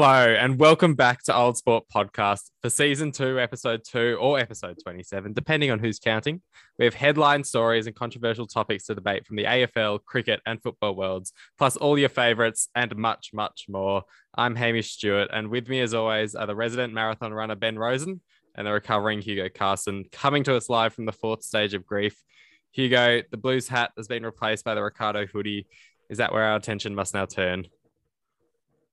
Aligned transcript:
Hello, 0.00 0.32
and 0.32 0.60
welcome 0.60 0.94
back 0.94 1.24
to 1.24 1.34
Old 1.34 1.56
Sport 1.56 1.82
Podcast 1.92 2.52
for 2.62 2.70
season 2.70 3.10
two, 3.10 3.40
episode 3.40 3.82
two, 3.84 4.16
or 4.20 4.38
episode 4.38 4.78
27, 4.80 5.32
depending 5.32 5.72
on 5.72 5.80
who's 5.80 5.98
counting. 5.98 6.40
We 6.78 6.84
have 6.84 6.94
headline 6.94 7.42
stories 7.42 7.88
and 7.88 7.96
controversial 7.96 8.46
topics 8.46 8.84
to 8.84 8.94
debate 8.94 9.26
from 9.26 9.34
the 9.34 9.42
AFL, 9.42 10.04
cricket, 10.04 10.40
and 10.46 10.62
football 10.62 10.94
worlds, 10.94 11.32
plus 11.58 11.76
all 11.76 11.98
your 11.98 12.10
favorites 12.10 12.68
and 12.76 12.94
much, 12.94 13.30
much 13.34 13.64
more. 13.68 14.04
I'm 14.36 14.54
Hamish 14.54 14.92
Stewart, 14.92 15.30
and 15.32 15.48
with 15.48 15.68
me, 15.68 15.80
as 15.80 15.94
always, 15.94 16.36
are 16.36 16.46
the 16.46 16.54
resident 16.54 16.94
marathon 16.94 17.34
runner 17.34 17.56
Ben 17.56 17.76
Rosen 17.76 18.20
and 18.54 18.68
the 18.68 18.70
recovering 18.70 19.20
Hugo 19.20 19.48
Carson, 19.52 20.04
coming 20.12 20.44
to 20.44 20.54
us 20.54 20.70
live 20.70 20.94
from 20.94 21.06
the 21.06 21.12
fourth 21.12 21.42
stage 21.42 21.74
of 21.74 21.84
grief. 21.84 22.22
Hugo, 22.70 23.22
the 23.32 23.36
Blues 23.36 23.66
hat 23.66 23.90
has 23.96 24.06
been 24.06 24.24
replaced 24.24 24.64
by 24.64 24.76
the 24.76 24.82
Ricardo 24.82 25.26
hoodie. 25.26 25.66
Is 26.08 26.18
that 26.18 26.32
where 26.32 26.44
our 26.44 26.56
attention 26.56 26.94
must 26.94 27.14
now 27.14 27.26
turn? 27.26 27.66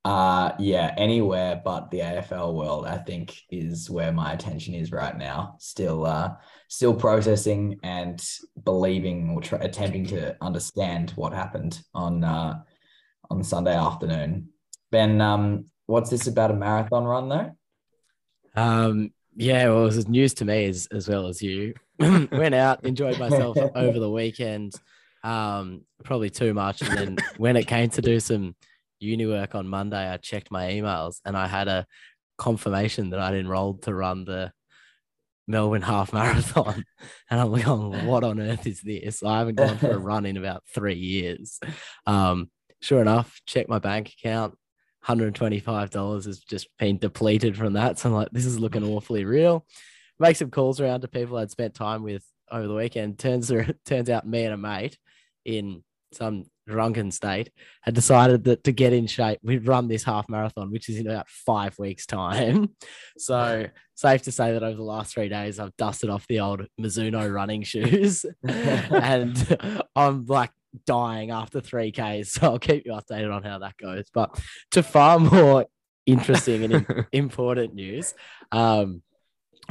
Uh 0.05 0.51
yeah, 0.59 0.93
anywhere 0.97 1.59
but 1.65 1.89
the 1.89 1.97
AFL 1.97 2.53
world, 2.53 2.85
I 2.85 2.99
think 2.99 3.41
is 3.49 3.89
where 3.89 4.11
my 4.11 4.33
attention 4.33 4.75
is 4.75 4.91
right 4.91 5.17
now. 5.17 5.55
Still 5.59 6.05
uh 6.05 6.35
still 6.67 6.93
processing 6.93 7.79
and 7.81 8.23
believing 8.63 9.31
or 9.31 9.41
try, 9.41 9.57
attempting 9.57 10.05
to 10.07 10.37
understand 10.41 11.09
what 11.15 11.33
happened 11.33 11.81
on 11.95 12.23
uh 12.23 12.59
on 13.31 13.43
Sunday 13.43 13.75
afternoon. 13.75 14.49
Ben, 14.91 15.19
um, 15.21 15.65
what's 15.87 16.11
this 16.11 16.27
about 16.27 16.51
a 16.51 16.53
marathon 16.53 17.05
run 17.05 17.29
though? 17.29 17.51
Um 18.55 19.11
yeah, 19.35 19.69
well, 19.69 19.81
it 19.81 19.95
was 19.95 20.07
news 20.07 20.35
to 20.35 20.45
me 20.45 20.65
as, 20.65 20.87
as 20.91 21.09
well 21.09 21.27
as 21.27 21.41
you. 21.41 21.73
Went 21.99 22.53
out, 22.53 22.85
enjoyed 22.85 23.19
myself 23.19 23.57
over 23.75 23.99
the 23.99 24.09
weekend. 24.09 24.73
Um, 25.23 25.81
probably 26.03 26.29
too 26.29 26.53
much. 26.53 26.83
And 26.83 26.97
then 26.97 27.17
when 27.37 27.57
it 27.57 27.67
came 27.67 27.89
to 27.89 28.01
do 28.01 28.19
some 28.19 28.55
uni 29.05 29.25
work 29.25 29.55
on 29.55 29.67
Monday, 29.67 30.09
I 30.09 30.17
checked 30.17 30.51
my 30.51 30.71
emails 30.71 31.19
and 31.25 31.37
I 31.37 31.47
had 31.47 31.67
a 31.67 31.85
confirmation 32.37 33.11
that 33.11 33.19
I'd 33.19 33.35
enrolled 33.35 33.83
to 33.83 33.93
run 33.93 34.25
the 34.25 34.51
Melbourne 35.47 35.81
half 35.93 36.13
marathon. 36.13 36.83
And 37.29 37.39
I'm 37.39 37.51
like, 37.51 37.67
oh, 37.67 37.89
what 38.05 38.23
on 38.23 38.39
earth 38.39 38.67
is 38.67 38.81
this? 38.81 39.23
I 39.23 39.39
haven't 39.39 39.55
gone 39.55 39.77
for 39.77 39.91
a 39.91 39.97
run 40.11 40.27
in 40.27 40.37
about 40.37 40.63
three 40.73 40.95
years. 40.95 41.59
Um, 42.05 42.51
sure 42.81 43.01
enough, 43.01 43.41
check 43.47 43.67
my 43.67 43.79
bank 43.79 44.13
account. 44.13 44.55
$125 45.05 46.25
has 46.25 46.39
just 46.39 46.67
been 46.77 46.99
depleted 46.99 47.57
from 47.57 47.73
that. 47.73 47.97
So 47.97 48.09
I'm 48.09 48.15
like, 48.15 48.29
this 48.31 48.45
is 48.45 48.59
looking 48.59 48.83
awfully 48.83 49.25
real. 49.25 49.65
Make 50.19 50.35
some 50.35 50.51
calls 50.51 50.79
around 50.79 51.01
to 51.01 51.07
people 51.07 51.37
I'd 51.37 51.51
spent 51.51 51.73
time 51.73 52.03
with 52.03 52.23
over 52.51 52.67
the 52.67 52.75
weekend. 52.75 53.17
Turns 53.19 53.51
turns 53.85 54.09
out 54.09 54.27
me 54.27 54.45
and 54.45 54.53
a 54.53 54.57
mate 54.57 54.97
in 55.43 55.83
some 56.13 56.45
drunken 56.67 57.11
state, 57.11 57.51
had 57.81 57.93
decided 57.93 58.43
that 58.45 58.63
to 58.63 58.71
get 58.71 58.93
in 58.93 59.07
shape, 59.07 59.39
we'd 59.43 59.67
run 59.67 59.87
this 59.87 60.03
half 60.03 60.27
marathon, 60.29 60.71
which 60.71 60.89
is 60.89 60.97
in 60.97 61.07
about 61.07 61.29
five 61.29 61.77
weeks' 61.79 62.05
time. 62.05 62.69
So 63.17 63.67
safe 63.95 64.23
to 64.23 64.31
say 64.31 64.51
that 64.51 64.61
over 64.61 64.75
the 64.75 64.83
last 64.83 65.13
three 65.13 65.29
days, 65.29 65.57
I've 65.57 65.75
dusted 65.77 66.09
off 66.09 66.27
the 66.27 66.41
old 66.41 66.67
Mizuno 66.79 67.33
running 67.33 67.63
shoes, 67.63 68.25
and 68.43 69.87
I'm 69.95 70.25
like 70.25 70.51
dying 70.85 71.31
after 71.31 71.61
three 71.61 71.91
Ks. 71.91 72.33
So 72.33 72.41
I'll 72.43 72.59
keep 72.59 72.85
you 72.85 72.91
updated 72.91 73.33
on 73.33 73.43
how 73.43 73.59
that 73.59 73.77
goes. 73.77 74.05
But 74.13 74.37
to 74.71 74.83
far 74.83 75.17
more 75.17 75.65
interesting 76.05 76.63
and 76.65 77.05
important 77.13 77.73
news, 77.73 78.13
um, 78.51 79.01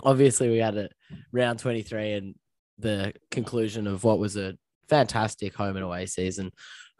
obviously 0.03 0.48
we 0.48 0.59
had 0.59 0.77
a 0.77 0.89
round 1.33 1.59
23 1.59 2.12
and 2.12 2.34
the 2.78 3.12
conclusion 3.31 3.87
of 3.87 4.05
what 4.05 4.19
was 4.19 4.37
a 4.37 4.56
fantastic 4.89 5.55
home 5.55 5.77
and 5.77 5.85
away 5.85 6.07
season 6.07 6.51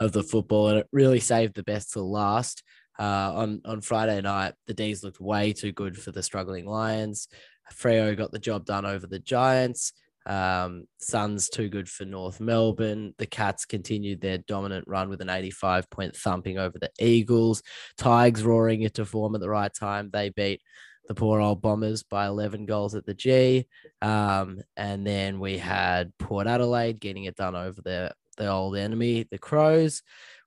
of 0.01 0.13
the 0.13 0.23
football, 0.23 0.69
and 0.69 0.79
it 0.79 0.89
really 0.93 1.21
saved 1.21 1.55
the 1.55 1.63
best 1.63 1.93
to 1.93 2.03
last. 2.03 2.63
Uh, 2.99 3.33
on 3.35 3.61
on 3.65 3.81
Friday 3.81 4.21
night, 4.21 4.55
the 4.67 4.75
D's 4.75 5.03
looked 5.03 5.21
way 5.21 5.53
too 5.53 5.73
good 5.73 5.97
for 5.97 6.13
the 6.13 6.23
struggling 6.23 6.67
Lions. 6.67 7.29
Freo 7.73 8.17
got 8.17 8.31
the 8.31 8.39
job 8.39 8.67
done 8.67 8.85
over 8.85 9.07
the 9.07 9.19
Giants. 9.19 9.93
Um, 10.27 10.87
Suns 10.99 11.49
too 11.51 11.69
good 11.69 11.89
for 11.89 12.05
North 12.05 12.41
Melbourne. 12.41 13.15
The 13.19 13.27
Cats 13.27 13.67
continued 13.67 14.21
their 14.21 14.39
dominant 14.39 14.87
run 14.87 15.09
with 15.09 15.21
an 15.21 15.29
85 15.29 15.91
point 15.91 16.17
thumping 16.17 16.59
over 16.59 16.79
the 16.79 16.91
Eagles. 16.99 17.63
Tigers 17.99 18.43
roaring 18.43 18.83
into 18.83 19.05
form 19.05 19.35
at 19.35 19.41
the 19.41 19.51
right 19.51 19.73
time. 19.73 20.11
They 20.13 20.31
beat 20.31 20.63
the 21.07 21.15
poor 21.15 21.41
old 21.41 21.61
Bombers 21.61 22.03
by 22.03 22.27
11 22.27 22.67
goals 22.67 22.95
at 22.95 23.05
the 23.05 23.15
G. 23.15 23.67
Um, 24.01 24.61
and 24.77 25.07
then 25.07 25.39
we 25.39 25.59
had 25.59 26.17
Port 26.19 26.47
Adelaide 26.47 27.01
getting 27.01 27.25
it 27.25 27.37
done 27.37 27.55
over 27.55 27.81
the, 27.83 28.13
the 28.37 28.49
old 28.49 28.77
enemy, 28.77 29.27
the 29.31 29.39
Crows. 29.39 30.03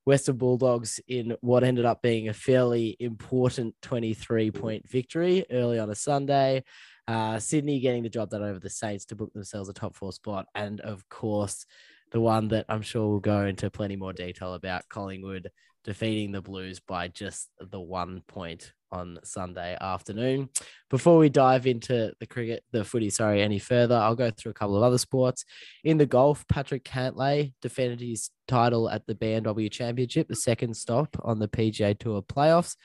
Western 0.05 0.37
Bulldogs 0.37 1.01
in 1.09 1.35
what 1.41 1.65
ended 1.65 1.83
up 1.83 2.01
being 2.01 2.29
a 2.29 2.33
fairly 2.33 2.95
important 2.97 3.75
23 3.81 4.51
point 4.51 4.89
victory 4.89 5.45
early 5.51 5.79
on 5.79 5.89
a 5.89 5.95
Sunday. 5.95 6.63
Uh, 7.09 7.39
Sydney 7.39 7.81
getting 7.81 8.03
the 8.03 8.09
job 8.09 8.29
done 8.29 8.41
over 8.41 8.57
the 8.57 8.69
Saints 8.69 9.03
to 9.05 9.15
book 9.15 9.33
themselves 9.33 9.67
a 9.67 9.73
top 9.73 9.97
four 9.97 10.13
spot. 10.13 10.45
And 10.55 10.79
of 10.79 11.07
course, 11.09 11.65
the 12.11 12.21
one 12.21 12.47
that 12.49 12.65
I'm 12.69 12.83
sure 12.83 13.09
we'll 13.09 13.19
go 13.19 13.45
into 13.45 13.69
plenty 13.69 13.97
more 13.97 14.13
detail 14.13 14.53
about 14.53 14.87
Collingwood 14.87 15.51
defeating 15.83 16.31
the 16.31 16.41
Blues 16.41 16.79
by 16.79 17.09
just 17.09 17.49
the 17.59 17.79
one 17.79 18.23
point 18.27 18.71
on 18.91 19.19
Sunday 19.23 19.77
afternoon. 19.79 20.49
Before 20.89 21.17
we 21.17 21.29
dive 21.29 21.67
into 21.67 22.13
the 22.19 22.25
cricket, 22.25 22.63
the 22.71 22.83
footy, 22.83 23.09
sorry, 23.09 23.41
any 23.41 23.59
further, 23.59 23.95
I'll 23.95 24.15
go 24.15 24.31
through 24.31 24.51
a 24.51 24.55
couple 24.55 24.77
of 24.77 24.83
other 24.83 24.97
sports. 24.97 25.45
In 25.83 25.97
the 25.97 26.05
golf, 26.05 26.47
Patrick 26.47 26.83
Cantlay 26.83 27.53
defended 27.61 27.99
his 27.99 28.29
title 28.47 28.89
at 28.89 29.05
the 29.05 29.15
BMW 29.15 29.71
Championship, 29.71 30.27
the 30.27 30.35
second 30.35 30.75
stop 30.75 31.15
on 31.23 31.39
the 31.39 31.47
PGA 31.47 31.97
Tour 31.97 32.21
playoffs. 32.21 32.75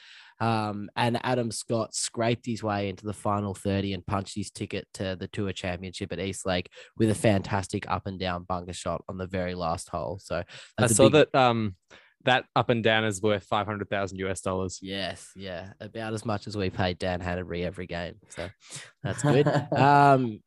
Um, 0.41 0.91
and 0.97 1.21
Adam 1.25 1.53
Scott 1.53 1.95
scraped 1.95 2.47
his 2.47 2.65
way 2.65 2.89
into 2.89 3.07
the 3.07 3.13
final 3.13 3.55
30 3.55 3.93
and 3.93 4.05
punched 4.05 4.35
his 4.35 4.51
ticket 4.51 4.89
to 4.95 5.17
the 5.19 5.29
Tour 5.29 5.53
Championship 5.53 6.13
at 6.13 6.19
East 6.19 6.45
Lake 6.45 6.69
with 6.99 7.11
a 7.11 7.15
fantastic 7.15 7.89
up 7.89 8.07
and 8.07 8.19
down 8.19 8.43
bunker 8.43 8.73
shot 8.73 9.05
on 9.09 9.19
the 9.19 9.27
very 9.29 9.55
last 9.55 9.89
hole. 9.89 10.19
So 10.21 10.43
I 10.79 10.87
saw 10.89 11.05
big... 11.05 11.13
that 11.13 11.35
um, 11.39 11.77
that 12.25 12.45
up 12.55 12.71
and 12.71 12.83
down 12.83 13.05
is 13.05 13.21
worth 13.23 13.45
500,000 13.45 14.19
US 14.19 14.41
dollars. 14.41 14.79
Yes. 14.83 15.31
Yeah. 15.37 15.73
About 15.81 16.15
as 16.15 16.25
much 16.25 16.47
as 16.47 16.57
we 16.57 16.71
paid 16.71 16.99
Dan 16.99 17.21
Hannebery 17.21 17.65
every 17.65 17.87
game. 17.87 18.17
So 18.29 18.49
that's 19.03 19.23
good. 19.23 19.47
um, 19.73 20.41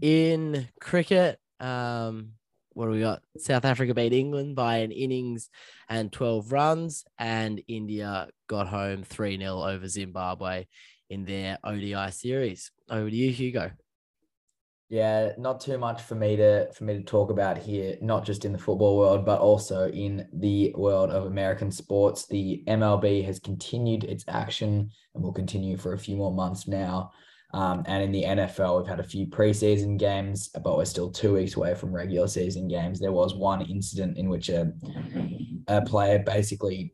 in 0.00 0.68
cricket, 0.80 1.38
um, 1.60 2.32
what 2.72 2.86
do 2.86 2.92
we 2.92 3.00
got? 3.00 3.22
South 3.38 3.64
Africa 3.64 3.94
beat 3.94 4.12
England 4.12 4.54
by 4.54 4.78
an 4.78 4.92
innings 4.92 5.48
and 5.88 6.12
12 6.12 6.52
runs, 6.52 7.04
and 7.18 7.62
India 7.68 8.28
got 8.48 8.68
home 8.68 9.02
3 9.02 9.38
0 9.38 9.62
over 9.62 9.88
Zimbabwe 9.88 10.66
in 11.08 11.24
their 11.24 11.58
ODI 11.64 12.10
series. 12.10 12.70
Over 12.90 13.08
to 13.08 13.16
you, 13.16 13.30
Hugo. 13.30 13.70
Yeah, 14.88 15.32
not 15.36 15.60
too 15.60 15.78
much 15.78 16.02
for 16.02 16.14
me 16.14 16.36
to 16.36 16.72
for 16.72 16.84
me 16.84 16.94
to 16.94 17.02
talk 17.02 17.30
about 17.30 17.58
here, 17.58 17.96
not 18.00 18.24
just 18.24 18.44
in 18.44 18.52
the 18.52 18.58
football 18.58 18.96
world, 18.96 19.26
but 19.26 19.40
also 19.40 19.90
in 19.90 20.28
the 20.32 20.72
world 20.76 21.10
of 21.10 21.26
American 21.26 21.72
sports. 21.72 22.26
The 22.26 22.62
MLB 22.68 23.24
has 23.24 23.40
continued 23.40 24.04
its 24.04 24.24
action 24.28 24.90
and 25.14 25.24
will 25.24 25.32
continue 25.32 25.76
for 25.76 25.94
a 25.94 25.98
few 25.98 26.16
more 26.16 26.32
months 26.32 26.68
now. 26.68 27.10
Um, 27.52 27.82
and 27.86 28.02
in 28.02 28.12
the 28.12 28.22
NFL, 28.22 28.78
we've 28.78 28.88
had 28.88 29.00
a 29.00 29.04
few 29.04 29.26
preseason 29.26 29.98
games, 29.98 30.50
but 30.62 30.76
we're 30.76 30.84
still 30.84 31.10
two 31.10 31.34
weeks 31.34 31.56
away 31.56 31.74
from 31.74 31.92
regular 31.92 32.28
season 32.28 32.68
games. 32.68 33.00
There 33.00 33.12
was 33.12 33.34
one 33.34 33.62
incident 33.62 34.18
in 34.18 34.28
which 34.28 34.50
a, 34.50 34.72
a 35.66 35.82
player 35.82 36.20
basically 36.20 36.92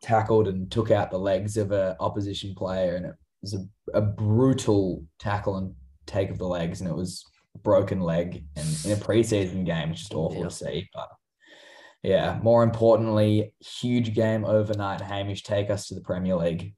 tackled 0.00 0.48
and 0.48 0.70
took 0.70 0.90
out 0.90 1.10
the 1.10 1.18
legs 1.18 1.56
of 1.56 1.70
an 1.70 1.94
opposition 2.00 2.54
player, 2.56 2.96
and 2.96 3.06
it 3.06 3.14
was 3.42 3.54
a, 3.54 3.64
a 3.94 4.00
brutal 4.00 5.04
tackle 5.18 5.56
and 5.56 5.74
take 6.06 6.30
of 6.30 6.38
the 6.38 6.46
legs, 6.46 6.80
and 6.80 6.88
it 6.90 6.96
was 6.96 7.24
broken 7.62 8.00
leg. 8.00 8.44
And 8.56 8.66
in 8.84 8.92
a 8.92 8.96
preseason 8.96 9.64
game, 9.64 9.90
it's 9.90 10.00
just 10.00 10.14
awful 10.14 10.38
yeah. 10.38 10.44
to 10.44 10.50
see. 10.50 10.90
But 10.94 11.08
yeah, 12.02 12.38
more 12.42 12.62
importantly, 12.62 13.54
huge 13.60 14.14
game 14.14 14.44
overnight. 14.44 15.00
Hamish, 15.00 15.42
take 15.42 15.70
us 15.70 15.88
to 15.88 15.94
the 15.94 16.00
Premier 16.00 16.36
League. 16.36 16.74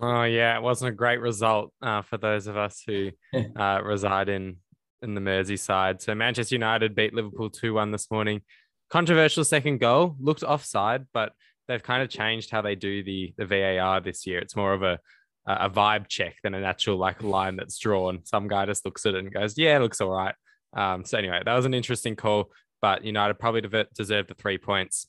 Oh 0.00 0.24
yeah, 0.24 0.56
it 0.56 0.62
wasn't 0.62 0.90
a 0.90 0.94
great 0.94 1.20
result 1.20 1.72
uh, 1.82 2.02
for 2.02 2.18
those 2.18 2.46
of 2.46 2.56
us 2.56 2.82
who 2.86 3.10
uh, 3.56 3.80
reside 3.82 4.28
in 4.28 4.56
in 5.02 5.14
the 5.14 5.20
Merseyside. 5.20 6.02
So 6.02 6.14
Manchester 6.14 6.54
United 6.54 6.94
beat 6.94 7.14
Liverpool 7.14 7.50
two 7.50 7.74
one 7.74 7.90
this 7.90 8.10
morning. 8.10 8.42
Controversial 8.90 9.44
second 9.44 9.78
goal 9.78 10.16
looked 10.20 10.42
offside, 10.44 11.06
but 11.12 11.32
they've 11.66 11.82
kind 11.82 12.02
of 12.02 12.08
changed 12.08 12.50
how 12.50 12.62
they 12.62 12.74
do 12.74 13.02
the 13.02 13.32
the 13.36 13.46
VAR 13.46 14.00
this 14.00 14.26
year. 14.26 14.38
It's 14.38 14.56
more 14.56 14.74
of 14.74 14.82
a 14.82 15.00
a 15.46 15.70
vibe 15.70 16.08
check 16.08 16.36
than 16.42 16.54
an 16.54 16.64
actual 16.64 16.96
like 16.96 17.22
line 17.22 17.56
that's 17.56 17.78
drawn. 17.78 18.20
Some 18.24 18.48
guy 18.48 18.66
just 18.66 18.84
looks 18.84 19.06
at 19.06 19.14
it 19.14 19.20
and 19.20 19.32
goes, 19.32 19.56
"Yeah, 19.56 19.76
it 19.76 19.80
looks 19.80 20.00
all 20.00 20.10
right." 20.10 20.34
Um, 20.76 21.04
so 21.04 21.18
anyway, 21.18 21.42
that 21.44 21.54
was 21.54 21.64
an 21.64 21.74
interesting 21.74 22.16
call, 22.16 22.50
but 22.82 23.04
United 23.04 23.38
probably 23.38 23.62
deserved 23.94 24.28
the 24.28 24.34
three 24.34 24.58
points. 24.58 25.06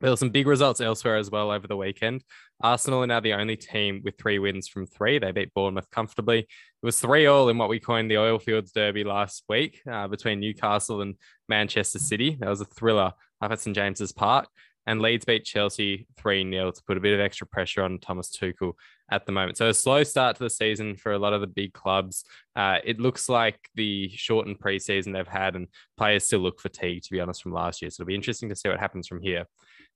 There 0.00 0.10
were 0.10 0.16
some 0.16 0.30
big 0.30 0.46
results 0.46 0.80
elsewhere 0.80 1.16
as 1.16 1.30
well 1.30 1.50
over 1.50 1.66
the 1.66 1.76
weekend. 1.76 2.22
Arsenal 2.62 3.02
are 3.02 3.06
now 3.06 3.20
the 3.20 3.32
only 3.32 3.56
team 3.56 4.02
with 4.04 4.18
three 4.18 4.38
wins 4.38 4.68
from 4.68 4.86
three. 4.86 5.18
They 5.18 5.32
beat 5.32 5.54
Bournemouth 5.54 5.90
comfortably. 5.90 6.40
It 6.40 6.48
was 6.82 7.00
three 7.00 7.26
all 7.26 7.48
in 7.48 7.56
what 7.56 7.70
we 7.70 7.80
coined 7.80 8.10
the 8.10 8.16
Oilfields 8.16 8.72
Derby 8.72 9.04
last 9.04 9.44
week 9.48 9.80
uh, 9.90 10.06
between 10.08 10.40
Newcastle 10.40 11.00
and 11.00 11.14
Manchester 11.48 11.98
City. 11.98 12.36
That 12.40 12.50
was 12.50 12.60
a 12.60 12.66
thriller 12.66 13.12
up 13.40 13.52
at 13.52 13.60
St 13.60 13.74
James's 13.74 14.12
Park. 14.12 14.48
And 14.86 15.00
Leeds 15.00 15.24
beat 15.24 15.44
Chelsea 15.44 16.06
3 16.16 16.50
0 16.50 16.70
to 16.70 16.82
put 16.86 16.96
a 16.96 17.00
bit 17.00 17.14
of 17.14 17.20
extra 17.20 17.46
pressure 17.46 17.82
on 17.82 17.98
Thomas 17.98 18.30
Tuchel 18.30 18.72
at 19.10 19.26
the 19.26 19.32
moment. 19.32 19.56
So 19.56 19.68
a 19.68 19.74
slow 19.74 20.04
start 20.04 20.36
to 20.36 20.44
the 20.44 20.50
season 20.50 20.96
for 20.96 21.12
a 21.12 21.18
lot 21.18 21.32
of 21.32 21.40
the 21.40 21.46
big 21.46 21.72
clubs. 21.72 22.24
Uh, 22.54 22.78
it 22.84 23.00
looks 23.00 23.28
like 23.28 23.58
the 23.74 24.08
shortened 24.10 24.60
preseason 24.60 25.12
they've 25.12 25.26
had, 25.26 25.56
and 25.56 25.68
players 25.96 26.24
still 26.24 26.40
look 26.40 26.60
fatigued, 26.60 27.04
to 27.04 27.12
be 27.12 27.20
honest, 27.20 27.42
from 27.42 27.52
last 27.52 27.82
year. 27.82 27.90
So 27.90 28.02
it'll 28.02 28.08
be 28.08 28.14
interesting 28.14 28.48
to 28.48 28.56
see 28.56 28.68
what 28.68 28.80
happens 28.80 29.08
from 29.08 29.20
here. 29.20 29.46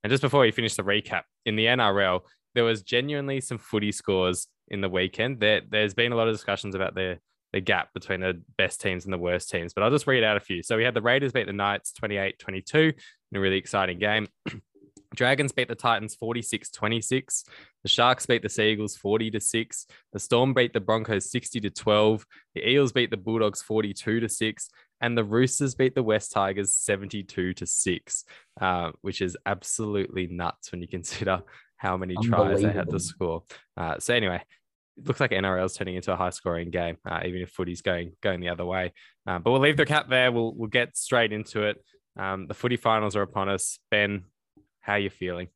And 0.03 0.11
just 0.11 0.23
before 0.23 0.41
we 0.41 0.51
finish 0.51 0.75
the 0.75 0.83
recap, 0.83 1.23
in 1.47 1.57
the 1.57 1.67
NRL, 1.67 2.23
there 2.55 2.65
was 2.65 2.83
genuinely 2.83 3.41
some 3.41 3.59
footy 3.59 3.93
scores 3.93 4.49
in 4.69 4.81
the 4.81 4.89
weekend. 4.89 5.41
There, 5.41 5.61
there's 5.69 5.95
been 5.95 6.13
a 6.13 6.17
lot 6.17 6.29
of 6.29 6.35
discussions 6.35 6.75
about 6.75 6.95
the 6.95 7.19
the 7.53 7.61
gap 7.61 7.93
between 7.93 8.21
the 8.21 8.41
best 8.57 8.81
teams 8.81 9.05
and 9.05 9.13
the 9.13 9.19
worst 9.19 9.51
teams, 9.51 9.75
but 9.75 9.83
I'll 9.83 9.91
just 9.91 10.07
read 10.07 10.23
out 10.23 10.37
a 10.37 10.41
few. 10.41 10.63
So 10.63 10.77
we 10.77 10.85
had 10.85 10.95
the 10.95 11.03
Raiders 11.03 11.33
beat 11.33 11.47
the 11.47 11.53
Knights 11.53 11.91
28 11.93 12.39
22 12.39 12.79
in 12.79 12.95
a 13.37 13.41
really 13.41 13.57
exciting 13.57 13.99
game. 13.99 14.29
Dragons 15.15 15.53
beat 15.53 15.69
the 15.69 15.75
Titans 15.75 16.15
46 16.15 16.71
26. 16.71 17.45
The 17.83 17.89
Sharks 17.89 18.27
beat 18.27 18.43
the 18.43 18.49
Seagulls 18.49 18.97
40 18.97 19.31
to 19.33 19.41
6. 19.41 19.87
The 20.13 20.19
Storm 20.21 20.55
beat 20.55 20.73
the 20.73 20.81
Broncos 20.81 21.31
60 21.31 21.61
to 21.61 21.71
12. 21.71 22.25
The 22.55 22.69
Eels 22.69 22.93
beat 22.93 23.11
the 23.11 23.17
Bulldogs 23.17 23.63
42 23.63 24.21
to 24.21 24.29
6. 24.29 24.71
And 25.01 25.17
the 25.17 25.25
Roosters 25.25 25.75
beat 25.75 25.95
the 25.95 26.03
West 26.03 26.31
Tigers 26.33 26.75
72 26.75 27.55
to 27.55 27.67
6, 27.67 28.25
uh, 28.61 28.93
which 29.01 29.23
is 29.23 29.37
absolutely 29.47 30.27
nuts 30.27 30.71
when 30.71 30.83
you 30.83 30.89
consider 30.89 31.43
how 31.77 31.97
many 31.97 32.15
tries 32.23 32.61
they 32.61 32.71
had 32.71 32.91
to 32.91 33.01
score. 33.01 33.43
Uh, 33.77 33.99
so, 33.99 34.15
anyway, 34.15 34.43
it 34.99 35.07
looks 35.07 35.21
like 35.21 35.31
NRL 35.31 35.65
is 35.65 35.75
turning 35.75 35.97
into 35.97 36.13
a 36.13 36.17
high 36.17 36.31
scoring 36.31 36.71
game, 36.71 36.99
uh, 37.09 37.21
even 37.25 37.41
if 37.41 37.51
footy's 37.51 37.81
going 37.81 38.13
going 38.23 38.41
the 38.41 38.51
other 38.51 38.67
way. 38.67 38.93
Uh, 39.27 39.39
but 39.39 39.51
we'll 39.51 39.61
leave 39.61 39.79
the 39.79 39.87
cap 39.87 40.11
there. 40.11 40.31
We'll, 40.31 40.53
we'll 40.55 40.69
get 40.69 40.97
straight 40.97 41.33
into 41.33 41.63
it. 41.63 41.83
Um, 42.19 42.47
the 42.47 42.55
footy 42.55 42.77
finals 42.77 43.17
are 43.17 43.23
upon 43.23 43.49
us. 43.49 43.79
Ben, 43.91 44.25
how 44.81 44.95
are 44.95 44.99
you 44.99 45.11
feeling? 45.11 45.49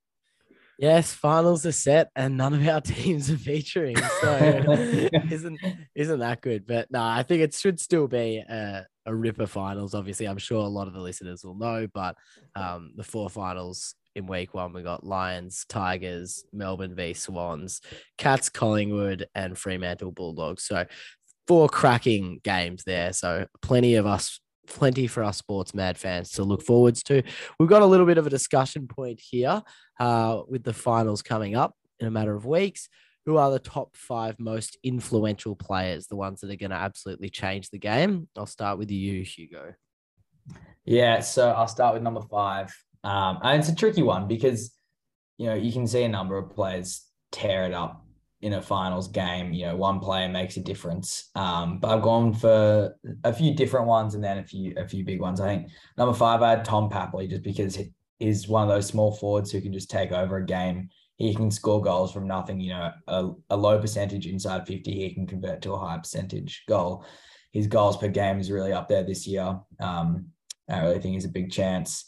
Yes, 0.78 1.12
finals 1.12 1.64
are 1.66 1.72
set 1.72 2.10
and 2.16 2.36
none 2.36 2.52
of 2.52 2.66
our 2.66 2.80
teams 2.80 3.30
are 3.30 3.36
featuring. 3.36 3.96
So 3.96 5.08
isn't 5.30 5.60
isn't 5.94 6.18
that 6.18 6.40
good? 6.40 6.66
But 6.66 6.90
no, 6.90 7.02
I 7.02 7.22
think 7.22 7.42
it 7.42 7.54
should 7.54 7.78
still 7.78 8.08
be 8.08 8.38
a, 8.38 8.86
a 9.06 9.14
ripper 9.14 9.46
finals. 9.46 9.94
Obviously, 9.94 10.26
I'm 10.26 10.38
sure 10.38 10.64
a 10.64 10.68
lot 10.68 10.88
of 10.88 10.94
the 10.94 11.00
listeners 11.00 11.44
will 11.44 11.56
know, 11.56 11.86
but 11.92 12.16
um, 12.56 12.92
the 12.96 13.04
four 13.04 13.30
finals 13.30 13.94
in 14.16 14.26
week 14.26 14.54
one, 14.54 14.72
we 14.72 14.82
got 14.82 15.04
Lions, 15.04 15.64
Tigers, 15.68 16.44
Melbourne 16.52 16.94
v 16.94 17.14
Swans, 17.14 17.80
Cats, 18.18 18.48
Collingwood, 18.48 19.26
and 19.34 19.58
Fremantle 19.58 20.12
Bulldogs. 20.12 20.64
So 20.64 20.86
four 21.46 21.68
cracking 21.68 22.40
games 22.42 22.84
there. 22.84 23.12
So 23.12 23.46
plenty 23.60 23.96
of 23.96 24.06
us 24.06 24.40
plenty 24.66 25.06
for 25.06 25.22
us 25.22 25.38
sports 25.38 25.74
mad 25.74 25.98
fans 25.98 26.30
to 26.32 26.44
look 26.44 26.62
forwards 26.62 27.02
to. 27.04 27.22
We've 27.58 27.68
got 27.68 27.82
a 27.82 27.86
little 27.86 28.06
bit 28.06 28.18
of 28.18 28.26
a 28.26 28.30
discussion 28.30 28.86
point 28.86 29.20
here 29.20 29.62
uh, 30.00 30.42
with 30.48 30.64
the 30.64 30.72
finals 30.72 31.22
coming 31.22 31.56
up 31.56 31.74
in 32.00 32.06
a 32.06 32.10
matter 32.10 32.34
of 32.34 32.46
weeks. 32.46 32.88
Who 33.26 33.38
are 33.38 33.50
the 33.50 33.58
top 33.58 33.96
five 33.96 34.38
most 34.38 34.76
influential 34.82 35.56
players, 35.56 36.06
the 36.06 36.16
ones 36.16 36.40
that 36.40 36.50
are 36.50 36.56
going 36.56 36.70
to 36.70 36.76
absolutely 36.76 37.30
change 37.30 37.70
the 37.70 37.78
game? 37.78 38.28
I'll 38.36 38.44
start 38.44 38.78
with 38.78 38.90
you, 38.90 39.22
Hugo. 39.22 39.74
Yeah, 40.84 41.20
so 41.20 41.50
I'll 41.50 41.68
start 41.68 41.94
with 41.94 42.02
number 42.02 42.20
five. 42.20 42.74
Um, 43.02 43.38
and 43.42 43.60
it's 43.60 43.70
a 43.70 43.74
tricky 43.74 44.02
one 44.02 44.28
because, 44.28 44.72
you 45.38 45.46
know, 45.46 45.54
you 45.54 45.72
can 45.72 45.86
see 45.86 46.02
a 46.02 46.08
number 46.08 46.36
of 46.36 46.50
players 46.50 47.02
tear 47.32 47.64
it 47.64 47.72
up 47.72 48.03
in 48.44 48.52
a 48.52 48.60
finals 48.60 49.08
game, 49.08 49.54
you 49.54 49.64
know, 49.64 49.74
one 49.74 49.98
player 49.98 50.28
makes 50.28 50.58
a 50.58 50.60
difference. 50.60 51.30
Um, 51.34 51.78
but 51.78 51.88
I've 51.88 52.02
gone 52.02 52.34
for 52.34 52.94
a 53.24 53.32
few 53.32 53.54
different 53.54 53.86
ones 53.86 54.14
and 54.14 54.22
then 54.22 54.36
a 54.36 54.44
few 54.44 54.74
a 54.76 54.86
few 54.86 55.02
big 55.02 55.18
ones. 55.18 55.40
I 55.40 55.46
think 55.46 55.70
number 55.96 56.12
five, 56.12 56.42
I 56.42 56.50
had 56.50 56.64
Tom 56.64 56.90
Papley 56.90 57.28
just 57.28 57.42
because 57.42 57.74
he 57.74 57.90
is 58.20 58.46
one 58.46 58.62
of 58.62 58.68
those 58.68 58.86
small 58.86 59.12
forwards 59.12 59.50
who 59.50 59.62
can 59.62 59.72
just 59.72 59.90
take 59.90 60.12
over 60.12 60.36
a 60.36 60.44
game. 60.44 60.90
He 61.16 61.34
can 61.34 61.50
score 61.50 61.80
goals 61.80 62.12
from 62.12 62.28
nothing, 62.28 62.60
you 62.60 62.74
know, 62.74 62.92
a, 63.08 63.30
a 63.48 63.56
low 63.56 63.78
percentage 63.78 64.26
inside 64.26 64.66
50, 64.66 64.92
he 64.92 65.14
can 65.14 65.26
convert 65.26 65.62
to 65.62 65.72
a 65.72 65.78
high 65.78 65.96
percentage 65.96 66.64
goal. 66.68 67.06
His 67.52 67.66
goals 67.66 67.96
per 67.96 68.08
game 68.08 68.40
is 68.40 68.50
really 68.50 68.74
up 68.74 68.88
there 68.88 69.04
this 69.04 69.26
year. 69.26 69.58
Um, 69.80 70.26
I 70.68 70.80
really 70.80 71.00
think 71.00 71.14
he's 71.14 71.24
a 71.24 71.30
big 71.30 71.50
chance. 71.50 72.04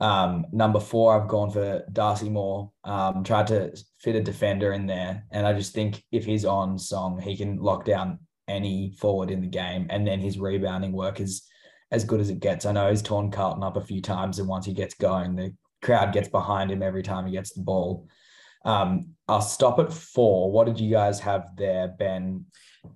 Um, 0.00 0.46
number 0.52 0.80
four, 0.80 1.14
I've 1.14 1.28
gone 1.28 1.50
for 1.50 1.84
Darcy 1.92 2.30
Moore. 2.30 2.72
Um, 2.84 3.22
tried 3.22 3.46
to 3.48 3.76
fit 3.98 4.16
a 4.16 4.22
defender 4.22 4.72
in 4.72 4.86
there, 4.86 5.24
and 5.30 5.46
I 5.46 5.52
just 5.52 5.74
think 5.74 6.02
if 6.10 6.24
he's 6.24 6.44
on 6.44 6.78
song, 6.78 7.20
he 7.20 7.36
can 7.36 7.58
lock 7.58 7.84
down 7.84 8.18
any 8.48 8.94
forward 8.98 9.30
in 9.30 9.40
the 9.40 9.46
game, 9.46 9.86
and 9.90 10.06
then 10.06 10.20
his 10.20 10.38
rebounding 10.38 10.92
work 10.92 11.20
is 11.20 11.46
as 11.90 12.04
good 12.04 12.20
as 12.20 12.30
it 12.30 12.40
gets. 12.40 12.64
I 12.64 12.72
know 12.72 12.88
he's 12.88 13.02
torn 13.02 13.30
Carlton 13.30 13.62
up 13.62 13.76
a 13.76 13.84
few 13.84 14.00
times, 14.00 14.38
and 14.38 14.48
once 14.48 14.64
he 14.64 14.72
gets 14.72 14.94
going, 14.94 15.36
the 15.36 15.54
crowd 15.82 16.12
gets 16.12 16.28
behind 16.28 16.70
him 16.70 16.82
every 16.82 17.02
time 17.02 17.26
he 17.26 17.32
gets 17.32 17.52
the 17.52 17.62
ball. 17.62 18.08
Um, 18.64 19.14
I'll 19.28 19.40
stop 19.40 19.78
at 19.78 19.92
four. 19.92 20.50
What 20.50 20.66
did 20.66 20.80
you 20.80 20.90
guys 20.90 21.20
have 21.20 21.56
there, 21.56 21.88
Ben? 21.88 22.46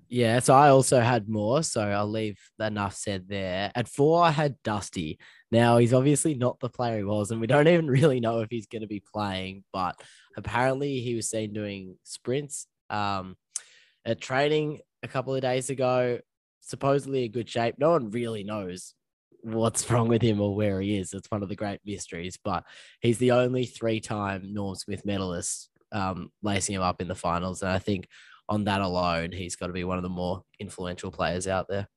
Yeah, 0.09 0.39
so 0.39 0.55
I 0.55 0.69
also 0.69 1.01
had 1.01 1.29
more, 1.29 1.63
so 1.63 1.83
I'll 1.83 2.09
leave 2.09 2.39
enough 2.61 2.95
said 2.95 3.29
there. 3.29 3.71
At 3.75 3.89
four, 3.89 4.23
I 4.23 4.31
had 4.31 4.63
Dusty. 4.63 5.19
Now 5.51 5.79
he's 5.79 5.93
obviously 5.93 6.35
not 6.35 6.59
the 6.61 6.69
player 6.69 6.99
he 6.99 7.05
was, 7.05 7.31
and 7.31 7.41
we 7.41 7.47
don't 7.47 7.69
even 7.75 7.89
really 7.89 8.21
know 8.21 8.41
if 8.41 8.49
he's 8.51 8.67
going 8.67 8.83
to 8.83 8.89
be 8.89 9.03
playing. 9.13 9.65
But 9.73 10.01
apparently, 10.37 11.01
he 11.01 11.15
was 11.15 11.31
seen 11.31 11.53
doing 11.53 11.97
sprints 12.03 12.67
um, 12.91 13.37
at 14.05 14.21
training 14.21 14.81
a 15.03 15.09
couple 15.09 15.35
of 15.35 15.43
days 15.43 15.71
ago. 15.71 16.21
Supposedly 16.61 17.27
in 17.27 17.33
good 17.33 17.49
shape. 17.49 17.75
No 17.79 17.91
one 17.91 18.11
really 18.11 18.43
knows 18.43 18.95
what's 19.43 19.91
wrong 19.91 20.09
with 20.09 20.23
him 20.23 20.41
or 20.41 20.55
where 20.55 20.81
he 20.81 20.97
is. 20.97 21.13
It's 21.13 21.31
one 21.31 21.43
of 21.43 21.51
the 21.51 21.57
great 21.57 21.81
mysteries. 21.85 22.39
But 22.43 22.65
he's 23.01 23.19
the 23.19 23.33
only 23.33 23.67
three-time 23.67 24.55
Norm 24.55 24.75
Smith 24.75 25.05
medalist, 25.05 25.69
um, 25.93 26.31
lacing 26.43 26.77
him 26.77 26.83
up 26.83 27.03
in 27.03 27.09
the 27.09 27.15
finals, 27.15 27.61
and 27.63 27.71
I 27.71 27.79
think 27.79 28.09
on 28.49 28.65
that 28.65 28.81
alone, 28.81 29.33
he's 29.33 29.57
got 29.57 29.69
to 29.69 29.73
be 29.73 29.85
one 29.85 29.99
of 29.99 30.03
the 30.03 30.09
more 30.09 30.43
influential 30.59 31.11
players 31.11 31.47
out 31.47 31.67
there. 31.69 31.89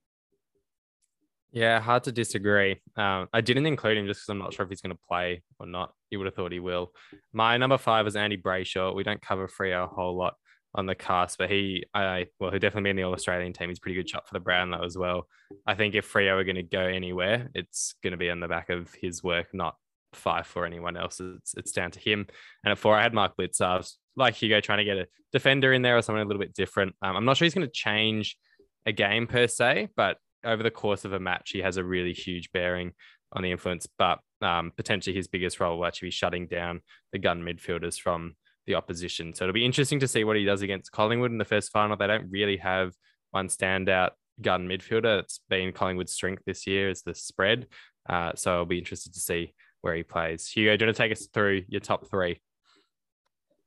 Yeah, 1.51 1.79
hard 1.79 2.03
to 2.03 2.11
disagree. 2.11 2.81
Um, 2.95 3.29
I 3.33 3.41
didn't 3.41 3.65
include 3.65 3.97
him 3.97 4.05
just 4.05 4.19
because 4.19 4.29
I'm 4.29 4.38
not 4.38 4.53
sure 4.53 4.63
if 4.63 4.69
he's 4.69 4.81
going 4.81 4.95
to 4.95 5.01
play 5.07 5.44
or 5.59 5.65
not. 5.65 5.94
You 6.09 6.19
would 6.19 6.25
have 6.25 6.35
thought 6.35 6.51
he 6.51 6.59
will. 6.59 6.91
My 7.33 7.57
number 7.57 7.77
five 7.77 8.05
is 8.05 8.15
Andy 8.15 8.38
Brayshaw. 8.38 8.95
We 8.95 9.03
don't 9.03 9.21
cover 9.21 9.47
Freo 9.47 9.85
a 9.85 9.88
whole 9.88 10.17
lot 10.17 10.35
on 10.75 10.85
the 10.85 10.95
cast, 10.95 11.38
but 11.38 11.49
he, 11.49 11.85
I 11.94 12.27
well, 12.39 12.51
he'll 12.51 12.59
definitely 12.59 12.83
be 12.83 12.89
in 12.91 12.95
the 12.97 13.03
All 13.03 13.13
Australian 13.13 13.53
team. 13.53 13.69
He's 13.69 13.79
a 13.79 13.81
pretty 13.81 13.95
good 13.95 14.09
shot 14.09 14.27
for 14.27 14.33
the 14.33 14.39
Brownlow 14.39 14.83
as 14.83 14.97
well. 14.97 15.27
I 15.65 15.75
think 15.75 15.95
if 15.95 16.11
Freo 16.11 16.39
are 16.39 16.44
going 16.44 16.57
to 16.57 16.63
go 16.63 16.81
anywhere, 16.81 17.49
it's 17.56 17.95
going 18.04 18.11
to 18.11 18.18
be 18.18 18.30
on 18.30 18.39
the 18.39 18.47
back 18.47 18.69
of 18.69 18.94
his 18.94 19.23
work, 19.23 19.47
not 19.54 19.75
five 20.13 20.45
for 20.45 20.66
anyone 20.66 20.97
else. 20.97 21.19
It's 21.19 21.56
it's 21.56 21.71
down 21.71 21.92
to 21.92 21.99
him. 21.99 22.27
And 22.63 22.71
at 22.71 22.77
four, 22.77 22.95
I 22.95 23.01
had 23.04 23.13
Mark 23.13 23.33
Blicavs, 23.37 23.94
like 24.18 24.36
Hugo, 24.36 24.59
trying 24.59 24.80
to 24.80 24.83
get 24.83 24.97
a 24.97 25.07
defender 25.31 25.71
in 25.71 25.81
there 25.81 25.97
or 25.97 26.02
someone 26.02 26.24
a 26.24 26.28
little 26.28 26.42
bit 26.42 26.54
different. 26.54 26.95
Um, 27.02 27.16
I'm 27.16 27.26
not 27.26 27.38
sure 27.38 27.45
he's 27.45 27.54
going 27.54 27.68
to 27.68 27.71
change 27.71 28.38
a 28.86 28.92
game 28.92 29.28
per 29.28 29.47
se, 29.47 29.90
but 29.95 30.18
over 30.44 30.64
the 30.64 30.71
course 30.71 31.06
of 31.06 31.14
a 31.14 31.19
match, 31.19 31.52
he 31.52 31.59
has 31.59 31.78
a 31.78 31.83
really 31.83 32.14
huge 32.14 32.52
bearing 32.52 32.94
on 33.33 33.44
the 33.44 33.52
influence. 33.52 33.88
But 33.97 34.19
um, 34.42 34.71
potentially 34.76 35.16
his 35.16 35.28
biggest 35.28 35.59
role 35.59 35.78
will 35.78 35.86
actually 35.86 36.07
be 36.07 36.12
shutting 36.12 36.47
down 36.47 36.81
the 37.12 37.19
gun 37.19 37.44
midfielders 37.44 38.00
from 38.00 38.36
the 38.66 38.76
opposition. 38.76 39.33
So 39.33 39.45
it'll 39.45 39.54
be 39.54 39.66
interesting 39.66 40.00
to 40.02 40.07
see 40.07 40.24
what 40.24 40.36
he 40.36 40.45
does 40.45 40.62
against 40.62 40.92
Collingwood 40.92 41.31
in 41.31 41.38
the 41.38 41.45
first 41.45 41.71
final. 41.71 41.95
They 41.95 42.07
don't 42.07 42.30
really 42.30 42.57
have 42.57 42.94
one 43.31 43.47
standout 43.47 44.12
gun 44.42 44.68
midfielder. 44.68 45.19
It's 45.19 45.42
been 45.50 45.71
Collingwood's 45.71 46.14
strength 46.14 46.44
this 46.45 46.68
year 46.68 46.90
is 46.90 47.02
the 47.02 47.16
spread. 47.16 47.68
Uh, 48.07 48.31
so 48.36 48.56
I'll 48.56 48.66
be 48.66 48.80
interested 48.80 49.14
to 49.14 49.19
see 49.19 49.54
where 49.81 49.95
he 49.95 50.04
plays. 50.04 50.47
Hugo, 50.47 50.76
do 50.76 50.86
you 50.86 50.88
want 50.88 50.97
to 50.97 51.04
take 51.04 51.12
us 51.12 51.28
through 51.33 51.64
your 51.68 51.81
top 51.81 52.09
three? 52.09 52.42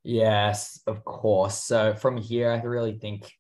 Yes, 0.03 0.81
of 0.87 1.05
course. 1.05 1.63
So 1.65 1.95
from 1.95 2.17
here, 2.17 2.51
I 2.51 2.63
really 2.63 2.99
think 2.99 3.31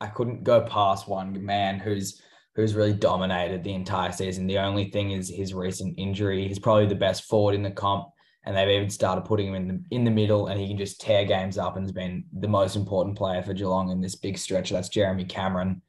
I 0.00 0.06
couldn't 0.06 0.44
go 0.44 0.62
past 0.62 1.08
one 1.08 1.44
man 1.44 1.78
who's 1.78 2.20
who's 2.54 2.74
really 2.74 2.92
dominated 2.92 3.64
the 3.64 3.74
entire 3.74 4.12
season. 4.12 4.46
The 4.46 4.58
only 4.58 4.90
thing 4.90 5.10
is 5.10 5.28
his 5.28 5.52
recent 5.52 5.94
injury. 5.98 6.46
He's 6.46 6.58
probably 6.58 6.86
the 6.86 6.94
best 6.94 7.24
forward 7.24 7.54
in 7.54 7.62
the 7.62 7.70
comp, 7.70 8.06
and 8.44 8.56
they've 8.56 8.68
even 8.68 8.90
started 8.90 9.24
putting 9.24 9.48
him 9.48 9.54
in 9.54 9.68
the 9.68 9.82
in 9.90 10.04
the 10.04 10.10
middle, 10.10 10.46
and 10.46 10.60
he 10.60 10.68
can 10.68 10.78
just 10.78 11.00
tear 11.00 11.24
games 11.24 11.58
up 11.58 11.76
and 11.76 11.84
has 11.84 11.92
been 11.92 12.24
the 12.32 12.48
most 12.48 12.76
important 12.76 13.16
player 13.16 13.42
for 13.42 13.54
Geelong 13.54 13.90
in 13.90 14.00
this 14.00 14.14
big 14.14 14.38
stretch. 14.38 14.70
That's 14.70 14.88
Jeremy 14.88 15.24
Cameron. 15.24 15.82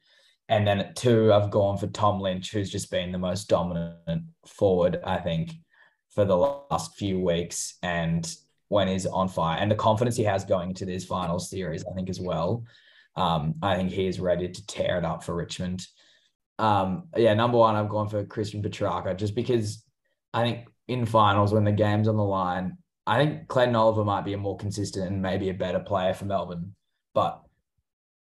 And 0.48 0.66
then 0.66 0.78
at 0.78 0.94
two, 0.94 1.32
I've 1.32 1.50
gone 1.50 1.76
for 1.76 1.88
Tom 1.88 2.20
Lynch, 2.20 2.52
who's 2.52 2.70
just 2.70 2.90
been 2.90 3.10
the 3.10 3.18
most 3.18 3.48
dominant 3.48 4.24
forward, 4.46 5.00
I 5.04 5.18
think, 5.18 5.52
for 6.10 6.24
the 6.24 6.36
last 6.36 6.96
few 6.96 7.18
weeks. 7.18 7.78
And 7.82 8.32
when 8.68 8.88
he's 8.88 9.06
on 9.06 9.28
fire, 9.28 9.58
and 9.60 9.70
the 9.70 9.76
confidence 9.76 10.16
he 10.16 10.24
has 10.24 10.44
going 10.44 10.70
into 10.70 10.84
this 10.84 11.04
final 11.04 11.38
series, 11.38 11.84
I 11.84 11.94
think 11.94 12.10
as 12.10 12.20
well. 12.20 12.64
Um, 13.14 13.54
I 13.62 13.76
think 13.76 13.92
he 13.92 14.06
is 14.06 14.20
ready 14.20 14.48
to 14.48 14.66
tear 14.66 14.98
it 14.98 15.04
up 15.04 15.24
for 15.24 15.34
Richmond. 15.34 15.86
Um, 16.58 17.08
yeah, 17.16 17.34
number 17.34 17.58
one, 17.58 17.76
I've 17.76 17.88
gone 17.88 18.08
for 18.08 18.24
Christian 18.24 18.62
Petracca 18.62 19.16
just 19.16 19.34
because 19.34 19.84
I 20.34 20.42
think 20.42 20.68
in 20.88 21.06
finals 21.06 21.52
when 21.52 21.64
the 21.64 21.72
game's 21.72 22.08
on 22.08 22.16
the 22.16 22.24
line, 22.24 22.78
I 23.06 23.18
think 23.18 23.48
Clayton 23.48 23.76
Oliver 23.76 24.04
might 24.04 24.24
be 24.24 24.32
a 24.32 24.38
more 24.38 24.56
consistent 24.56 25.06
and 25.10 25.22
maybe 25.22 25.48
a 25.48 25.54
better 25.54 25.80
player 25.80 26.12
for 26.12 26.24
Melbourne. 26.24 26.74
But 27.14 27.40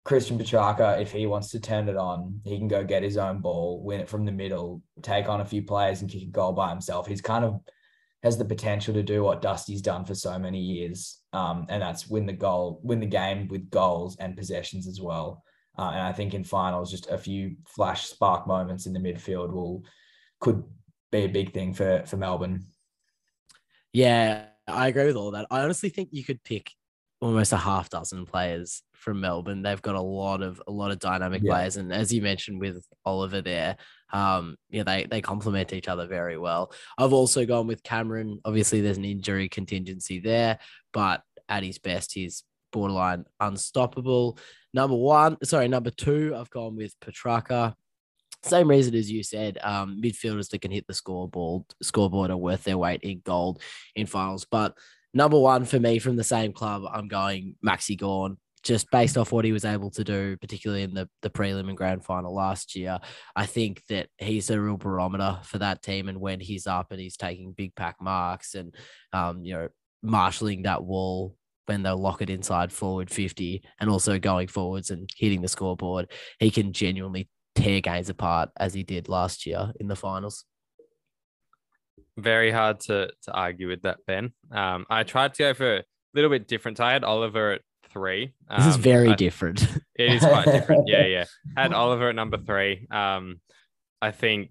Christian 0.05 0.39
Petracca, 0.39 1.01
if 1.01 1.11
he 1.11 1.27
wants 1.27 1.51
to 1.51 1.61
turn 1.61 1.89
it 1.89 1.97
on, 1.97 2.41
he 2.45 2.59
can 2.59 2.69
go 2.69 2.85
get 2.85 3.03
his 3.03 3.17
own 3.17 3.41
ball, 3.41 3.83
win 3.83 4.01
it 4.01 4.09
from 4.09 4.27
the 4.27 4.33
middle, 4.33 4.83
take 5.01 5.29
on 5.29 5.41
a 5.41 5.45
few 5.47 5.63
players 5.63 6.03
and 6.03 6.11
kick 6.11 6.23
a 6.23 6.27
goal 6.27 6.53
by 6.53 6.69
himself. 6.69 7.07
He's 7.07 7.23
kind 7.23 7.45
of 7.45 7.61
has 8.25 8.39
the 8.39 8.45
potential 8.45 8.95
to 8.95 9.03
do 9.03 9.23
what 9.23 9.43
Dusty's 9.43 9.83
done 9.83 10.05
for 10.05 10.15
so 10.15 10.39
many 10.39 10.59
years, 10.59 11.21
um, 11.35 11.67
and 11.69 11.81
that's 11.83 12.09
win 12.09 12.27
the 12.27 12.33
goal, 12.33 12.81
win 12.83 12.99
the 12.99 13.07
game 13.07 13.47
with 13.49 13.71
goals 13.71 14.17
and 14.17 14.37
possessions 14.37 14.89
as 14.89 15.01
well. 15.01 15.45
Uh, 15.79 15.91
and 15.91 16.01
I 16.01 16.13
think 16.13 16.35
in 16.35 16.43
finals, 16.43 16.91
just 16.91 17.11
a 17.11 17.19
few 17.19 17.57
flash 17.69 18.07
spark 18.07 18.47
moments 18.47 18.87
in 18.87 18.95
the 18.95 18.99
midfield 18.99 19.53
will 19.53 19.85
could 20.41 20.65
be 21.13 21.25
a 21.25 21.29
big 21.29 21.53
thing 21.53 21.75
for 21.75 22.03
for 22.07 22.17
Melbourne. 22.17 22.67
Yeah, 23.93 24.47
I 24.67 24.89
agree 24.89 25.07
with 25.07 25.17
all 25.17 25.33
that. 25.33 25.47
I 25.51 25.61
honestly 25.61 25.91
think 25.91 26.09
you 26.11 26.25
could 26.25 26.43
pick 26.43 26.71
almost 27.25 27.55
a 27.55 27.57
half 27.57 27.89
dozen 27.89 28.27
players 28.27 28.83
from 28.93 29.19
Melbourne. 29.19 29.63
They've 29.63 29.81
got 29.81 29.95
a 29.95 30.01
lot 30.01 30.43
of 30.43 30.61
a 30.67 30.71
lot 30.71 30.91
of 30.91 30.99
dynamic 30.99 31.43
yeah. 31.43 31.53
players, 31.53 31.77
and 31.79 31.91
as 31.91 32.13
you 32.13 32.21
mentioned 32.21 32.61
with 32.61 32.85
Oliver 33.07 33.41
there, 33.41 33.79
um, 34.13 34.57
yeah, 34.69 34.83
they 34.83 35.07
they 35.11 35.23
complement 35.23 35.73
each 35.73 35.89
other 35.89 36.07
very 36.07 36.37
well. 36.37 36.71
I've 36.99 37.15
also 37.15 37.47
gone 37.47 37.67
with 37.67 37.83
Cameron. 37.83 38.41
Obviously, 38.45 38.83
there's 38.83 38.99
an 38.99 39.07
injury 39.07 39.49
contingency 39.49 40.21
there, 40.21 40.59
but 40.93 41.23
at 41.49 41.63
his 41.63 41.79
best, 41.79 42.13
he's 42.13 42.45
borderline 42.73 43.25
unstoppable. 43.41 44.39
Number 44.75 44.97
one, 44.97 45.39
sorry, 45.45 45.69
number 45.69 45.91
two, 45.91 46.35
I've 46.37 46.51
gone 46.51 46.77
with 46.77 46.95
Petracca. 47.01 47.73
Same 48.43 48.69
reason 48.69 48.95
as 48.95 49.11
you 49.11 49.23
said, 49.23 49.59
um, 49.63 49.99
midfielders 50.03 50.51
that 50.51 50.61
can 50.61 50.71
hit 50.71 50.87
the 50.87 50.93
scoreboard, 50.93 51.63
scoreboard 51.83 52.31
are 52.31 52.37
worth 52.37 52.65
their 52.65 52.77
weight 52.77 53.01
in 53.03 53.23
gold 53.25 53.63
in 53.97 54.05
finals. 54.05 54.47
But 54.51 54.77
number 55.15 55.39
one 55.39 55.65
for 55.65 55.79
me 55.79 55.99
from 55.99 56.17
the 56.17 56.25
same 56.25 56.53
club, 56.53 56.83
I'm 56.93 57.09
going 57.09 57.55
Maxi 57.65 57.99
Gawn. 57.99 58.37
just 58.63 58.91
based 58.91 59.19
off 59.19 59.31
what 59.31 59.45
he 59.45 59.53
was 59.53 59.65
able 59.65 59.91
to 59.91 60.03
do, 60.03 60.37
particularly 60.39 60.83
in 60.83 60.95
the, 60.95 61.09
the 61.21 61.31
prelim 61.31 61.69
and 61.69 61.77
grand 61.77 62.03
final 62.05 62.35
last 62.35 62.75
year, 62.75 62.99
I 63.37 63.47
think 63.47 63.83
that 63.91 64.09
he's 64.19 64.49
a 64.51 64.61
real 64.61 64.79
barometer 64.79 65.39
for 65.45 65.59
that 65.59 65.83
team. 65.83 66.09
And 66.09 66.19
when 66.19 66.41
he's 66.41 66.67
up 66.67 66.91
and 66.91 66.99
he's 66.99 67.17
taking 67.17 67.53
big 67.53 67.75
pack 67.75 67.97
marks 68.01 68.55
and, 68.55 68.75
um, 69.13 69.45
you 69.45 69.53
know, 69.55 69.69
marshalling 70.03 70.63
that 70.63 70.83
wall 70.83 71.37
when 71.67 71.83
they'll 71.83 71.97
lock 71.97 72.23
it 72.23 72.31
inside 72.31 72.73
forward 72.73 73.11
50 73.11 73.63
and 73.81 73.91
also 73.91 74.19
going 74.19 74.49
forwards 74.49 74.91
and 74.91 75.09
hitting 75.17 75.43
the 75.43 75.49
scoreboard, 75.49 76.11
he 76.39 76.51
can 76.51 76.73
genuinely 76.73 77.29
tear 77.55 77.81
games 77.81 78.09
apart 78.09 78.51
as 78.59 78.75
he 78.75 78.83
did 78.83 79.09
last 79.09 79.47
year 79.47 79.73
in 79.79 79.89
the 79.89 79.97
finals. 79.97 80.45
Very 82.17 82.51
hard 82.51 82.81
to, 82.81 83.11
to 83.23 83.33
argue 83.33 83.69
with 83.69 83.83
that, 83.83 83.99
Ben. 84.07 84.33
Um, 84.53 84.87
I 84.89 85.03
tried 85.03 85.35
to 85.35 85.43
go 85.43 85.55
for 85.55 85.77
a 85.77 85.85
little 86.15 86.31
bit 86.31 86.47
different. 86.47 86.81
I 86.81 86.93
had 86.93 87.05
Oliver 87.05 87.53
at 87.53 87.63
three. 87.91 88.35
Um, 88.49 88.59
this 88.59 88.69
is 88.69 88.77
um, 88.77 88.83
very 88.83 89.11
I, 89.11 89.15
different. 89.15 89.67
It 89.97 90.13
is 90.13 90.25
quite 90.25 90.47
different. 90.47 90.85
Yeah, 90.89 91.07
yeah. 91.07 91.25
Had 91.57 91.73
Oliver 91.73 92.09
at 92.09 92.17
number 92.17 92.37
three. 92.37 92.89
Um, 92.91 93.41
I 94.03 94.11
think 94.11 94.51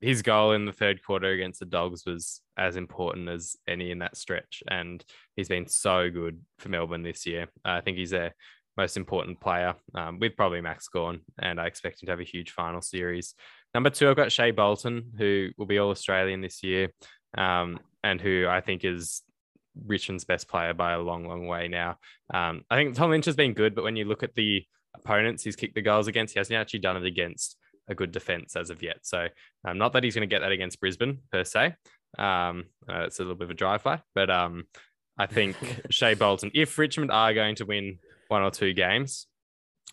his 0.00 0.22
goal 0.22 0.52
in 0.52 0.66
the 0.66 0.72
third 0.72 1.02
quarter 1.02 1.30
against 1.30 1.60
the 1.60 1.66
Dogs 1.66 2.04
was 2.04 2.42
as 2.56 2.76
important 2.76 3.28
as 3.28 3.56
any 3.66 3.90
in 3.90 4.00
that 4.00 4.16
stretch, 4.16 4.62
and 4.68 5.02
he's 5.36 5.48
been 5.48 5.68
so 5.68 6.10
good 6.10 6.40
for 6.58 6.68
Melbourne 6.68 7.02
this 7.02 7.24
year. 7.24 7.46
I 7.64 7.80
think 7.80 7.96
he's 7.96 8.10
their 8.10 8.34
most 8.76 8.96
important 8.96 9.40
player, 9.40 9.74
um, 9.94 10.18
with 10.18 10.36
probably 10.36 10.60
Max 10.60 10.88
Gawn, 10.88 11.20
and 11.38 11.60
I 11.60 11.66
expect 11.66 12.02
him 12.02 12.06
to 12.06 12.12
have 12.12 12.20
a 12.20 12.24
huge 12.24 12.50
final 12.50 12.82
series. 12.82 13.34
Number 13.74 13.90
two, 13.90 14.08
I've 14.08 14.16
got 14.16 14.32
Shai 14.32 14.52
Bolton, 14.52 15.12
who 15.18 15.50
will 15.58 15.66
be 15.66 15.78
All 15.78 15.90
Australian 15.90 16.40
this 16.40 16.62
year, 16.62 16.90
um, 17.36 17.80
and 18.04 18.20
who 18.20 18.46
I 18.48 18.60
think 18.60 18.84
is 18.84 19.22
Richmond's 19.86 20.24
best 20.24 20.48
player 20.48 20.72
by 20.72 20.92
a 20.92 21.00
long, 21.00 21.26
long 21.26 21.46
way 21.48 21.66
now. 21.66 21.98
Um, 22.32 22.64
I 22.70 22.76
think 22.76 22.94
Tom 22.94 23.10
Lynch 23.10 23.24
has 23.24 23.36
been 23.36 23.52
good, 23.52 23.74
but 23.74 23.84
when 23.84 23.96
you 23.96 24.04
look 24.04 24.22
at 24.22 24.34
the 24.34 24.64
opponents 24.94 25.42
he's 25.42 25.56
kicked 25.56 25.74
the 25.74 25.82
goals 25.82 26.06
against, 26.06 26.34
he 26.34 26.38
hasn't 26.38 26.56
actually 26.56 26.80
done 26.80 26.96
it 26.96 27.04
against 27.04 27.56
a 27.88 27.94
good 27.94 28.12
defense 28.12 28.56
as 28.56 28.70
of 28.70 28.82
yet. 28.82 28.98
So, 29.02 29.26
um, 29.64 29.76
not 29.76 29.92
that 29.92 30.04
he's 30.04 30.14
going 30.14 30.28
to 30.28 30.32
get 30.32 30.40
that 30.40 30.52
against 30.52 30.80
Brisbane 30.80 31.18
per 31.32 31.44
se. 31.44 31.74
Um, 32.16 32.66
uh, 32.88 33.00
it's 33.00 33.18
a 33.18 33.22
little 33.22 33.34
bit 33.34 33.46
of 33.46 33.50
a 33.50 33.54
dry 33.54 33.78
fight, 33.78 34.00
but 34.14 34.30
um, 34.30 34.64
I 35.18 35.26
think 35.26 35.56
Shai 35.90 36.14
Bolton, 36.14 36.52
if 36.54 36.78
Richmond 36.78 37.10
are 37.10 37.34
going 37.34 37.56
to 37.56 37.64
win 37.64 37.98
one 38.28 38.42
or 38.42 38.50
two 38.50 38.72
games, 38.72 39.26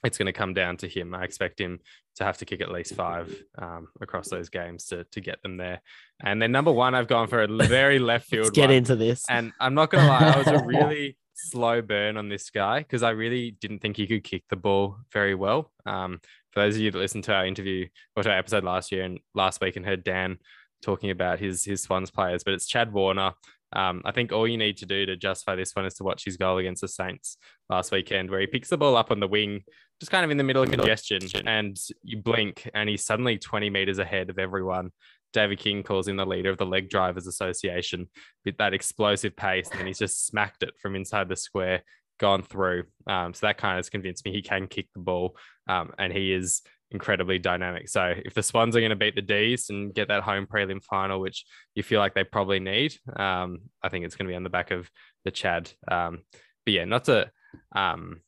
it's 0.03 0.17
going 0.17 0.27
to 0.27 0.33
come 0.33 0.53
down 0.53 0.77
to 0.77 0.87
him. 0.87 1.13
I 1.13 1.23
expect 1.23 1.59
him 1.59 1.79
to 2.15 2.23
have 2.23 2.37
to 2.39 2.45
kick 2.45 2.61
at 2.61 2.71
least 2.71 2.95
five 2.95 3.33
um, 3.57 3.87
across 4.01 4.29
those 4.29 4.49
games 4.49 4.85
to, 4.87 5.03
to 5.11 5.21
get 5.21 5.41
them 5.43 5.57
there. 5.57 5.81
And 6.23 6.41
then 6.41 6.51
number 6.51 6.71
one, 6.71 6.95
I've 6.95 7.07
gone 7.07 7.27
for 7.27 7.43
a 7.43 7.47
very 7.47 7.99
left 7.99 8.27
field. 8.27 8.45
Let's 8.45 8.55
get 8.55 8.69
one. 8.69 8.77
into 8.77 8.95
this. 8.95 9.23
And 9.29 9.51
I'm 9.59 9.73
not 9.73 9.89
going 9.89 10.03
to 10.03 10.09
lie, 10.09 10.33
I 10.33 10.37
was 10.37 10.47
a 10.47 10.63
really 10.65 11.17
slow 11.35 11.81
burn 11.81 12.17
on 12.17 12.29
this 12.29 12.49
guy 12.49 12.79
because 12.79 13.03
I 13.03 13.11
really 13.11 13.51
didn't 13.51 13.79
think 13.79 13.97
he 13.97 14.07
could 14.07 14.23
kick 14.23 14.43
the 14.49 14.55
ball 14.55 14.97
very 15.11 15.35
well. 15.35 15.71
Um, 15.85 16.19
for 16.51 16.61
those 16.61 16.75
of 16.75 16.81
you 16.81 16.91
that 16.91 16.97
listened 16.97 17.23
to 17.25 17.33
our 17.33 17.45
interview 17.45 17.87
or 18.15 18.23
to 18.23 18.29
our 18.29 18.37
episode 18.37 18.63
last 18.63 18.91
year 18.91 19.03
and 19.03 19.19
last 19.33 19.61
week 19.61 19.75
and 19.75 19.85
heard 19.85 20.03
Dan 20.03 20.37
talking 20.81 21.11
about 21.11 21.39
his 21.39 21.63
his 21.63 21.81
Swans 21.81 22.11
players, 22.11 22.43
but 22.43 22.53
it's 22.53 22.67
Chad 22.67 22.91
Warner. 22.91 23.33
Um, 23.73 24.01
I 24.05 24.11
think 24.11 24.31
all 24.31 24.47
you 24.47 24.57
need 24.57 24.77
to 24.77 24.85
do 24.85 25.05
to 25.05 25.15
justify 25.15 25.55
this 25.55 25.75
one 25.75 25.85
is 25.85 25.93
to 25.95 26.03
watch 26.03 26.25
his 26.25 26.37
goal 26.37 26.57
against 26.57 26.81
the 26.81 26.87
Saints 26.87 27.37
last 27.69 27.91
weekend, 27.91 28.29
where 28.29 28.41
he 28.41 28.47
picks 28.47 28.69
the 28.69 28.77
ball 28.77 28.97
up 28.97 29.11
on 29.11 29.19
the 29.19 29.27
wing, 29.27 29.63
just 29.99 30.11
kind 30.11 30.25
of 30.25 30.31
in 30.31 30.37
the 30.37 30.43
middle 30.43 30.63
of 30.63 30.71
congestion, 30.71 31.19
and 31.45 31.77
you 32.03 32.21
blink, 32.21 32.69
and 32.73 32.89
he's 32.89 33.05
suddenly 33.05 33.37
20 33.37 33.69
meters 33.69 33.99
ahead 33.99 34.29
of 34.29 34.39
everyone. 34.39 34.91
David 35.33 35.59
King 35.59 35.83
calls 35.83 36.07
him 36.07 36.17
the 36.17 36.25
leader 36.25 36.49
of 36.49 36.57
the 36.57 36.65
Leg 36.65 36.89
Drivers 36.89 37.27
Association 37.27 38.09
with 38.45 38.57
that 38.57 38.73
explosive 38.73 39.35
pace, 39.35 39.69
and 39.71 39.87
he's 39.87 39.99
just 39.99 40.27
smacked 40.27 40.63
it 40.63 40.73
from 40.81 40.95
inside 40.95 41.29
the 41.29 41.35
square, 41.35 41.83
gone 42.19 42.43
through. 42.43 42.83
Um, 43.07 43.33
so 43.33 43.47
that 43.47 43.57
kind 43.57 43.73
of 43.73 43.77
has 43.77 43.89
convinced 43.89 44.25
me 44.25 44.31
he 44.31 44.41
can 44.41 44.67
kick 44.67 44.87
the 44.93 45.01
ball, 45.01 45.37
um, 45.69 45.91
and 45.97 46.11
he 46.11 46.33
is 46.33 46.61
incredibly 46.91 47.39
dynamic. 47.39 47.89
So 47.89 48.13
if 48.23 48.33
the 48.33 48.43
Swans 48.43 48.75
are 48.75 48.79
going 48.81 48.91
to 48.91 48.95
beat 48.95 49.15
the 49.15 49.21
D's 49.21 49.69
and 49.69 49.93
get 49.93 50.09
that 50.09 50.23
home 50.23 50.45
prelim 50.45 50.83
final, 50.83 51.19
which 51.19 51.45
you 51.75 51.83
feel 51.83 51.99
like 51.99 52.13
they 52.13 52.23
probably 52.23 52.59
need, 52.59 52.95
um, 53.15 53.59
I 53.81 53.89
think 53.89 54.05
it's 54.05 54.15
going 54.15 54.27
to 54.27 54.31
be 54.31 54.35
on 54.35 54.43
the 54.43 54.49
back 54.49 54.71
of 54.71 54.89
the 55.25 55.31
Chad. 55.31 55.71
Um, 55.89 56.19
but 56.65 56.73
yeah, 56.73 56.85
not 56.85 57.05
to 57.05 57.31
um, 57.75 58.21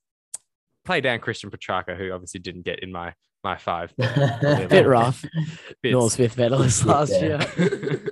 play 0.85 1.01
down 1.01 1.19
Christian 1.19 1.51
Petracca, 1.51 1.97
who 1.97 2.11
obviously 2.11 2.39
didn't 2.39 2.65
get 2.65 2.79
in 2.79 2.91
my 2.91 3.13
my 3.43 3.57
five. 3.57 3.93
a 3.99 4.67
bit 4.69 4.87
rough. 4.87 5.25
Norm 5.83 6.09
Smith 6.09 6.37
medalist 6.37 6.85
last 6.85 7.11
year. 7.11 7.39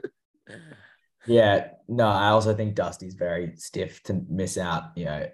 yeah, 1.25 1.69
no, 1.87 2.05
I 2.05 2.29
also 2.29 2.53
think 2.53 2.75
Dusty's 2.75 3.13
very 3.13 3.53
stiff 3.55 4.03
to 4.03 4.21
miss 4.29 4.57
out. 4.57 4.91
You 4.95 5.05
know, 5.05 5.27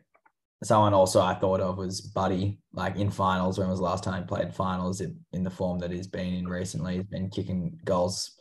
someone 0.63 0.93
also 0.93 1.21
I 1.21 1.35
thought 1.35 1.59
of 1.59 1.77
was 1.77 2.01
Buddy, 2.01 2.59
like 2.73 2.95
in 2.95 3.11
finals. 3.11 3.59
When 3.59 3.69
was 3.69 3.79
last 3.79 4.03
time 4.03 4.21
he 4.21 4.27
played 4.27 4.53
finals 4.53 5.01
in, 5.01 5.17
in 5.33 5.43
the 5.43 5.49
form 5.49 5.79
that 5.79 5.91
he's 5.91 6.07
been 6.07 6.33
in 6.33 6.47
recently? 6.47 6.95
He's 6.95 7.05
been 7.05 7.29
kicking 7.29 7.79
goals, 7.85 8.31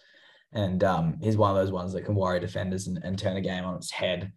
and 0.52 0.82
um, 0.84 1.18
he's 1.20 1.36
one 1.36 1.50
of 1.50 1.56
those 1.56 1.72
ones 1.72 1.92
that 1.92 2.04
can 2.04 2.14
worry 2.14 2.40
defenders 2.40 2.86
and, 2.86 2.98
and 3.02 3.18
turn 3.18 3.36
a 3.36 3.40
game 3.40 3.64
on 3.64 3.76
its 3.76 3.90
head. 3.90 4.32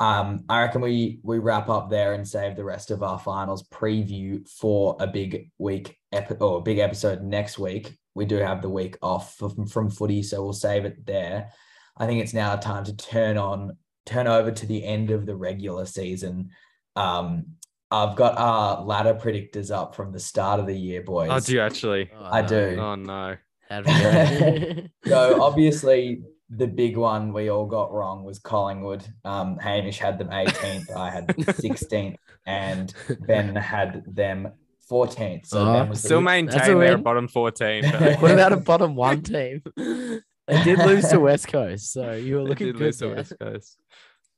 Um, 0.00 0.44
I 0.48 0.60
reckon 0.62 0.80
we 0.80 1.20
we 1.22 1.38
wrap 1.38 1.68
up 1.68 1.88
there 1.88 2.14
and 2.14 2.26
save 2.26 2.56
the 2.56 2.64
rest 2.64 2.90
of 2.90 3.02
our 3.02 3.18
finals 3.18 3.68
preview 3.68 4.48
for 4.48 4.96
a 5.00 5.06
big 5.06 5.50
week 5.58 5.96
epi- 6.12 6.36
or 6.40 6.58
a 6.58 6.62
big 6.62 6.78
episode 6.78 7.22
next 7.22 7.58
week. 7.58 7.96
We 8.14 8.26
do 8.26 8.36
have 8.36 8.62
the 8.62 8.68
week 8.68 8.96
off 9.02 9.36
from, 9.36 9.66
from 9.66 9.90
footy, 9.90 10.22
so 10.22 10.42
we'll 10.42 10.52
save 10.52 10.84
it 10.84 11.04
there. 11.06 11.50
I 11.96 12.06
think 12.06 12.22
it's 12.22 12.34
now 12.34 12.56
time 12.56 12.84
to 12.84 12.96
turn 12.96 13.38
on 13.38 13.76
turn 14.06 14.26
over 14.26 14.50
to 14.50 14.66
the 14.66 14.84
end 14.84 15.10
of 15.10 15.26
the 15.26 15.36
regular 15.36 15.86
season 15.86 16.50
um, 16.96 17.46
I've 17.90 18.16
got 18.16 18.36
our 18.38 18.82
ladder 18.82 19.14
predictors 19.14 19.70
up 19.70 19.94
from 19.94 20.12
the 20.12 20.18
start 20.18 20.60
of 20.60 20.66
the 20.66 20.76
year, 20.76 21.02
boys. 21.02 21.28
Oh, 21.30 21.38
do 21.38 21.52
you 21.52 21.60
actually? 21.60 22.10
Oh, 22.16 22.24
I 22.24 22.40
no. 22.42 22.48
do. 22.48 22.76
Oh 22.80 22.94
no. 22.96 23.36
so 25.06 25.42
obviously 25.42 26.22
the 26.50 26.66
big 26.66 26.96
one 26.96 27.32
we 27.32 27.50
all 27.50 27.66
got 27.66 27.92
wrong 27.92 28.24
was 28.24 28.38
Collingwood. 28.38 29.04
Um, 29.24 29.58
Hamish 29.58 29.98
had 29.98 30.18
them 30.18 30.28
18th, 30.28 30.94
I 30.96 31.10
had 31.10 31.26
16th, 31.28 32.16
and 32.46 32.92
Ben 33.26 33.54
had 33.56 34.02
them 34.06 34.52
14th. 34.90 35.46
So 35.46 35.60
oh, 35.60 35.72
Ben 35.72 35.88
was 35.88 36.02
still 36.02 36.20
maintain 36.20 36.78
their 36.78 36.98
bottom 36.98 37.28
14. 37.28 37.84
what 38.18 38.30
about 38.30 38.52
a 38.52 38.58
bottom 38.58 38.94
one 38.94 39.22
team? 39.22 39.62
They 39.76 40.62
did 40.62 40.78
lose 40.80 41.08
to 41.08 41.18
West 41.18 41.48
Coast, 41.48 41.92
so 41.92 42.12
you 42.12 42.36
were 42.36 42.42
looking 42.42 42.72
good. 42.72 42.80
Lose 42.80 42.98
there. 42.98 43.10
to 43.10 43.14
West 43.16 43.32
Coast. 43.40 43.78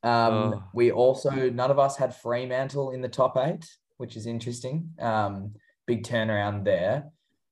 Um, 0.03 0.33
oh. 0.33 0.63
We 0.73 0.91
also 0.91 1.31
none 1.49 1.71
of 1.71 1.79
us 1.79 1.97
had 1.97 2.15
Fremantle 2.15 2.91
in 2.91 3.01
the 3.01 3.09
top 3.09 3.37
eight, 3.37 3.65
which 3.97 4.15
is 4.15 4.25
interesting. 4.25 4.91
Um, 4.99 5.53
big 5.85 6.03
turnaround 6.03 6.63
there. 6.63 7.05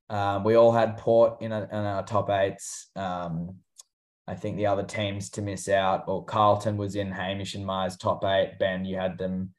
Um, 0.09 0.43
we 0.43 0.55
all 0.55 0.71
had 0.71 0.97
Port 0.97 1.41
in, 1.41 1.51
a, 1.51 1.63
in 1.63 1.77
our 1.77 2.03
top 2.03 2.29
eights. 2.29 2.89
Um, 2.95 3.55
I 4.27 4.35
think 4.35 4.57
the 4.57 4.67
other 4.67 4.83
teams 4.83 5.29
to 5.31 5.41
miss 5.41 5.69
out, 5.69 6.03
or 6.07 6.25
Carlton 6.25 6.77
was 6.77 6.95
in 6.95 7.11
Hamish 7.11 7.55
and 7.55 7.65
Myers 7.65 7.97
top 7.97 8.23
eight. 8.25 8.53
Ben, 8.59 8.85
you 8.85 8.97
had 8.97 9.17
them 9.17 9.53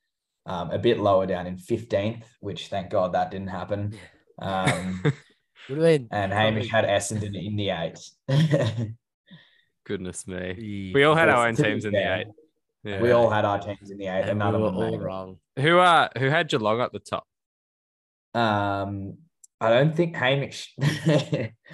um, 0.45 0.71
a 0.71 0.79
bit 0.79 0.99
lower 0.99 1.27
down 1.27 1.47
in 1.47 1.57
15th, 1.57 2.25
which 2.41 2.69
thank 2.69 2.91
God 2.91 3.15
that 3.15 3.31
didn't 3.31 3.49
happen. 3.49 3.97
Um, 4.41 5.03
and 5.69 6.33
Hamish 6.33 6.71
had 6.71 6.85
Essendon 6.85 7.35
in 7.35 7.57
the 7.57 7.71
eight. 7.71 7.99
Goodness 9.85 10.27
me. 10.27 10.93
We 10.95 11.05
all 11.05 11.15
had 11.15 11.29
our 11.29 11.47
own 11.47 11.55
teams 11.55 11.85
in 11.85 11.93
the 11.93 12.19
eight. 12.19 12.27
Yeah. 12.87 13.01
We 13.01 13.11
all 13.11 13.29
had 13.29 13.45
our 13.45 13.59
teams 13.59 13.91
in 13.91 13.99
the 13.99 14.07
eight, 14.07 14.23
and, 14.23 14.31
and 14.31 14.39
none 14.39 14.55
we 14.55 14.65
of 14.65 14.75
them 14.75 14.83
all 14.83 14.99
wrong. 14.99 15.39
Who 15.59 15.79
uh 15.79 16.09
who 16.17 16.27
had 16.27 16.49
Geelong 16.49 16.81
at 16.81 16.93
the 16.93 17.01
top? 17.01 17.27
Um, 18.33 19.19
I 19.61 19.71
don't 19.71 19.97
think 19.97 20.15
Hamish. 20.15 20.73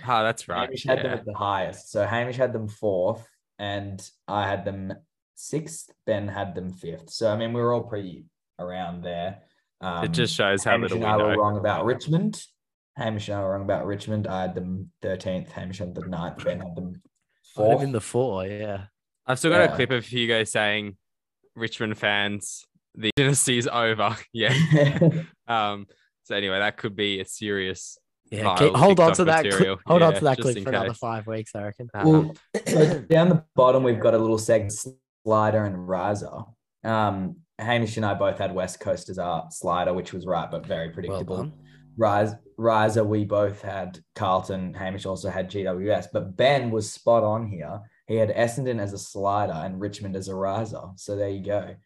ah, 0.07 0.23
that's 0.23 0.49
right. 0.49 0.66
Hamish 0.66 0.85
had 0.85 0.99
yeah. 0.99 1.02
them 1.02 1.12
at 1.19 1.25
the 1.26 1.35
highest. 1.35 1.90
So 1.90 2.07
Hamish 2.07 2.37
had 2.37 2.54
them 2.54 2.66
fourth, 2.66 3.26
and 3.59 4.02
I 4.26 4.49
had 4.49 4.64
them 4.64 4.95
sixth. 5.35 5.90
Ben 6.07 6.28
had 6.28 6.54
them 6.54 6.73
fifth. 6.73 7.11
So 7.11 7.31
I 7.31 7.37
mean, 7.37 7.52
we 7.52 7.61
were 7.61 7.75
all 7.75 7.83
pretty 7.83 8.25
around 8.59 9.04
there. 9.04 9.42
Um, 9.83 10.04
it 10.04 10.12
just 10.12 10.35
shows 10.35 10.64
how 10.64 10.73
Hamish 10.73 10.92
little 10.92 11.07
and 11.07 11.19
we 11.19 11.25
I 11.25 11.26
were 11.26 11.42
wrong 11.42 11.59
about 11.59 11.85
Richmond. 11.85 12.42
Hamish 12.97 13.28
and 13.28 13.37
I 13.37 13.42
were 13.42 13.50
wrong 13.50 13.62
about 13.62 13.85
Richmond. 13.85 14.26
I 14.26 14.40
had 14.42 14.54
them 14.54 14.90
thirteenth. 15.02 15.52
Hamish 15.52 15.78
had 15.78 15.95
the 15.95 16.07
ninth. 16.07 16.42
Ben 16.42 16.61
had 16.61 16.75
them 16.75 17.02
Put 17.54 17.64
him 17.64 17.71
fourth. 17.73 17.83
in 17.83 17.92
the 17.92 18.00
four, 18.00 18.47
yeah. 18.47 18.85
I've 19.26 19.38
still 19.38 19.50
got 19.50 19.71
a 19.71 19.75
clip 19.75 19.90
of 19.90 20.07
Hugo 20.07 20.45
saying, 20.45 20.97
"Richmond 21.55 21.99
fans, 21.99 22.65
the 22.95 23.11
dynasty's 23.17 23.67
over." 23.67 24.17
Yeah. 24.33 24.99
Um. 25.49 25.87
So 26.25 26.37
anyway, 26.37 26.59
that 26.61 26.77
could 26.77 26.95
be 26.97 27.21
a 27.21 27.25
serious. 27.25 27.99
Yeah, 28.31 28.45
Viral 28.45 28.59
keep, 28.59 28.75
hold 28.75 29.01
on 29.01 29.09
TikTok 29.09 29.17
to 29.17 29.25
that. 29.25 29.45
material. 29.45 29.77
Clip, 29.77 29.87
hold 29.87 30.03
on 30.03 30.15
to 30.15 30.25
that 30.25 30.39
clip 30.39 30.57
in 30.57 30.63
for 30.63 30.71
another 30.71 30.95
five 30.95 31.27
weeks, 31.27 31.51
I 31.55 31.63
reckon. 31.65 31.91
uh, 31.93 32.03
Well, 32.07 32.35
so 32.67 33.01
down 33.01 33.29
the 33.29 33.45
bottom, 33.55 33.83
we've 33.83 34.01
got 34.01 34.15
a 34.15 34.19
little 34.19 34.39
segment 34.39 34.73
slider 35.27 35.65
and 35.67 35.87
riser. 35.87 36.31
Um, 36.83 37.37
Hamish 37.59 37.99
and 37.99 38.07
I 38.07 38.15
both 38.15 38.39
had 38.39 38.55
West 38.55 38.81
Coast 38.81 39.11
as 39.11 39.19
our 39.19 39.49
slider, 39.51 39.93
which 39.93 40.15
was 40.15 40.25
right, 40.25 40.51
but 40.51 40.65
very 40.65 40.89
predictable. 40.91 41.37
done. 41.39 41.53
Rise, 41.99 42.33
riser, 42.57 43.05
we 43.05 43.25
both 43.25 43.61
had 43.61 43.99
Carlton. 44.15 44.73
Hamish 44.73 45.05
also 45.05 45.29
had 45.29 45.51
GWS, 45.51 46.07
but 46.15 46.35
Ben 46.37 46.71
was 46.71 46.91
spot 46.91 47.23
on 47.25 47.47
here. 47.47 47.81
He 48.07 48.17
had 48.17 48.35
Essendon 48.35 48.81
as 48.81 48.93
a 48.93 48.99
slider 48.99 49.53
and 49.53 49.81
Richmond 49.81 50.17
as 50.17 50.29
a 50.29 50.35
riser. 50.35 50.83
So 50.97 51.17
there 51.17 51.29
you 51.29 51.45
go, 51.45 51.77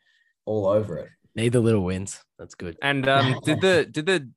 all 0.44 0.66
over 0.66 0.98
it. 0.98 1.08
Need 1.34 1.52
the 1.52 1.60
little 1.60 1.84
wins. 1.84 2.20
That's 2.38 2.54
good. 2.54 2.76
And 2.82 3.06
um, 3.08 3.40
did 3.44 3.60
the 3.60 3.86
did 3.90 4.06
the 4.06 4.30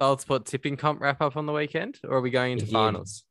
old 0.00 0.20
spot 0.20 0.46
tipping 0.46 0.76
comp 0.76 1.00
wrap 1.00 1.20
up 1.20 1.36
on 1.36 1.46
the 1.46 1.52
weekend, 1.52 1.98
or 2.04 2.18
are 2.18 2.20
we 2.20 2.30
going 2.30 2.52
into 2.52 2.64
It 2.64 2.68
did. 2.68 2.72
finals? 2.72 3.24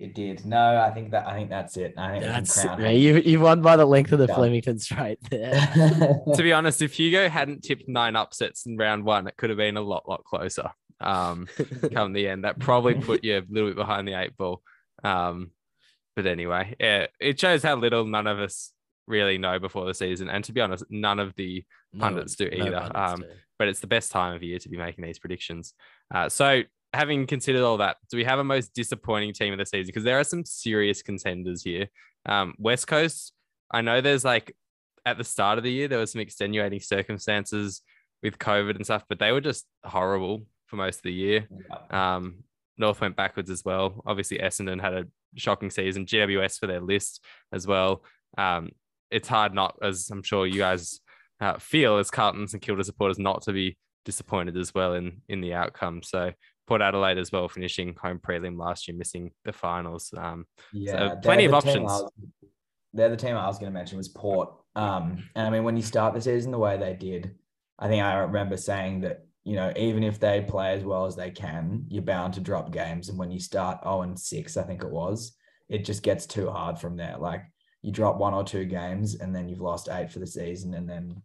It 0.00 0.12
did. 0.12 0.44
No, 0.44 0.80
I 0.80 0.90
think 0.90 1.12
that 1.12 1.26
I 1.26 1.34
think 1.34 1.50
that's 1.50 1.76
it. 1.76 1.94
I 1.96 2.10
think 2.10 2.22
we 2.22 2.26
can 2.26 2.32
That's 2.32 2.62
crown 2.62 2.80
yeah, 2.80 2.90
you 2.90 3.18
you 3.18 3.38
won 3.40 3.62
by 3.62 3.76
the 3.76 3.86
length 3.86 4.10
of 4.10 4.18
the 4.18 4.26
Done. 4.26 4.36
Flemington 4.36 4.78
straight 4.80 5.18
there. 5.30 5.52
to 6.34 6.42
be 6.42 6.52
honest, 6.52 6.82
if 6.82 6.94
Hugo 6.94 7.28
hadn't 7.28 7.62
tipped 7.62 7.88
nine 7.88 8.16
upsets 8.16 8.66
in 8.66 8.76
round 8.76 9.04
one, 9.04 9.28
it 9.28 9.36
could 9.36 9.50
have 9.50 9.56
been 9.56 9.76
a 9.76 9.80
lot, 9.80 10.08
lot 10.08 10.24
closer. 10.24 10.70
Um, 11.00 11.46
come 11.92 12.12
the 12.12 12.26
end, 12.28 12.42
that 12.42 12.58
probably 12.58 12.94
put 12.94 13.22
you 13.22 13.38
a 13.38 13.42
little 13.48 13.70
bit 13.70 13.76
behind 13.76 14.08
the 14.08 14.20
eight 14.20 14.36
ball. 14.36 14.62
Um, 15.04 15.52
but 16.16 16.26
anyway, 16.26 16.74
yeah, 16.80 17.06
it 17.20 17.38
shows 17.40 17.62
how 17.62 17.76
little 17.76 18.04
none 18.06 18.26
of 18.26 18.38
us 18.38 18.72
really 19.06 19.36
know 19.38 19.58
before 19.58 19.84
the 19.86 19.94
season, 19.94 20.28
and 20.30 20.42
to 20.44 20.52
be 20.52 20.60
honest, 20.60 20.84
none 20.90 21.18
of 21.20 21.34
the 21.36 21.64
No 21.92 22.00
pundits 22.00 22.36
do 22.36 22.48
one- 22.50 22.58
no 22.58 22.66
either. 22.66 22.80
pundits 22.80 23.12
Um, 23.12 23.20
do. 23.20 23.26
but 23.58 23.68
it's 23.68 23.80
the 23.80 23.86
best 23.86 24.10
time 24.12 24.34
of 24.34 24.42
year 24.42 24.58
to 24.58 24.68
be 24.68 24.76
making 24.76 25.04
these 25.04 25.18
predictions. 25.18 25.74
Uh, 26.14 26.28
so, 26.28 26.62
having 26.92 27.26
considered 27.26 27.62
all 27.62 27.76
that, 27.78 27.96
do 28.10 28.16
we 28.16 28.24
have 28.24 28.38
a 28.38 28.44
most 28.44 28.72
disappointing 28.74 29.32
team 29.34 29.52
of 29.52 29.58
the 29.58 29.66
season? 29.66 29.86
Because 29.86 30.04
there 30.04 30.18
are 30.18 30.24
some 30.24 30.44
serious 30.44 31.02
contenders 31.02 31.62
here. 31.62 31.88
Um, 32.26 32.54
West 32.58 32.86
Coast, 32.86 33.32
I 33.70 33.80
know 33.82 34.00
there's 34.00 34.24
like 34.24 34.56
at 35.04 35.18
the 35.18 35.24
start 35.24 35.58
of 35.58 35.64
the 35.64 35.72
year, 35.72 35.86
there 35.88 35.98
was 35.98 36.12
some 36.12 36.20
extenuating 36.22 36.80
circumstances 36.80 37.82
with 38.22 38.38
COVID 38.38 38.76
and 38.76 38.84
stuff, 38.86 39.04
but 39.08 39.18
they 39.18 39.32
were 39.32 39.40
just 39.42 39.66
horrible 39.84 40.46
for 40.66 40.76
most 40.76 40.96
of 40.96 41.02
the 41.02 41.12
year. 41.12 41.46
Um, 41.90 42.44
North 42.76 43.00
went 43.00 43.16
backwards 43.16 43.50
as 43.50 43.64
well. 43.64 44.02
Obviously, 44.06 44.38
Essendon 44.38 44.80
had 44.80 44.94
a 44.94 45.04
shocking 45.36 45.70
season. 45.70 46.06
GWS 46.06 46.58
for 46.58 46.66
their 46.66 46.80
list 46.80 47.24
as 47.52 47.66
well. 47.66 48.02
Um, 48.36 48.70
it's 49.10 49.28
hard 49.28 49.54
not, 49.54 49.78
as 49.82 50.10
I'm 50.10 50.22
sure 50.22 50.46
you 50.46 50.58
guys 50.58 51.00
uh, 51.40 51.58
feel 51.58 51.98
as 51.98 52.10
Carlton's 52.10 52.52
and 52.52 52.62
Kilda 52.62 52.84
supporters, 52.84 53.18
not 53.18 53.42
to 53.42 53.52
be 53.52 53.76
disappointed 54.04 54.56
as 54.56 54.74
well 54.74 54.94
in 54.94 55.22
in 55.28 55.40
the 55.40 55.54
outcome. 55.54 56.02
So 56.02 56.32
Port 56.66 56.82
Adelaide 56.82 57.18
as 57.18 57.30
well, 57.30 57.48
finishing 57.48 57.94
home 58.00 58.18
prelim 58.18 58.58
last 58.58 58.88
year, 58.88 58.96
missing 58.96 59.32
the 59.44 59.52
finals. 59.52 60.12
Um, 60.16 60.46
Yeah, 60.72 61.10
So 61.10 61.16
plenty 61.22 61.44
of 61.44 61.54
options. 61.54 61.84
Was- 61.84 62.10
they're 62.92 63.08
the 63.08 63.16
team 63.16 63.36
I 63.36 63.46
was 63.46 63.58
going 63.58 63.72
to 63.72 63.76
mention 63.76 63.98
was 63.98 64.08
Port. 64.08 64.50
Um, 64.76 65.24
and 65.34 65.46
I 65.46 65.50
mean, 65.50 65.64
when 65.64 65.76
you 65.76 65.82
start 65.82 66.14
the 66.14 66.20
season 66.20 66.52
the 66.52 66.58
way 66.58 66.76
they 66.76 66.94
did, 66.94 67.34
I 67.78 67.88
think 67.88 68.02
I 68.04 68.14
remember 68.18 68.56
saying 68.56 69.00
that 69.00 69.26
you 69.44 69.56
know 69.56 69.72
even 69.76 70.02
if 70.02 70.18
they 70.18 70.40
play 70.40 70.74
as 70.74 70.84
well 70.84 71.06
as 71.06 71.16
they 71.16 71.30
can, 71.30 71.84
you're 71.88 72.02
bound 72.02 72.34
to 72.34 72.40
drop 72.40 72.72
games. 72.72 73.08
And 73.08 73.18
when 73.18 73.30
you 73.30 73.40
start 73.40 73.82
zero 73.82 74.02
and 74.02 74.18
six, 74.18 74.56
I 74.56 74.62
think 74.62 74.82
it 74.82 74.90
was, 74.90 75.36
it 75.68 75.84
just 75.84 76.02
gets 76.02 76.26
too 76.26 76.50
hard 76.50 76.78
from 76.78 76.96
there. 76.96 77.16
Like 77.18 77.42
you 77.82 77.92
drop 77.92 78.16
one 78.16 78.34
or 78.34 78.44
two 78.44 78.64
games, 78.64 79.16
and 79.16 79.34
then 79.34 79.48
you've 79.48 79.60
lost 79.60 79.88
eight 79.90 80.10
for 80.10 80.18
the 80.18 80.26
season, 80.26 80.74
and 80.74 80.88
then 80.88 81.22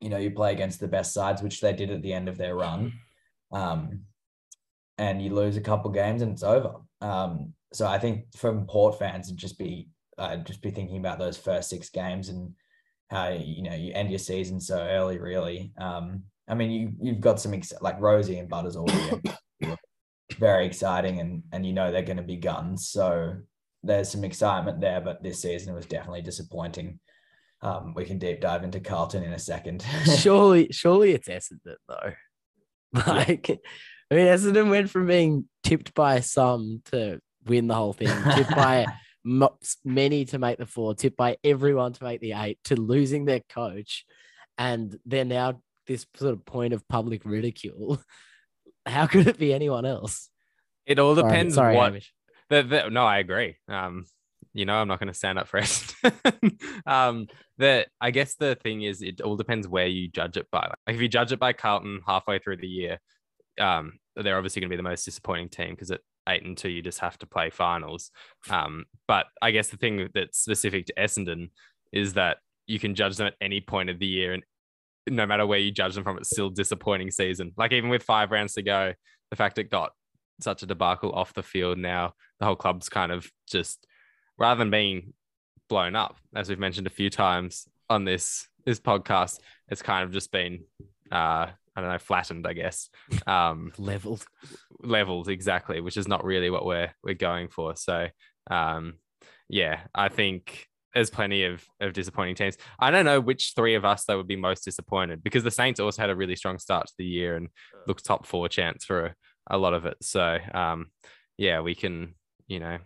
you 0.00 0.10
know 0.10 0.18
you 0.18 0.30
play 0.30 0.52
against 0.52 0.80
the 0.80 0.88
best 0.88 1.12
sides, 1.12 1.42
which 1.42 1.60
they 1.60 1.72
did 1.72 1.90
at 1.90 2.02
the 2.02 2.12
end 2.12 2.28
of 2.28 2.36
their 2.36 2.54
run. 2.54 2.92
Um, 3.52 4.02
and 4.98 5.20
you 5.22 5.34
lose 5.34 5.56
a 5.56 5.60
couple 5.60 5.90
games 5.90 6.22
and 6.22 6.32
it's 6.32 6.42
over. 6.42 6.76
Um, 7.00 7.54
so 7.72 7.86
I 7.86 7.98
think 7.98 8.26
from 8.36 8.66
Port 8.66 8.98
fans, 8.98 9.26
it'd 9.26 9.38
just 9.38 9.58
be 9.58 9.88
uh, 10.18 10.36
just 10.36 10.62
be 10.62 10.70
thinking 10.70 10.98
about 10.98 11.18
those 11.18 11.36
first 11.36 11.68
six 11.68 11.88
games 11.88 12.28
and 12.28 12.54
how 13.10 13.30
you 13.30 13.62
know 13.62 13.74
you 13.74 13.92
end 13.92 14.10
your 14.10 14.18
season 14.18 14.60
so 14.60 14.78
early. 14.78 15.18
Really, 15.18 15.72
um, 15.78 16.22
I 16.48 16.54
mean 16.54 16.70
you 16.70 16.92
you've 17.00 17.20
got 17.20 17.40
some 17.40 17.54
ex- 17.54 17.72
like 17.80 18.00
Rosie 18.00 18.38
and 18.38 18.48
Butters 18.48 18.76
all 18.76 18.88
very 20.38 20.66
exciting, 20.66 21.20
and 21.20 21.42
and 21.52 21.66
you 21.66 21.72
know 21.72 21.90
they're 21.90 22.02
going 22.02 22.16
to 22.16 22.22
be 22.22 22.36
guns. 22.36 22.88
So 22.88 23.36
there's 23.82 24.10
some 24.10 24.24
excitement 24.24 24.80
there, 24.80 25.00
but 25.00 25.22
this 25.22 25.42
season 25.42 25.74
was 25.74 25.86
definitely 25.86 26.22
disappointing. 26.22 26.98
Um, 27.62 27.94
we 27.94 28.04
can 28.04 28.18
deep 28.18 28.40
dive 28.40 28.64
into 28.64 28.80
Carlton 28.80 29.22
in 29.22 29.32
a 29.32 29.38
second. 29.38 29.84
surely, 30.18 30.68
surely 30.70 31.12
it's 31.12 31.28
Essendon 31.28 31.76
though. 31.88 32.12
Like, 33.06 33.50
I 34.10 34.14
mean, 34.14 34.26
Essendon 34.26 34.70
went 34.70 34.90
from 34.90 35.06
being 35.06 35.48
tipped 35.62 35.94
by 35.94 36.20
some 36.20 36.82
to 36.86 37.20
win 37.46 37.66
the 37.66 37.74
whole 37.74 37.92
thing, 37.92 38.08
tipped 38.34 38.54
by 38.54 38.86
many 39.84 40.24
to 40.26 40.38
make 40.38 40.58
the 40.58 40.66
four, 40.66 40.94
tipped 40.94 41.16
by 41.16 41.38
everyone 41.42 41.92
to 41.94 42.04
make 42.04 42.20
the 42.20 42.32
eight, 42.32 42.58
to 42.64 42.76
losing 42.76 43.24
their 43.24 43.40
coach, 43.48 44.04
and 44.58 44.96
they're 45.06 45.24
now 45.24 45.60
this 45.86 46.06
sort 46.16 46.32
of 46.32 46.44
point 46.44 46.72
of 46.72 46.86
public 46.88 47.24
ridicule. 47.24 48.00
How 48.86 49.06
could 49.06 49.26
it 49.26 49.38
be 49.38 49.52
anyone 49.52 49.86
else? 49.86 50.28
it 50.86 50.98
all 50.98 51.14
depends 51.14 51.54
sorry, 51.54 51.76
what 51.76 51.86
Hamish. 51.86 52.12
The, 52.50 52.62
the, 52.62 52.90
no, 52.90 53.04
I 53.04 53.18
agree. 53.18 53.56
Um, 53.68 54.04
you 54.52 54.66
know, 54.66 54.74
I'm 54.74 54.88
not 54.88 55.00
going 55.00 55.08
to 55.08 55.14
stand 55.14 55.38
up 55.38 55.48
for 55.48 55.60
Essendon. 55.60 56.60
um, 56.86 57.26
the 57.58 57.86
I 58.00 58.10
guess 58.10 58.34
the 58.34 58.54
thing 58.54 58.82
is, 58.82 59.02
it 59.02 59.20
all 59.20 59.36
depends 59.36 59.66
where 59.66 59.86
you 59.86 60.08
judge 60.08 60.36
it 60.36 60.46
by. 60.50 60.60
Like 60.60 60.96
if 60.96 61.00
you 61.00 61.08
judge 61.08 61.32
it 61.32 61.38
by 61.38 61.52
Carlton 61.52 62.00
halfway 62.06 62.38
through 62.38 62.58
the 62.58 62.68
year, 62.68 63.00
um, 63.58 63.94
they're 64.16 64.36
obviously 64.36 64.60
going 64.60 64.70
to 64.70 64.72
be 64.72 64.76
the 64.76 64.88
most 64.88 65.04
disappointing 65.04 65.48
team 65.48 65.70
because 65.70 65.90
at 65.90 66.00
eight 66.28 66.44
and 66.44 66.56
two, 66.56 66.68
you 66.68 66.82
just 66.82 67.00
have 67.00 67.18
to 67.18 67.26
play 67.26 67.50
finals. 67.50 68.10
Um, 68.48 68.84
but 69.08 69.26
I 69.42 69.50
guess 69.50 69.68
the 69.68 69.76
thing 69.76 70.08
that's 70.14 70.38
specific 70.38 70.86
to 70.86 70.94
Essendon 70.94 71.50
is 71.92 72.14
that 72.14 72.38
you 72.66 72.78
can 72.78 72.94
judge 72.94 73.16
them 73.16 73.26
at 73.26 73.34
any 73.40 73.60
point 73.60 73.90
of 73.90 73.98
the 73.98 74.06
year, 74.06 74.32
and 74.32 74.42
no 75.08 75.26
matter 75.26 75.46
where 75.46 75.58
you 75.58 75.70
judge 75.70 75.94
them 75.94 76.04
from, 76.04 76.18
it's 76.18 76.30
still 76.30 76.48
a 76.48 76.54
disappointing 76.54 77.10
season. 77.10 77.52
Like 77.56 77.72
even 77.72 77.90
with 77.90 78.02
five 78.02 78.30
rounds 78.30 78.54
to 78.54 78.62
go, 78.62 78.92
the 79.30 79.36
fact 79.36 79.58
it 79.58 79.70
got 79.70 79.92
such 80.40 80.62
a 80.62 80.66
debacle 80.66 81.12
off 81.12 81.34
the 81.34 81.42
field 81.42 81.78
now 81.78 82.12
the 82.38 82.46
whole 82.46 82.56
club's 82.56 82.88
kind 82.88 83.12
of 83.12 83.30
just 83.48 83.86
rather 84.38 84.58
than 84.58 84.70
being 84.70 85.12
blown 85.68 85.96
up 85.96 86.16
as 86.34 86.48
we've 86.48 86.58
mentioned 86.58 86.86
a 86.86 86.90
few 86.90 87.10
times 87.10 87.68
on 87.88 88.04
this 88.04 88.48
this 88.64 88.80
podcast 88.80 89.38
it's 89.68 89.82
kind 89.82 90.04
of 90.04 90.12
just 90.12 90.30
been 90.32 90.60
uh 91.12 91.46
i 91.76 91.80
don't 91.80 91.90
know 91.90 91.98
flattened 91.98 92.46
i 92.46 92.52
guess 92.52 92.88
um 93.26 93.72
leveled. 93.78 94.24
leveled 94.80 95.28
exactly 95.28 95.80
which 95.80 95.96
is 95.96 96.08
not 96.08 96.24
really 96.24 96.50
what 96.50 96.66
we're 96.66 96.92
we're 97.02 97.14
going 97.14 97.48
for 97.48 97.76
so 97.76 98.08
um 98.50 98.94
yeah 99.48 99.80
i 99.94 100.08
think 100.08 100.66
there's 100.94 101.10
plenty 101.10 101.44
of 101.44 101.64
of 101.80 101.92
disappointing 101.92 102.34
teams 102.34 102.56
i 102.78 102.90
don't 102.90 103.04
know 103.04 103.20
which 103.20 103.52
three 103.56 103.74
of 103.74 103.84
us 103.84 104.04
though 104.04 104.16
would 104.16 104.28
be 104.28 104.36
most 104.36 104.64
disappointed 104.64 105.22
because 105.22 105.42
the 105.42 105.50
saints 105.50 105.80
also 105.80 106.00
had 106.00 106.10
a 106.10 106.16
really 106.16 106.36
strong 106.36 106.58
start 106.58 106.86
to 106.86 106.94
the 106.98 107.04
year 107.04 107.36
and 107.36 107.48
looked 107.86 108.04
top 108.04 108.26
four 108.26 108.48
chance 108.48 108.84
for 108.84 109.06
a, 109.06 109.14
a 109.50 109.58
lot 109.58 109.74
of 109.74 109.84
it 109.86 109.96
so 110.00 110.38
um 110.52 110.86
yeah 111.36 111.60
we 111.60 111.74
can 111.74 112.14
you 112.46 112.60
know 112.60 112.78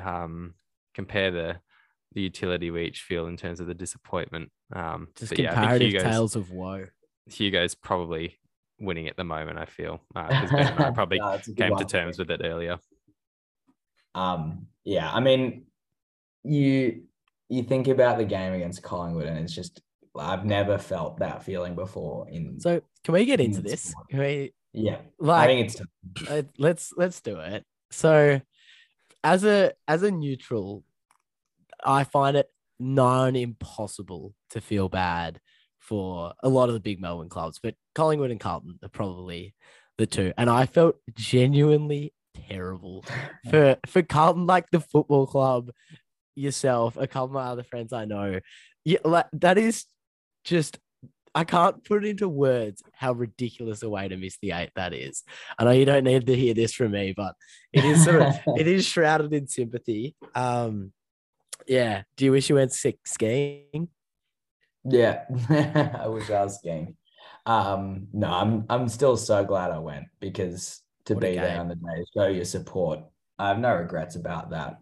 um 0.00 0.54
compare 0.94 1.30
the 1.30 1.56
the 2.12 2.22
utility 2.22 2.70
we 2.70 2.84
each 2.84 3.02
feel 3.02 3.26
in 3.26 3.36
terms 3.36 3.60
of 3.60 3.66
the 3.66 3.74
disappointment 3.74 4.50
um 4.74 5.08
Just 5.16 5.30
but 5.30 5.38
yeah, 5.38 5.52
comparative 5.54 5.88
Hugo's- 5.92 6.02
tales 6.02 6.36
of 6.36 6.50
woe. 6.50 6.86
Hugo's 7.26 7.74
probably 7.76 8.36
winning 8.80 9.06
at 9.06 9.16
the 9.16 9.22
moment. 9.24 9.58
I 9.58 9.66
feel 9.66 10.00
because 10.14 10.50
Ben 10.50 10.66
and 10.68 10.80
I 10.80 10.90
probably 10.90 11.18
No, 11.18 11.34
it's 11.34 11.46
a 11.48 11.54
came 11.54 11.76
to 11.76 11.84
terms 11.84 12.18
with 12.18 12.30
it 12.30 12.40
earlier. 12.42 12.78
Um, 14.14 14.66
yeah, 14.84 15.08
I 15.12 15.20
mean, 15.20 15.66
you 16.42 17.04
you 17.50 17.62
think 17.62 17.88
about 17.88 18.16
the 18.16 18.24
game 18.24 18.52
against 18.52 18.82
Collingwood, 18.82 19.26
and 19.26 19.38
it's 19.38 19.54
just 19.54 19.82
I've 20.16 20.44
never 20.44 20.78
felt 20.78 21.18
that 21.18 21.42
feeling 21.42 21.74
before. 21.74 22.28
In 22.28 22.58
So, 22.60 22.80
can 23.04 23.14
we 23.14 23.24
get 23.24 23.40
in 23.40 23.46
into 23.46 23.62
this? 23.62 23.92
Can 24.08 24.20
we 24.20 24.52
yeah, 24.72 24.98
I 25.22 25.46
think 25.46 25.66
it's 25.66 25.74
time. 25.74 25.88
uh, 26.28 26.42
let's 26.58 26.92
let's 26.96 27.20
do 27.20 27.40
it. 27.40 27.64
So, 27.90 28.40
as 29.24 29.44
a 29.44 29.72
as 29.88 30.02
a 30.02 30.10
neutral, 30.10 30.84
I 31.84 32.04
find 32.04 32.36
it 32.36 32.48
nigh 32.78 33.28
impossible 33.30 34.34
to 34.50 34.60
feel 34.60 34.88
bad 34.88 35.40
for 35.78 36.32
a 36.42 36.48
lot 36.48 36.68
of 36.68 36.74
the 36.74 36.80
big 36.80 37.00
Melbourne 37.00 37.28
clubs, 37.28 37.58
but 37.60 37.74
Collingwood 37.94 38.30
and 38.30 38.38
Carlton 38.38 38.78
are 38.82 38.88
probably 38.88 39.54
the 39.98 40.06
two. 40.06 40.32
And 40.38 40.48
I 40.48 40.66
felt 40.66 40.96
genuinely 41.14 42.14
terrible 42.48 43.04
for 43.50 43.76
for 43.86 44.02
Carlton, 44.02 44.46
like 44.46 44.70
the 44.70 44.80
football 44.80 45.26
club. 45.26 45.70
Yourself, 46.34 46.96
a 46.96 47.06
couple 47.06 47.26
of 47.26 47.32
my 47.32 47.50
other 47.50 47.62
friends 47.62 47.92
I 47.92 48.04
know. 48.04 48.40
Yeah, 48.84 48.98
like 49.04 49.26
that 49.34 49.58
is 49.58 49.84
just 50.44 50.78
I 51.34 51.44
can't 51.44 51.84
put 51.84 52.04
it 52.04 52.08
into 52.08 52.28
words 52.28 52.82
how 52.92 53.12
ridiculous 53.12 53.82
a 53.82 53.88
way 53.88 54.08
to 54.08 54.16
miss 54.16 54.36
the 54.42 54.52
eight 54.52 54.70
that 54.74 54.92
is. 54.92 55.22
I 55.58 55.64
know 55.64 55.70
you 55.70 55.84
don't 55.84 56.04
need 56.04 56.26
to 56.26 56.34
hear 56.34 56.54
this 56.54 56.72
from 56.72 56.92
me, 56.92 57.14
but 57.16 57.34
it 57.72 57.84
is 57.84 58.04
sort 58.04 58.22
of 58.22 58.34
it 58.58 58.66
is 58.66 58.84
shrouded 58.84 59.32
in 59.32 59.46
sympathy. 59.46 60.16
Um, 60.34 60.92
yeah. 61.66 62.02
Do 62.16 62.24
you 62.24 62.32
wish 62.32 62.48
you 62.48 62.56
went 62.56 62.72
six 62.72 63.12
skiing? 63.12 63.88
Yeah, 64.84 65.24
I 66.00 66.08
wish 66.08 66.30
I 66.30 66.44
was 66.44 66.58
skiing. 66.58 66.96
Um, 67.46 68.08
no, 68.12 68.28
I'm 68.28 68.64
I'm 68.68 68.88
still 68.88 69.16
so 69.16 69.44
glad 69.44 69.70
I 69.70 69.78
went 69.78 70.06
because 70.20 70.82
to 71.06 71.14
What 71.14 71.22
be 71.22 71.34
there 71.34 71.60
on 71.60 71.68
the 71.68 71.74
day, 71.76 72.04
show 72.14 72.26
your 72.26 72.44
support. 72.44 73.00
I 73.38 73.48
have 73.48 73.58
no 73.58 73.74
regrets 73.74 74.16
about 74.16 74.50
that. 74.50 74.78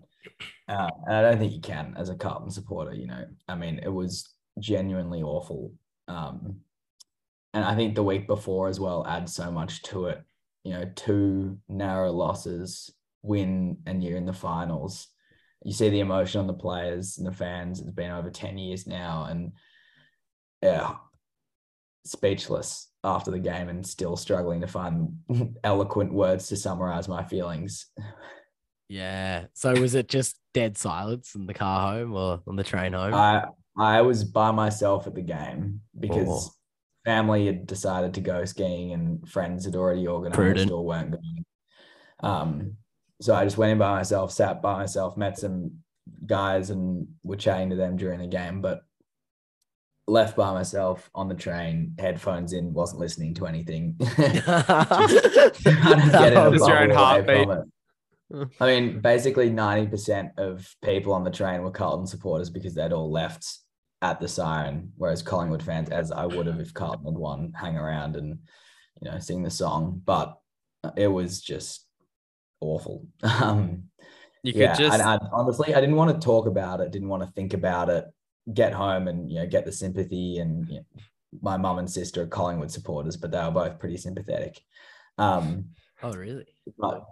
Uh, 0.68 0.90
and 1.06 1.14
I 1.14 1.22
don't 1.22 1.38
think 1.38 1.52
you 1.52 1.60
can 1.60 1.94
as 1.96 2.08
a 2.08 2.16
Carlton 2.16 2.50
supporter, 2.50 2.94
you 2.94 3.06
know. 3.06 3.24
I 3.48 3.54
mean, 3.54 3.80
it 3.82 3.92
was 3.92 4.28
genuinely 4.58 5.22
awful. 5.22 5.72
Um, 6.08 6.60
and 7.54 7.64
I 7.64 7.74
think 7.74 7.94
the 7.94 8.02
week 8.02 8.26
before 8.26 8.68
as 8.68 8.78
well 8.78 9.06
adds 9.06 9.34
so 9.34 9.50
much 9.50 9.82
to 9.84 10.06
it. 10.06 10.22
You 10.64 10.72
know, 10.72 10.90
two 10.94 11.58
narrow 11.68 12.12
losses, 12.12 12.92
win, 13.22 13.78
and 13.86 14.04
you're 14.04 14.18
in 14.18 14.26
the 14.26 14.32
finals. 14.32 15.08
You 15.64 15.72
see 15.72 15.88
the 15.88 16.00
emotion 16.00 16.40
on 16.40 16.46
the 16.46 16.52
players 16.52 17.18
and 17.18 17.26
the 17.26 17.32
fans. 17.32 17.80
It's 17.80 17.90
been 17.90 18.10
over 18.10 18.30
10 18.30 18.58
years 18.58 18.86
now. 18.86 19.26
And 19.30 19.52
yeah, 20.62 20.96
speechless 22.04 22.88
after 23.02 23.30
the 23.30 23.38
game 23.38 23.68
and 23.68 23.86
still 23.86 24.16
struggling 24.16 24.60
to 24.60 24.66
find 24.66 25.16
eloquent 25.64 26.12
words 26.12 26.48
to 26.48 26.56
summarize 26.56 27.08
my 27.08 27.24
feelings. 27.24 27.86
Yeah. 28.88 29.46
So 29.54 29.72
was 29.78 29.94
it 29.94 30.08
just 30.08 30.36
dead 30.54 30.76
silence 30.78 31.34
in 31.34 31.46
the 31.46 31.54
car 31.54 31.92
home 31.92 32.14
or 32.14 32.40
on 32.46 32.56
the 32.56 32.64
train 32.64 32.92
home? 32.94 33.14
I 33.14 33.44
I 33.76 34.00
was 34.02 34.24
by 34.24 34.50
myself 34.50 35.06
at 35.06 35.14
the 35.14 35.22
game 35.22 35.80
because 35.98 36.28
Oh. 36.28 36.50
family 37.04 37.46
had 37.46 37.66
decided 37.66 38.14
to 38.14 38.20
go 38.20 38.44
skiing 38.44 38.92
and 38.92 39.28
friends 39.28 39.64
had 39.64 39.76
already 39.76 40.06
organized 40.06 40.34
Prudent. 40.36 40.70
or 40.70 40.84
weren't 40.84 41.12
going. 41.12 41.44
Um, 42.20 42.76
so 43.20 43.34
I 43.34 43.44
just 43.44 43.56
went 43.58 43.72
in 43.72 43.78
by 43.78 43.92
myself, 43.94 44.32
sat 44.32 44.60
by 44.62 44.74
myself, 44.78 45.16
met 45.16 45.38
some 45.38 45.72
guys 46.26 46.70
and 46.70 47.06
were 47.22 47.36
chatting 47.36 47.70
to 47.70 47.76
them 47.76 47.96
during 47.96 48.18
the 48.20 48.26
game, 48.26 48.60
but 48.60 48.80
left 50.08 50.36
by 50.36 50.52
myself 50.52 51.08
on 51.14 51.28
the 51.28 51.34
train, 51.34 51.94
headphones 51.98 52.52
in, 52.54 52.72
wasn't 52.72 52.98
listening 53.00 53.34
to 53.34 53.46
anything. 53.46 53.94
Trying 54.16 54.28
to 55.08 56.08
get 56.10 56.32
in 56.32 56.38
a 56.38 56.50
Just 56.50 56.66
your 56.68 56.78
own 56.78 56.88
bubble 56.88 56.96
heartbeat. 56.96 57.48
I 58.60 58.66
mean, 58.66 59.00
basically 59.00 59.50
90% 59.50 60.38
of 60.38 60.68
people 60.82 61.12
on 61.12 61.24
the 61.24 61.30
train 61.30 61.62
were 61.62 61.70
Carlton 61.70 62.06
supporters 62.06 62.50
because 62.50 62.74
they'd 62.74 62.92
all 62.92 63.10
left 63.10 63.46
at 64.02 64.20
the 64.20 64.28
siren, 64.28 64.92
whereas 64.96 65.22
Collingwood 65.22 65.62
fans, 65.62 65.90
as 65.90 66.12
I 66.12 66.26
would 66.26 66.46
have 66.46 66.60
if 66.60 66.74
Carlton 66.74 67.06
had 67.06 67.14
won, 67.14 67.52
hang 67.56 67.76
around 67.76 68.16
and 68.16 68.38
you 69.00 69.10
know 69.10 69.18
sing 69.18 69.42
the 69.42 69.50
song. 69.50 70.02
But 70.04 70.38
it 70.96 71.08
was 71.08 71.40
just 71.40 71.86
awful. 72.60 73.06
Um, 73.22 73.84
You 74.44 74.52
could 74.52 74.76
just 74.76 74.92
and 74.92 75.02
I, 75.02 75.18
honestly, 75.32 75.74
I 75.74 75.80
didn't 75.80 75.96
want 75.96 76.14
to 76.14 76.24
talk 76.24 76.46
about 76.46 76.80
it, 76.80 76.92
didn't 76.92 77.08
want 77.08 77.24
to 77.24 77.32
think 77.32 77.54
about 77.54 77.88
it. 77.88 78.04
Get 78.54 78.72
home 78.72 79.08
and 79.08 79.30
you 79.30 79.40
know 79.40 79.46
get 79.46 79.64
the 79.64 79.72
sympathy, 79.72 80.38
and 80.38 80.68
you 80.68 80.76
know, 80.76 81.02
my 81.42 81.56
mum 81.56 81.78
and 81.78 81.90
sister 81.90 82.22
are 82.22 82.26
Collingwood 82.26 82.70
supporters, 82.70 83.16
but 83.16 83.32
they 83.32 83.38
were 83.38 83.50
both 83.50 83.80
pretty 83.80 83.96
sympathetic. 83.96 84.60
Um, 85.18 85.70
oh, 86.02 86.12
really? 86.12 86.46
but 86.78 87.04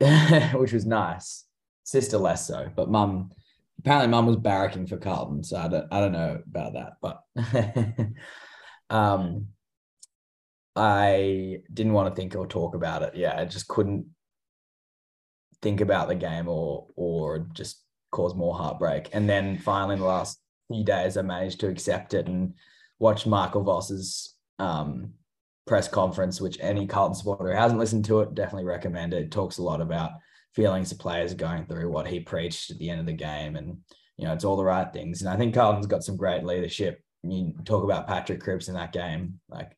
which 0.54 0.72
was 0.72 0.86
nice. 0.86 1.44
Sister 1.84 2.18
less 2.18 2.46
so, 2.46 2.70
but 2.74 2.90
mum 2.90 3.30
apparently 3.78 4.08
mum 4.08 4.26
was 4.26 4.36
barracking 4.36 4.88
for 4.88 4.96
Carlton, 4.96 5.44
so 5.44 5.56
I 5.56 5.68
don't 5.68 5.86
I 5.92 6.00
don't 6.00 6.12
know 6.12 6.40
about 6.46 6.72
that, 6.74 6.92
but 7.00 7.22
um 8.94 9.48
I 10.76 11.58
didn't 11.72 11.92
want 11.92 12.12
to 12.12 12.20
think 12.20 12.34
or 12.34 12.46
talk 12.46 12.74
about 12.74 13.02
it. 13.02 13.14
Yeah, 13.14 13.38
I 13.38 13.44
just 13.44 13.68
couldn't 13.68 14.06
think 15.62 15.80
about 15.80 16.08
the 16.08 16.14
game 16.14 16.48
or 16.48 16.86
or 16.96 17.46
just 17.52 17.82
cause 18.10 18.34
more 18.34 18.54
heartbreak. 18.54 19.10
And 19.12 19.28
then 19.28 19.58
finally 19.58 19.94
in 19.94 20.00
the 20.00 20.06
last 20.06 20.40
few 20.68 20.84
days 20.84 21.16
I 21.16 21.22
managed 21.22 21.60
to 21.60 21.68
accept 21.68 22.14
it 22.14 22.26
and 22.26 22.54
watch 22.98 23.26
Michael 23.26 23.64
Voss's 23.64 24.34
um 24.58 25.14
press 25.66 25.88
conference, 25.88 26.40
which 26.40 26.58
any 26.60 26.86
Carlton 26.86 27.14
supporter 27.14 27.50
who 27.50 27.56
hasn't 27.56 27.80
listened 27.80 28.04
to 28.06 28.20
it 28.20 28.34
definitely 28.34 28.64
recommend 28.64 29.14
it. 29.14 29.24
It 29.24 29.30
talks 29.30 29.58
a 29.58 29.62
lot 29.62 29.80
about 29.80 30.12
feelings 30.54 30.90
the 30.90 30.96
players 30.96 31.32
are 31.32 31.36
going 31.36 31.66
through, 31.66 31.90
what 31.90 32.06
he 32.06 32.20
preached 32.20 32.70
at 32.70 32.78
the 32.78 32.90
end 32.90 33.00
of 33.00 33.06
the 33.06 33.12
game, 33.12 33.56
and 33.56 33.78
you 34.16 34.26
know 34.26 34.32
it's 34.32 34.44
all 34.44 34.56
the 34.56 34.64
right 34.64 34.92
things. 34.92 35.22
And 35.22 35.30
I 35.30 35.36
think 35.36 35.54
Carlton's 35.54 35.86
got 35.86 36.04
some 36.04 36.16
great 36.16 36.44
leadership. 36.44 37.00
You 37.22 37.54
talk 37.64 37.84
about 37.84 38.06
Patrick 38.06 38.40
Cripps 38.40 38.68
in 38.68 38.74
that 38.74 38.92
game, 38.92 39.40
like 39.48 39.76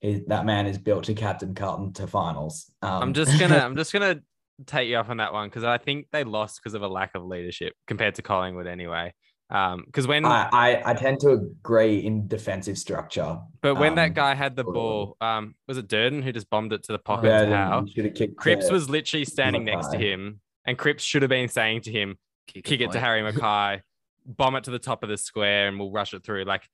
he, 0.00 0.22
that 0.28 0.46
man 0.46 0.66
is 0.66 0.78
built 0.78 1.04
to 1.04 1.14
captain 1.14 1.54
Carlton 1.54 1.92
to 1.94 2.06
finals. 2.06 2.70
Um, 2.82 3.02
I'm 3.02 3.14
just 3.14 3.38
gonna 3.38 3.58
I'm 3.64 3.76
just 3.76 3.92
gonna 3.92 4.20
take 4.66 4.88
you 4.88 4.96
off 4.96 5.10
on 5.10 5.18
that 5.18 5.32
one 5.32 5.48
because 5.48 5.64
I 5.64 5.78
think 5.78 6.06
they 6.12 6.24
lost 6.24 6.60
because 6.62 6.74
of 6.74 6.82
a 6.82 6.88
lack 6.88 7.14
of 7.14 7.24
leadership 7.24 7.74
compared 7.86 8.14
to 8.16 8.22
Collingwood 8.22 8.66
anyway. 8.66 9.12
Um, 9.48 9.84
because 9.86 10.08
when 10.08 10.24
I, 10.24 10.48
I 10.52 10.90
I 10.90 10.94
tend 10.94 11.20
to 11.20 11.30
agree 11.30 11.98
in 11.98 12.26
defensive 12.26 12.76
structure. 12.76 13.38
but 13.60 13.76
when 13.76 13.94
that 13.94 14.08
um, 14.08 14.14
guy 14.14 14.34
had 14.34 14.56
the 14.56 14.64
ball, 14.64 15.16
um, 15.20 15.54
was 15.68 15.78
it 15.78 15.86
Durden 15.86 16.22
who 16.22 16.32
just 16.32 16.50
bombed 16.50 16.72
it 16.72 16.82
to 16.84 16.92
the 16.92 16.98
pocket 16.98 17.28
Yeah, 17.28 17.44
to 17.44 17.86
should 17.94 18.06
have 18.06 18.14
kicked. 18.14 18.36
Cripps 18.36 18.70
was 18.70 18.90
literally 18.90 19.24
standing 19.24 19.64
next 19.64 19.88
to 19.88 19.98
him, 19.98 20.40
and 20.64 20.76
Cripps 20.76 21.04
should 21.04 21.22
have 21.22 21.28
been 21.28 21.48
saying 21.48 21.82
to 21.82 21.92
him, 21.92 22.18
kick 22.48 22.80
it 22.80 22.90
to. 22.92 22.98
Harry 22.98 23.20
McKay, 23.32 23.82
bomb 24.26 24.56
it 24.56 24.64
to 24.64 24.72
the 24.72 24.80
top 24.80 25.04
of 25.04 25.08
the 25.08 25.16
square, 25.16 25.68
and 25.68 25.78
we'll 25.78 25.92
rush 25.92 26.12
it 26.12 26.24
through. 26.24 26.42
Like 26.42 26.68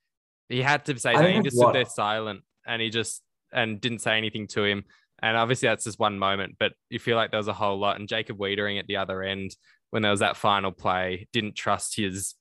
he 0.48 0.62
had 0.62 0.86
to 0.86 0.98
say 0.98 1.10
I 1.10 1.18
that. 1.18 1.28
He 1.28 1.34
that's 1.34 1.44
just 1.44 1.58
stood 1.58 1.74
there 1.74 1.84
silent, 1.84 2.40
and 2.66 2.80
he 2.80 2.88
just 2.88 3.22
and 3.52 3.82
didn't 3.82 4.00
say 4.00 4.16
anything 4.16 4.46
to 4.48 4.64
him. 4.64 4.84
And 5.20 5.36
obviously 5.36 5.68
that's 5.68 5.84
just 5.84 5.98
one 5.98 6.18
moment, 6.18 6.56
but 6.58 6.72
you 6.90 6.98
feel 6.98 7.16
like 7.16 7.30
there 7.30 7.38
was 7.38 7.48
a 7.48 7.52
whole 7.52 7.78
lot. 7.78 7.98
And 7.98 8.08
Jacob 8.08 8.38
Weitering 8.38 8.80
at 8.80 8.88
the 8.88 8.96
other 8.96 9.22
end, 9.22 9.54
when 9.90 10.02
there 10.02 10.10
was 10.10 10.20
that 10.20 10.36
final 10.36 10.72
play, 10.72 11.28
didn't 11.32 11.54
trust 11.54 11.96
his 11.96 12.34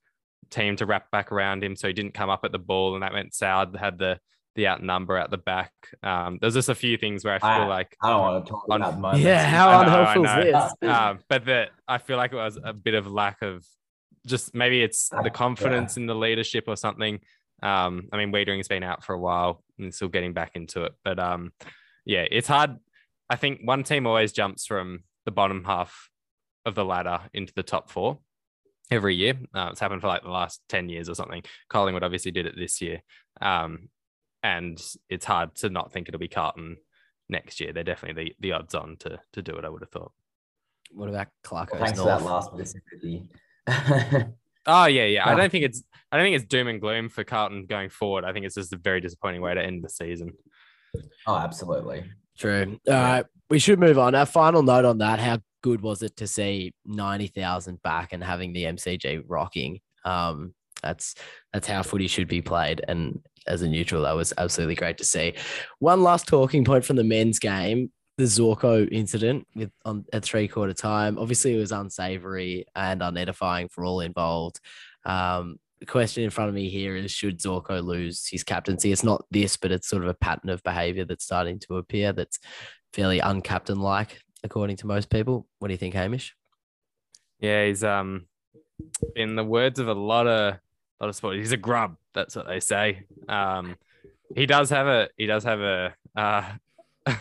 team 0.52 0.76
to 0.78 0.86
wrap 0.86 1.10
back 1.12 1.32
around 1.32 1.64
him, 1.64 1.76
so 1.76 1.88
he 1.88 1.94
didn't 1.94 2.14
come 2.14 2.30
up 2.30 2.42
at 2.44 2.52
the 2.52 2.60
ball, 2.60 2.94
and 2.94 3.04
that 3.04 3.14
meant 3.14 3.32
Soward 3.34 3.76
had 3.78 3.98
the 3.98 4.20
the 4.56 4.68
outnumber 4.68 5.16
at 5.18 5.32
the 5.32 5.38
back. 5.38 5.72
Um, 6.04 6.38
there's 6.42 6.56
just 6.56 6.68
a 6.68 6.76
few 6.76 6.98
things 6.98 7.24
where 7.24 7.36
I 7.36 7.40
feel 7.40 7.64
I- 7.64 7.68
like 7.68 7.96
I 8.04 8.10
don't 8.10 8.20
want 8.20 8.46
to 8.46 8.50
talk 8.52 8.66
On- 8.70 8.82
about 8.82 9.00
moments. 9.00 9.24
Yeah, 9.24 9.46
how 9.46 9.70
I 9.70 9.84
unhelpful 9.84 10.26
is 10.26 10.44
this? 10.82 10.90
um, 10.90 11.20
but 11.30 11.46
that 11.46 11.70
I 11.88 11.98
feel 12.00 12.18
like 12.18 12.34
it 12.34 12.36
was 12.36 12.60
a 12.62 12.74
bit 12.74 12.94
of 12.94 13.08
lack 13.10 13.42
of 13.42 13.66
just 14.28 14.54
maybe 14.54 14.84
it's 14.84 15.10
the 15.24 15.30
confidence 15.30 15.96
in 15.98 16.06
the 16.06 16.14
leadership 16.16 16.66
or 16.68 16.76
something. 16.76 17.20
Um, 17.64 18.10
I 18.12 18.18
mean, 18.18 18.32
Weitering's 18.34 18.68
been 18.68 18.84
out 18.84 19.04
for 19.06 19.14
a 19.14 19.20
while 19.20 19.64
and 19.80 19.94
still 19.96 20.10
getting 20.10 20.34
back 20.34 20.52
into 20.56 20.84
it, 20.84 20.94
but 21.06 21.18
um, 21.18 21.54
yeah, 22.06 22.26
it's 22.30 22.48
hard. 22.48 22.76
I 23.30 23.38
think 23.38 23.62
one 23.64 23.84
team 23.84 24.06
always 24.06 24.34
jumps 24.34 24.66
from 24.66 25.04
the 25.26 25.32
bottom 25.32 25.64
half 25.64 26.10
of 26.66 26.76
the 26.76 26.84
ladder 26.84 27.22
into 27.34 27.54
the 27.56 27.64
top 27.64 27.90
four 27.90 28.20
every 28.92 29.16
year. 29.16 29.40
Uh, 29.54 29.70
it's 29.72 29.80
happened 29.80 30.02
for 30.02 30.08
like 30.08 30.24
the 30.24 30.30
last 30.30 30.62
10 30.70 30.90
years 30.90 31.10
or 31.10 31.16
something. 31.16 31.44
Collingwood 31.70 32.04
obviously 32.04 32.32
did 32.32 32.46
it 32.46 32.56
this 32.58 32.82
year. 32.82 33.02
Um, 33.42 33.90
and 34.44 34.82
it's 35.10 35.26
hard 35.26 35.56
to 35.56 35.70
not 35.70 35.92
think 35.92 36.08
it'll 36.08 36.20
be 36.20 36.28
Carlton 36.28 36.78
next 37.30 37.60
year. 37.60 37.74
They're 37.74 37.84
definitely 37.84 38.24
the, 38.24 38.36
the 38.40 38.52
odds 38.54 38.76
on 38.76 38.98
to, 39.00 39.20
to 39.34 39.42
do 39.42 39.56
it, 39.56 39.66
I 39.66 39.70
would 39.70 39.82
have 39.82 39.92
thought. 39.92 40.12
What 40.92 41.10
about 41.10 41.28
Clarko? 41.44 41.80
Thanks 41.80 42.00
for 42.00 42.06
that 42.06 42.24
last 42.24 42.52
bit. 42.56 44.28
Oh 44.68 44.86
yeah, 44.86 45.06
yeah. 45.06 45.28
I 45.28 45.36
don't 45.36 45.52
think 45.52 45.66
it's 45.66 45.84
I 46.12 46.18
don't 46.18 46.26
think 46.26 46.36
it's 46.36 46.46
doom 46.46 46.68
and 46.68 46.80
gloom 46.80 47.10
for 47.10 47.24
Carlton 47.24 47.66
going 47.66 47.90
forward. 47.90 48.24
I 48.26 48.34
think 48.34 48.46
it's 48.46 48.56
just 48.56 48.74
a 48.74 48.78
very 48.78 49.02
disappointing 49.02 49.42
way 49.42 49.54
to 49.54 49.62
end 49.62 49.84
the 49.84 49.90
season. 49.90 50.34
oh, 51.26 51.36
absolutely. 51.36 52.04
True. 52.38 52.80
All 52.88 52.94
right, 52.94 53.26
we 53.50 53.60
should 53.60 53.80
move 53.80 53.98
on. 53.98 54.14
Our 54.14 54.26
final 54.26 54.62
note 54.62 54.86
on 54.86 55.00
that: 55.00 55.20
How 55.20 55.40
good 55.62 55.82
was 55.82 56.02
it 56.04 56.18
to 56.18 56.28
see 56.28 56.74
ninety 56.86 57.28
thousand 57.28 57.82
back 57.82 58.14
and 58.14 58.24
having 58.24 58.54
the 58.54 58.66
MCG 58.66 59.24
rocking? 59.28 59.80
Um, 60.06 60.54
that's 60.82 61.16
that's 61.54 61.68
how 61.68 61.84
footy 61.84 62.08
should 62.08 62.28
be 62.28 62.42
played. 62.42 62.84
And 62.88 63.22
as 63.48 63.62
a 63.62 63.68
neutral, 63.68 64.04
that 64.04 64.16
was 64.16 64.34
absolutely 64.38 64.76
great 64.76 64.98
to 64.98 65.04
see. 65.04 65.34
One 65.80 66.04
last 66.04 66.28
talking 66.28 66.66
point 66.66 66.86
from 66.86 66.96
the 66.96 67.04
men's 67.04 67.40
game: 67.40 67.92
the 68.18 68.24
Zorko 68.26 68.88
incident 68.92 69.48
with 69.56 69.72
on 69.86 70.06
at 70.14 70.24
three 70.24 70.48
quarter 70.48 70.74
time. 70.74 71.18
Obviously, 71.18 71.56
it 71.56 71.60
was 71.60 71.72
unsavory 71.72 72.66
and 72.76 73.02
unedifying 73.02 73.70
for 73.72 73.84
all 73.84 74.02
involved. 74.02 74.60
Um, 75.06 75.58
the 75.80 75.88
question 75.88 76.24
in 76.24 76.30
front 76.30 76.50
of 76.50 76.56
me 76.56 76.70
here 76.70 76.96
is 76.96 77.12
should 77.12 77.40
Zorko 77.40 77.84
lose 77.84 78.28
his 78.28 78.44
captaincy? 78.44 78.92
It's 78.92 79.04
not 79.04 79.26
this, 79.32 79.58
but 79.58 79.72
it's 79.72 79.88
sort 79.88 80.04
of 80.04 80.10
a 80.10 80.14
pattern 80.14 80.52
of 80.52 80.62
behavior 80.62 81.06
that's 81.06 81.24
starting 81.24 81.58
to 81.62 81.78
appear 81.78 82.14
that's 82.14 82.38
fairly 82.94 83.20
uncaptain 83.20 83.80
like, 83.80 84.20
according 84.44 84.78
to 84.78 84.88
most 84.88 85.10
people. 85.10 85.48
What 85.60 85.68
do 85.68 85.74
you 85.74 85.78
think, 85.78 85.94
Hamish? 85.94 86.36
Yeah, 87.40 87.66
he's 87.66 87.84
um 87.84 88.28
in 89.16 89.36
the 89.36 89.44
words 89.44 89.80
of 89.80 89.88
a 89.88 89.94
lot 89.94 90.28
of 90.28 90.58
lot 91.00 91.10
of 91.10 91.16
sport, 91.16 91.38
he's 91.38 91.52
a 91.52 91.58
grub. 91.58 91.96
That's 92.14 92.36
what 92.36 92.48
they 92.48 92.60
say. 92.60 93.06
Um 93.28 93.76
he 94.36 94.46
does 94.46 94.70
have 94.70 94.88
a 94.88 95.10
he 95.18 95.26
does 95.26 95.44
have 95.44 95.60
a 95.60 95.94
uh 96.16 96.52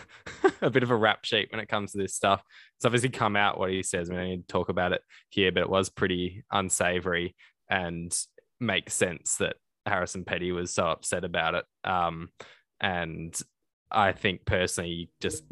a 0.61 0.69
bit 0.69 0.83
of 0.83 0.91
a 0.91 0.95
rap 0.95 1.25
sheet 1.25 1.51
when 1.51 1.59
it 1.59 1.69
comes 1.69 1.91
to 1.91 1.97
this 1.97 2.13
stuff. 2.13 2.43
It's 2.77 2.85
obviously 2.85 3.09
come 3.09 3.35
out 3.35 3.59
what 3.59 3.71
he 3.71 3.83
says. 3.83 4.09
We 4.09 4.15
don't 4.15 4.25
need 4.29 4.47
to 4.47 4.53
talk 4.53 4.69
about 4.69 4.93
it 4.93 5.01
here, 5.29 5.51
but 5.51 5.61
it 5.61 5.69
was 5.69 5.89
pretty 5.89 6.43
unsavory 6.51 7.35
and 7.69 8.15
makes 8.59 8.93
sense 8.93 9.37
that 9.37 9.55
Harrison 9.85 10.23
Petty 10.23 10.51
was 10.51 10.71
so 10.71 10.85
upset 10.85 11.23
about 11.23 11.55
it. 11.55 11.65
Um, 11.83 12.29
and 12.79 13.39
I 13.91 14.13
think 14.13 14.45
personally, 14.45 14.89
you 14.89 15.07
just 15.19 15.43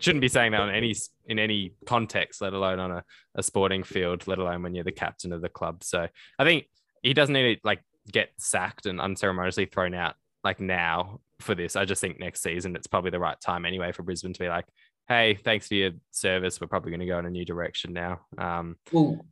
shouldn't 0.00 0.20
be 0.20 0.28
saying 0.28 0.52
that 0.52 0.60
on 0.60 0.74
any 0.74 0.94
in 1.26 1.38
any 1.38 1.74
context, 1.86 2.40
let 2.40 2.52
alone 2.52 2.78
on 2.78 2.90
a, 2.90 3.04
a 3.34 3.42
sporting 3.42 3.82
field, 3.82 4.26
let 4.26 4.38
alone 4.38 4.62
when 4.62 4.74
you're 4.74 4.84
the 4.84 4.92
captain 4.92 5.32
of 5.32 5.40
the 5.40 5.48
club. 5.48 5.82
So 5.82 6.06
I 6.38 6.44
think 6.44 6.66
he 7.02 7.14
doesn't 7.14 7.32
need 7.32 7.54
to 7.54 7.60
like 7.64 7.82
get 8.10 8.30
sacked 8.38 8.86
and 8.86 9.00
unceremoniously 9.00 9.66
thrown 9.66 9.94
out 9.94 10.14
like 10.44 10.60
now 10.60 11.20
for 11.40 11.54
this. 11.54 11.76
I 11.76 11.84
just 11.84 12.00
think 12.00 12.18
next 12.18 12.42
season 12.42 12.76
it's 12.76 12.86
probably 12.86 13.10
the 13.10 13.18
right 13.18 13.40
time 13.40 13.66
anyway 13.66 13.92
for 13.92 14.02
Brisbane 14.02 14.32
to 14.32 14.40
be 14.40 14.48
like, 14.48 14.66
hey, 15.08 15.34
thanks 15.34 15.68
for 15.68 15.74
your 15.74 15.92
service. 16.10 16.60
We're 16.60 16.66
probably 16.68 16.90
going 16.90 17.00
to 17.00 17.06
go 17.06 17.18
in 17.18 17.26
a 17.26 17.30
new 17.30 17.44
direction 17.44 17.92
now. 17.92 18.20
Um, 18.38 18.76
well, 18.92 19.24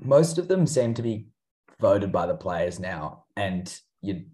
most 0.00 0.38
of 0.38 0.48
them 0.48 0.66
seem 0.66 0.94
to 0.94 1.02
be 1.02 1.26
voted 1.80 2.12
by 2.12 2.26
the 2.26 2.34
players 2.34 2.80
now, 2.80 3.24
and 3.36 3.72
you'd 4.00 4.30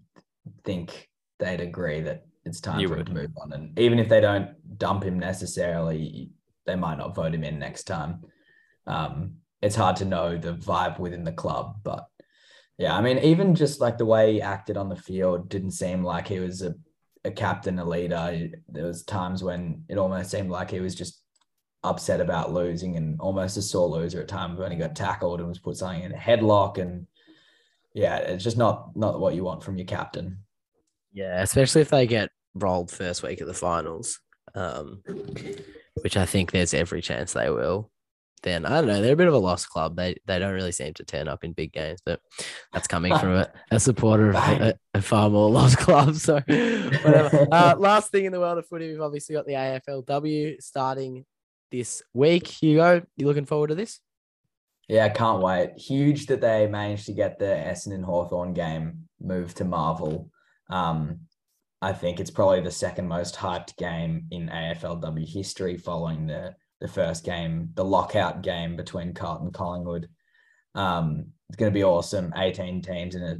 think 0.63 1.09
they'd 1.39 1.61
agree 1.61 2.01
that 2.01 2.25
it's 2.45 2.61
time 2.61 2.81
for 2.87 2.95
would. 2.95 3.07
him 3.07 3.15
to 3.15 3.21
move 3.21 3.31
on. 3.41 3.53
And 3.53 3.77
even 3.77 3.99
if 3.99 4.09
they 4.09 4.21
don't 4.21 4.77
dump 4.77 5.03
him 5.03 5.19
necessarily, 5.19 6.31
they 6.65 6.75
might 6.75 6.97
not 6.97 7.15
vote 7.15 7.33
him 7.33 7.43
in 7.43 7.59
next 7.59 7.83
time. 7.83 8.23
Um, 8.87 9.35
it's 9.61 9.75
hard 9.75 9.97
to 9.97 10.05
know 10.05 10.37
the 10.37 10.53
vibe 10.53 10.99
within 10.99 11.23
the 11.23 11.31
club, 11.31 11.77
but 11.83 12.07
yeah, 12.77 12.95
I 12.95 13.01
mean, 13.01 13.19
even 13.19 13.55
just 13.55 13.81
like 13.81 13.97
the 13.97 14.05
way 14.05 14.33
he 14.33 14.41
acted 14.41 14.77
on 14.77 14.87
the 14.87 14.95
field 14.95 15.49
didn't 15.49 15.71
seem 15.71 16.01
like 16.01 16.29
he 16.29 16.39
was 16.39 16.61
a, 16.61 16.75
a 17.25 17.31
captain, 17.31 17.77
a 17.77 17.83
leader. 17.83 18.49
There 18.69 18.85
was 18.85 19.03
times 19.03 19.43
when 19.43 19.83
it 19.89 19.97
almost 19.97 20.31
seemed 20.31 20.49
like 20.49 20.71
he 20.71 20.79
was 20.79 20.95
just 20.95 21.21
upset 21.83 22.21
about 22.21 22.53
losing 22.53 22.95
and 22.95 23.19
almost 23.19 23.57
a 23.57 23.61
sore 23.61 23.89
loser 23.89 24.21
at 24.21 24.29
times 24.29 24.59
when 24.59 24.71
he 24.71 24.77
got 24.77 24.95
tackled 24.95 25.39
and 25.39 25.49
was 25.49 25.59
put 25.59 25.75
something 25.75 26.03
in 26.03 26.13
a 26.13 26.17
headlock 26.17 26.77
and 26.77 27.05
yeah, 27.93 28.17
it's 28.17 28.43
just 28.43 28.57
not 28.57 28.95
not 28.95 29.19
what 29.19 29.35
you 29.35 29.43
want 29.43 29.61
from 29.61 29.77
your 29.77 29.87
captain. 29.87 30.37
Yeah, 31.11 31.41
especially 31.41 31.81
if 31.81 31.89
they 31.89 32.07
get 32.07 32.29
rolled 32.53 32.91
first 32.91 33.23
week 33.23 33.41
of 33.41 33.47
the 33.47 33.53
finals, 33.53 34.19
um, 34.55 35.01
which 36.01 36.17
I 36.17 36.25
think 36.25 36.51
there's 36.51 36.73
every 36.73 37.01
chance 37.01 37.33
they 37.33 37.49
will. 37.49 37.89
Then 38.41 38.65
I 38.65 38.79
don't 38.79 38.87
know. 38.87 39.01
They're 39.01 39.13
a 39.13 39.17
bit 39.17 39.27
of 39.27 39.33
a 39.33 39.39
lost 39.39 39.69
club. 39.69 39.97
They 39.97 40.15
they 40.25 40.39
don't 40.39 40.53
really 40.53 40.71
seem 40.71 40.93
to 40.93 41.03
turn 41.03 41.27
up 41.27 41.43
in 41.43 41.51
big 41.51 41.73
games, 41.73 41.99
but 42.05 42.21
that's 42.71 42.87
coming 42.87 43.17
from 43.17 43.31
a, 43.31 43.51
a 43.69 43.79
supporter 43.79 44.29
of 44.29 44.35
a, 44.35 44.75
a, 44.93 45.01
far 45.01 45.29
more 45.29 45.49
lost 45.49 45.77
club. 45.77 46.15
So 46.15 46.35
whatever. 46.35 47.47
Uh, 47.51 47.75
last 47.77 48.11
thing 48.11 48.25
in 48.25 48.31
the 48.31 48.39
world 48.39 48.57
of 48.57 48.67
footy, 48.67 48.89
we've 48.89 49.01
obviously 49.01 49.35
got 49.35 49.45
the 49.45 49.53
AFLW 49.53 50.61
starting 50.61 51.25
this 51.71 52.01
week. 52.13 52.47
Hugo, 52.47 53.05
you 53.17 53.25
looking 53.25 53.45
forward 53.45 53.67
to 53.67 53.75
this? 53.75 53.99
Yeah, 54.87 55.05
I 55.05 55.09
can't 55.09 55.41
wait. 55.41 55.77
Huge 55.77 56.25
that 56.27 56.41
they 56.41 56.67
managed 56.67 57.05
to 57.07 57.13
get 57.13 57.39
the 57.39 57.45
Essendon 57.45 58.03
Hawthorn 58.03 58.53
game 58.53 59.07
moved 59.21 59.57
to 59.57 59.65
Marvel. 59.65 60.31
Um, 60.69 61.21
I 61.81 61.93
think 61.93 62.19
it's 62.19 62.31
probably 62.31 62.61
the 62.61 62.71
second 62.71 63.07
most 63.07 63.35
hyped 63.35 63.75
game 63.77 64.27
in 64.31 64.49
AFLW 64.49 65.27
history 65.27 65.77
following 65.77 66.27
the 66.27 66.55
the 66.81 66.87
first 66.87 67.25
game, 67.25 67.69
the 67.73 67.83
lockout 67.83 68.41
game 68.41 68.77
between 68.77 69.13
Carlton 69.13 69.51
Collingwood. 69.51 70.07
Um, 70.75 71.25
it's 71.49 71.57
going 71.57 71.71
to 71.71 71.77
be 71.77 71.83
awesome. 71.83 72.33
18 72.37 72.81
teams 72.81 73.15
in 73.15 73.23
a 73.23 73.37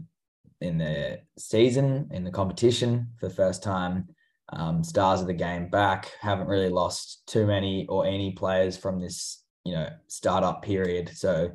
in 0.61 0.77
the 0.77 1.19
season 1.37 2.09
in 2.11 2.25
the 2.25 2.31
competition 2.31 3.07
for 3.17 3.29
the 3.29 3.33
first 3.33 3.63
time. 3.63 4.09
Um, 4.51 4.83
stars 4.83 5.21
of 5.21 5.27
the 5.27 5.33
game 5.33 5.69
back. 5.69 6.11
Haven't 6.19 6.47
really 6.47 6.69
lost 6.69 7.21
too 7.27 7.45
many 7.45 7.85
or 7.87 8.05
any 8.05 8.31
players 8.31 8.75
from 8.75 8.99
this 8.99 9.43
you 9.63 9.73
know 9.73 9.89
startup 10.07 10.61
period. 10.61 11.11
So 11.13 11.51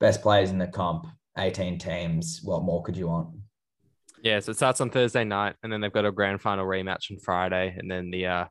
best 0.00 0.22
players 0.22 0.50
in 0.50 0.58
the 0.58 0.66
comp, 0.66 1.06
18 1.38 1.78
teams. 1.78 2.40
What 2.42 2.62
more 2.62 2.82
could 2.82 2.96
you 2.96 3.08
want? 3.08 3.28
Yeah, 4.22 4.40
so 4.40 4.50
it 4.50 4.56
starts 4.56 4.80
on 4.80 4.90
Thursday 4.90 5.24
night, 5.24 5.56
and 5.62 5.72
then 5.72 5.80
they've 5.80 5.92
got 5.92 6.04
a 6.04 6.12
grand 6.12 6.42
final 6.42 6.66
rematch 6.66 7.10
on 7.10 7.18
Friday, 7.18 7.74
and 7.78 7.90
then 7.90 8.10
the 8.10 8.26
uh, 8.26 8.44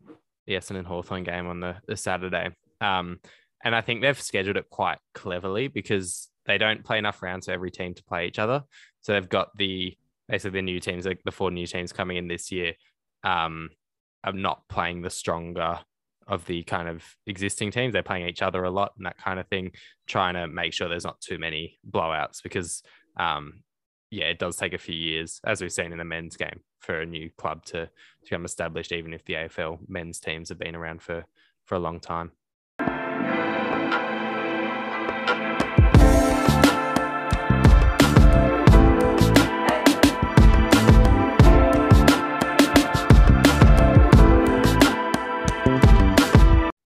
the 0.48 0.56
Essendon 0.56 0.86
Hawthorn 0.86 1.24
game 1.24 1.46
on 1.48 1.60
the, 1.60 1.76
the 1.88 1.96
Saturday. 1.96 2.50
Um, 2.82 3.20
and 3.64 3.76
I 3.76 3.82
think 3.82 4.02
they've 4.02 4.20
scheduled 4.20 4.58
it 4.58 4.70
quite 4.70 4.98
cleverly 5.14 5.68
because 5.68 6.30
they 6.46 6.58
don't 6.58 6.84
play 6.84 6.98
enough 6.98 7.22
rounds 7.22 7.46
for 7.46 7.52
every 7.52 7.70
team 7.70 7.94
to 7.94 8.04
play 8.04 8.26
each 8.26 8.40
other. 8.40 8.64
So 9.02 9.14
they've 9.14 9.30
got 9.30 9.56
the 9.58 9.96
basically 10.28 10.60
the 10.60 10.64
new 10.64 10.80
teams, 10.80 11.06
like 11.06 11.22
the 11.24 11.32
four 11.32 11.52
new 11.52 11.68
teams 11.68 11.94
coming 11.94 12.18
in 12.18 12.28
this 12.28 12.52
year, 12.52 12.74
um, 13.24 13.70
are 14.24 14.34
not 14.34 14.68
playing 14.70 15.04
the 15.04 15.10
stronger 15.10 15.80
of 16.28 16.46
the 16.46 16.64
kind 16.64 16.88
of 16.88 17.04
existing 17.28 17.72
teams. 17.72 17.94
They're 17.94 18.04
playing 18.04 18.28
each 18.28 18.42
other 18.42 18.64
a 18.64 18.72
lot 18.72 18.94
and 18.98 19.06
that 19.06 19.18
kind 19.18 19.40
of 19.40 19.48
thing, 19.48 19.72
trying 20.08 20.34
to 20.34 20.48
make 20.48 20.74
sure 20.74 20.88
there's 20.88 21.06
not 21.06 21.22
too 21.22 21.38
many 21.38 21.80
blowouts 21.90 22.42
because 22.42 22.82
um, 23.18 23.62
yeah, 24.12 24.26
it 24.26 24.40
does 24.40 24.56
take 24.56 24.74
a 24.74 24.78
few 24.78 24.96
years, 24.96 25.40
as 25.44 25.62
we've 25.62 25.72
seen 25.72 25.92
in 25.92 26.00
the 26.00 26.04
men's 26.04 26.36
game, 26.36 26.62
for 26.80 27.02
a 27.02 27.06
new 27.06 27.30
club 27.38 27.64
to, 27.66 27.86
to 27.86 27.92
become 28.24 28.44
established, 28.44 28.92
even 28.92 29.14
if 29.14 29.24
the 29.26 29.34
AFL 29.34 29.80
men's 29.88 30.20
teams 30.20 30.50
have 30.50 30.58
been 30.58 30.76
around 30.76 31.02
for 31.02 31.26
for 31.64 31.76
a 31.76 31.80
long 31.80 32.00
time. 32.00 32.32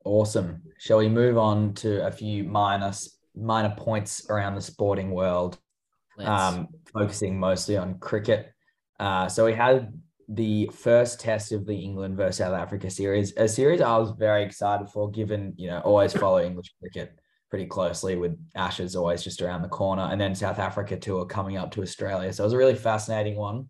Awesome. 0.05 0.61
Shall 0.77 0.99
we 0.99 1.09
move 1.09 1.37
on 1.37 1.73
to 1.75 2.05
a 2.05 2.11
few 2.11 2.45
minus 2.45 3.17
minor 3.35 3.73
points 3.77 4.29
around 4.29 4.55
the 4.55 4.61
sporting 4.61 5.11
world? 5.11 5.57
Um, 6.19 6.67
focusing 6.93 7.39
mostly 7.39 7.77
on 7.77 7.99
cricket. 7.99 8.51
Uh, 8.99 9.27
so 9.27 9.45
we 9.45 9.53
had 9.53 9.93
the 10.27 10.69
first 10.73 11.19
test 11.19 11.51
of 11.51 11.65
the 11.65 11.75
England 11.75 12.15
versus 12.15 12.37
South 12.37 12.53
Africa 12.53 12.89
series, 12.89 13.33
a 13.37 13.47
series 13.47 13.81
I 13.81 13.97
was 13.97 14.11
very 14.11 14.43
excited 14.43 14.89
for, 14.89 15.09
given 15.09 15.53
you 15.57 15.67
know 15.67 15.79
always 15.79 16.13
follow 16.13 16.39
English 16.39 16.73
cricket 16.79 17.19
pretty 17.49 17.65
closely 17.65 18.15
with 18.15 18.37
Ashes 18.55 18.95
always 18.95 19.23
just 19.23 19.41
around 19.41 19.63
the 19.63 19.69
corner, 19.69 20.03
and 20.03 20.21
then 20.21 20.35
South 20.35 20.59
Africa 20.59 20.97
tour 20.97 21.25
coming 21.25 21.57
up 21.57 21.71
to 21.71 21.81
Australia. 21.81 22.31
So 22.31 22.43
it 22.43 22.47
was 22.47 22.53
a 22.53 22.57
really 22.57 22.75
fascinating 22.75 23.35
one, 23.35 23.67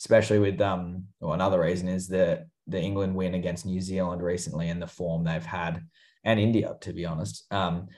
especially 0.00 0.38
with 0.38 0.60
um. 0.60 1.04
Well, 1.20 1.32
another 1.32 1.60
reason 1.60 1.88
is 1.88 2.08
the 2.08 2.46
the 2.66 2.80
England 2.80 3.14
win 3.14 3.34
against 3.34 3.66
New 3.66 3.80
Zealand 3.80 4.22
recently 4.22 4.68
and 4.68 4.80
the 4.80 4.86
form 4.86 5.24
they've 5.24 5.44
had, 5.44 5.82
and 6.24 6.38
India 6.38 6.74
to 6.82 6.92
be 6.92 7.06
honest. 7.06 7.46
Um, 7.50 7.88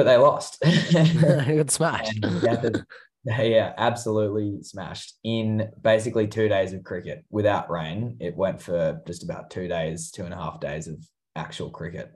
but 0.00 0.06
they 0.06 0.16
lost. 0.16 0.58
they 0.62 1.56
got 1.58 1.70
smashed. 1.70 2.24
yeah, 3.24 3.74
absolutely 3.76 4.62
smashed 4.62 5.18
in 5.24 5.68
basically 5.82 6.26
two 6.26 6.48
days 6.48 6.72
of 6.72 6.82
cricket 6.84 7.22
without 7.28 7.70
rain. 7.70 8.16
It 8.18 8.34
went 8.34 8.62
for 8.62 9.02
just 9.06 9.22
about 9.22 9.50
two 9.50 9.68
days, 9.68 10.10
two 10.10 10.24
and 10.24 10.32
a 10.32 10.38
half 10.38 10.58
days 10.58 10.88
of 10.88 11.06
actual 11.36 11.68
cricket. 11.68 12.10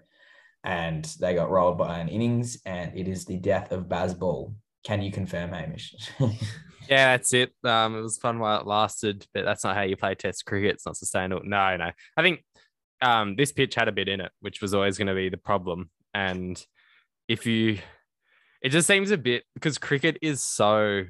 And 0.64 1.04
they 1.20 1.34
got 1.34 1.50
rolled 1.50 1.76
by 1.76 1.98
an 1.98 2.08
innings, 2.08 2.56
and 2.64 2.96
it 2.96 3.06
is 3.06 3.26
the 3.26 3.36
death 3.36 3.70
of 3.70 3.84
Bazball. 3.84 4.54
Can 4.82 5.02
you 5.02 5.12
confirm, 5.12 5.52
Hamish? 5.52 5.94
yeah, 6.88 7.12
that's 7.12 7.34
it. 7.34 7.52
Um, 7.64 7.98
it 7.98 8.00
was 8.00 8.16
fun 8.16 8.38
while 8.38 8.62
it 8.62 8.66
lasted, 8.66 9.26
but 9.34 9.44
that's 9.44 9.62
not 9.62 9.76
how 9.76 9.82
you 9.82 9.98
play 9.98 10.14
Test 10.14 10.46
cricket. 10.46 10.76
It's 10.76 10.86
not 10.86 10.96
sustainable. 10.96 11.42
No, 11.44 11.76
no. 11.76 11.90
I 12.16 12.22
think 12.22 12.42
um, 13.02 13.36
this 13.36 13.52
pitch 13.52 13.74
had 13.74 13.88
a 13.88 13.92
bit 13.92 14.08
in 14.08 14.22
it, 14.22 14.32
which 14.40 14.62
was 14.62 14.72
always 14.72 14.96
going 14.96 15.08
to 15.08 15.14
be 15.14 15.28
the 15.28 15.36
problem. 15.36 15.90
And 16.14 16.64
if 17.28 17.46
you 17.46 17.78
it 18.62 18.70
just 18.70 18.87
seems 18.87 19.10
a 19.10 19.18
bit 19.18 19.44
because 19.54 19.76
cricket 19.76 20.18
is 20.22 20.40
so 20.40 21.04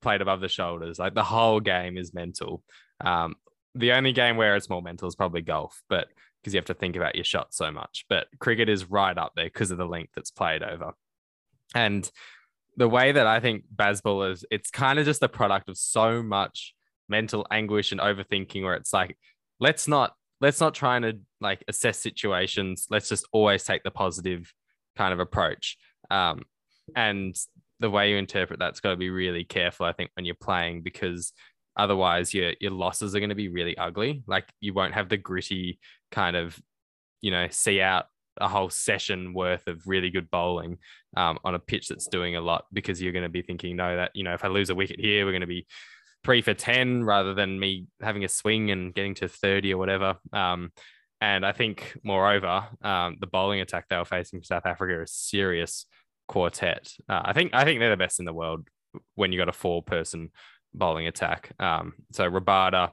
played 0.00 0.20
above 0.20 0.40
the 0.40 0.48
shoulders. 0.48 0.98
Like 0.98 1.14
the 1.14 1.22
whole 1.22 1.60
game 1.60 1.96
is 1.96 2.12
mental. 2.12 2.62
Um, 3.00 3.36
the 3.74 3.92
only 3.92 4.12
game 4.12 4.36
where 4.36 4.56
it's 4.56 4.68
more 4.68 4.82
mental 4.82 5.08
is 5.08 5.14
probably 5.14 5.42
golf, 5.42 5.82
but 5.88 6.08
because 6.40 6.54
you 6.54 6.58
have 6.58 6.66
to 6.66 6.74
think 6.74 6.96
about 6.96 7.14
your 7.14 7.24
shot 7.24 7.52
so 7.54 7.70
much. 7.70 8.06
But 8.08 8.26
cricket 8.38 8.68
is 8.68 8.90
right 8.90 9.16
up 9.16 9.32
there 9.36 9.46
because 9.46 9.70
of 9.70 9.78
the 9.78 9.86
length 9.86 10.12
that's 10.14 10.30
played 10.30 10.62
over. 10.62 10.92
And 11.74 12.10
the 12.76 12.88
way 12.88 13.12
that 13.12 13.26
I 13.26 13.40
think 13.40 13.64
Bazball 13.74 14.32
is, 14.32 14.44
it's 14.50 14.70
kind 14.70 14.98
of 14.98 15.04
just 15.04 15.22
a 15.22 15.28
product 15.28 15.68
of 15.68 15.76
so 15.76 16.22
much 16.22 16.74
mental 17.08 17.46
anguish 17.50 17.92
and 17.92 18.00
overthinking 18.00 18.62
where 18.62 18.74
it's 18.74 18.92
like, 18.92 19.16
let's 19.60 19.88
not 19.88 20.14
let's 20.40 20.60
not 20.60 20.74
try 20.74 20.96
and 20.96 21.22
like 21.40 21.64
assess 21.68 21.98
situations. 21.98 22.86
Let's 22.90 23.08
just 23.08 23.26
always 23.32 23.64
take 23.64 23.82
the 23.82 23.90
positive 23.90 24.52
kind 24.96 25.12
of 25.12 25.20
approach. 25.20 25.76
Um, 26.10 26.42
and 26.94 27.36
the 27.80 27.90
way 27.90 28.10
you 28.10 28.16
interpret 28.16 28.58
that's 28.58 28.80
got 28.80 28.90
to 28.90 28.96
be 28.96 29.10
really 29.10 29.44
careful, 29.44 29.86
I 29.86 29.92
think, 29.92 30.10
when 30.14 30.24
you're 30.24 30.34
playing 30.34 30.82
because 30.82 31.32
otherwise 31.76 32.32
your 32.32 32.54
your 32.60 32.70
losses 32.70 33.14
are 33.14 33.20
going 33.20 33.30
to 33.30 33.34
be 33.34 33.48
really 33.48 33.76
ugly. 33.76 34.22
Like 34.26 34.48
you 34.60 34.72
won't 34.72 34.94
have 34.94 35.08
the 35.08 35.16
gritty 35.16 35.78
kind 36.10 36.36
of, 36.36 36.58
you 37.20 37.30
know, 37.30 37.48
see 37.50 37.80
out 37.80 38.06
a 38.38 38.48
whole 38.48 38.70
session 38.70 39.32
worth 39.32 39.66
of 39.66 39.86
really 39.86 40.10
good 40.10 40.30
bowling 40.30 40.78
um, 41.16 41.38
on 41.44 41.54
a 41.54 41.58
pitch 41.58 41.88
that's 41.88 42.06
doing 42.06 42.36
a 42.36 42.40
lot 42.40 42.66
because 42.72 43.00
you're 43.00 43.12
going 43.12 43.22
to 43.22 43.30
be 43.30 43.42
thinking, 43.42 43.76
no, 43.76 43.96
that 43.96 44.10
you 44.14 44.24
know, 44.24 44.34
if 44.34 44.44
I 44.44 44.48
lose 44.48 44.70
a 44.70 44.74
wicket 44.74 45.00
here, 45.00 45.24
we're 45.24 45.32
going 45.32 45.40
to 45.40 45.46
be 45.46 45.66
three 46.24 46.42
for 46.42 46.54
ten 46.54 47.04
rather 47.04 47.34
than 47.34 47.58
me 47.58 47.86
having 48.00 48.24
a 48.24 48.28
swing 48.28 48.70
and 48.70 48.94
getting 48.94 49.14
to 49.16 49.28
thirty 49.28 49.72
or 49.72 49.78
whatever. 49.78 50.16
Um, 50.32 50.72
And 51.20 51.46
I 51.46 51.52
think, 51.52 51.96
moreover, 52.02 52.66
um, 52.82 53.16
the 53.20 53.26
bowling 53.26 53.60
attack 53.60 53.88
they 53.88 53.96
were 53.96 54.04
facing 54.04 54.40
from 54.40 54.44
South 54.44 54.66
Africa 54.66 55.02
is 55.02 55.12
serious 55.12 55.86
quartet. 56.28 56.92
Uh, 57.08 57.22
I 57.24 57.32
think 57.32 57.54
I 57.54 57.64
think 57.64 57.80
they're 57.80 57.90
the 57.90 57.96
best 57.96 58.18
in 58.18 58.26
the 58.26 58.34
world 58.34 58.68
when 59.14 59.32
you 59.32 59.38
got 59.38 59.48
a 59.48 59.52
four-person 59.52 60.30
bowling 60.74 61.06
attack. 61.06 61.52
Um, 61.58 61.94
so 62.12 62.30
Rabada, 62.30 62.90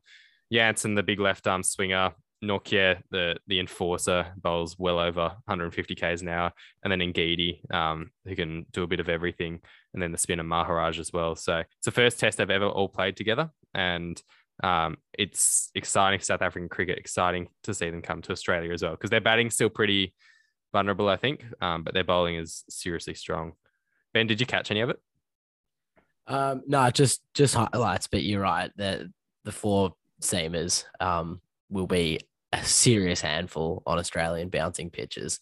Jansen, 0.51 0.95
the 0.95 1.03
big 1.03 1.19
left 1.19 1.47
arm 1.47 1.63
swinger, 1.63 2.13
Nortje, 2.43 3.01
the 3.09 3.37
the 3.47 3.59
enforcer, 3.59 4.27
bowls 4.37 4.77
well 4.77 4.99
over 4.99 5.33
150 5.45 5.95
k's 5.95 6.21
an 6.21 6.27
hour, 6.29 6.51
and 6.83 6.91
then 6.91 6.99
Ngidi, 6.99 7.73
um, 7.73 8.11
who 8.25 8.35
can 8.35 8.65
do 8.71 8.83
a 8.83 8.87
bit 8.87 8.99
of 8.99 9.09
everything, 9.09 9.59
and 9.93 10.01
then 10.01 10.11
the 10.11 10.17
spinner 10.17 10.43
Maharaj 10.43 10.99
as 10.99 11.11
well. 11.11 11.35
So 11.35 11.57
it's 11.57 11.85
the 11.85 11.91
first 11.91 12.19
test 12.19 12.37
they've 12.37 12.49
ever 12.49 12.67
all 12.67 12.89
played 12.89 13.17
together, 13.17 13.49
and 13.73 14.21
um, 14.61 14.97
it's 15.17 15.71
exciting 15.73 16.19
for 16.19 16.25
South 16.25 16.41
African 16.41 16.69
cricket. 16.69 16.97
Exciting 16.97 17.47
to 17.63 17.73
see 17.73 17.89
them 17.89 18.01
come 18.01 18.21
to 18.21 18.31
Australia 18.31 18.71
as 18.71 18.83
well 18.83 18.91
because 18.91 19.09
their 19.09 19.21
batting's 19.21 19.55
still 19.55 19.69
pretty 19.69 20.13
vulnerable, 20.71 21.09
I 21.09 21.17
think, 21.17 21.45
um, 21.61 21.83
but 21.83 21.93
their 21.93 22.03
bowling 22.03 22.35
is 22.35 22.63
seriously 22.69 23.13
strong. 23.13 23.53
Ben, 24.13 24.27
did 24.27 24.39
you 24.39 24.45
catch 24.45 24.69
any 24.69 24.81
of 24.81 24.89
it? 24.89 24.99
Um, 26.27 26.61
no, 26.67 26.89
just 26.89 27.21
just 27.33 27.55
highlights, 27.55 28.07
but 28.07 28.23
you're 28.23 28.41
right 28.41 28.71
that 28.77 29.01
the 29.43 29.51
four 29.51 29.93
seamers 30.21 30.85
um, 30.99 31.41
will 31.69 31.87
be 31.87 32.19
a 32.53 32.63
serious 32.63 33.21
handful 33.21 33.83
on 33.85 33.97
Australian 33.97 34.49
bouncing 34.49 34.89
pitches, 34.89 35.39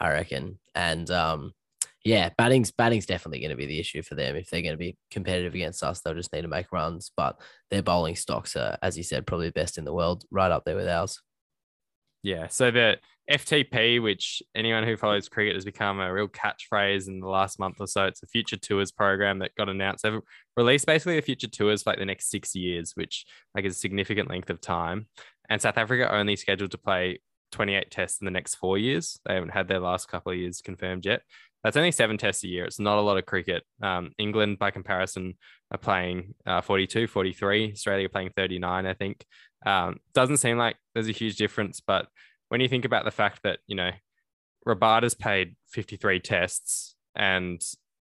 I 0.00 0.10
reckon. 0.10 0.58
And 0.74 1.10
um, 1.10 1.52
yeah, 2.04 2.30
batting's 2.38 2.70
batting's 2.70 3.06
definitely 3.06 3.40
going 3.40 3.50
to 3.50 3.56
be 3.56 3.66
the 3.66 3.80
issue 3.80 4.02
for 4.02 4.14
them 4.14 4.36
if 4.36 4.50
they're 4.50 4.62
going 4.62 4.72
to 4.72 4.78
be 4.78 4.96
competitive 5.10 5.54
against 5.54 5.82
us. 5.82 6.00
They'll 6.00 6.14
just 6.14 6.32
need 6.32 6.42
to 6.42 6.48
make 6.48 6.72
runs, 6.72 7.10
but 7.16 7.40
their 7.70 7.82
bowling 7.82 8.16
stocks 8.16 8.56
are, 8.56 8.78
as 8.82 8.96
you 8.96 9.02
said, 9.02 9.26
probably 9.26 9.50
best 9.50 9.78
in 9.78 9.84
the 9.84 9.92
world, 9.92 10.24
right 10.30 10.50
up 10.50 10.64
there 10.64 10.76
with 10.76 10.88
ours. 10.88 11.20
Yeah. 12.22 12.48
So 12.48 12.70
the 12.70 12.98
FTP, 13.30 14.02
which 14.02 14.42
anyone 14.54 14.84
who 14.84 14.96
follows 14.96 15.28
cricket 15.28 15.54
has 15.54 15.64
become 15.64 16.00
a 16.00 16.12
real 16.12 16.28
catchphrase 16.28 17.08
in 17.08 17.20
the 17.20 17.28
last 17.28 17.58
month 17.58 17.76
or 17.78 17.86
so. 17.86 18.06
It's 18.06 18.22
a 18.22 18.26
future 18.26 18.56
tours 18.56 18.90
program 18.90 19.40
that 19.40 19.54
got 19.56 19.68
announced. 19.68 20.02
They've 20.02 20.20
released 20.56 20.86
basically 20.86 21.16
the 21.16 21.22
future 21.22 21.48
tours 21.48 21.82
for 21.82 21.90
like 21.90 21.98
the 21.98 22.06
next 22.06 22.30
six 22.30 22.54
years, 22.54 22.92
which 22.94 23.26
like 23.54 23.64
is 23.64 23.76
a 23.76 23.78
significant 23.78 24.30
length 24.30 24.50
of 24.50 24.60
time. 24.60 25.06
And 25.48 25.60
South 25.60 25.76
Africa 25.76 26.12
only 26.12 26.36
scheduled 26.36 26.70
to 26.70 26.78
play 26.78 27.20
28 27.52 27.90
tests 27.90 28.20
in 28.20 28.24
the 28.24 28.30
next 28.30 28.56
four 28.56 28.78
years. 28.78 29.20
They 29.24 29.34
haven't 29.34 29.50
had 29.50 29.68
their 29.68 29.80
last 29.80 30.08
couple 30.08 30.32
of 30.32 30.38
years 30.38 30.60
confirmed 30.60 31.04
yet. 31.04 31.22
That's 31.64 31.76
only 31.76 31.90
seven 31.90 32.18
tests 32.18 32.44
a 32.44 32.48
year. 32.48 32.64
It's 32.64 32.78
not 32.78 32.98
a 32.98 33.02
lot 33.02 33.18
of 33.18 33.26
cricket. 33.26 33.64
Um, 33.82 34.12
England, 34.18 34.58
by 34.58 34.70
comparison, 34.70 35.34
are 35.70 35.78
playing 35.78 36.34
uh, 36.46 36.60
42, 36.60 37.06
43. 37.06 37.72
Australia 37.72 38.08
playing 38.08 38.30
39, 38.36 38.86
I 38.86 38.94
think. 38.94 39.24
Um, 39.66 39.96
doesn't 40.14 40.36
seem 40.36 40.56
like 40.56 40.76
there's 40.94 41.08
a 41.08 41.12
huge 41.12 41.36
difference, 41.36 41.80
but 41.80 42.06
when 42.48 42.60
you 42.60 42.68
think 42.68 42.84
about 42.84 43.04
the 43.04 43.10
fact 43.10 43.40
that, 43.42 43.58
you 43.66 43.74
know, 43.74 43.90
Rabada's 44.64 45.14
paid 45.14 45.56
53 45.72 46.20
tests 46.20 46.94
and 47.16 47.60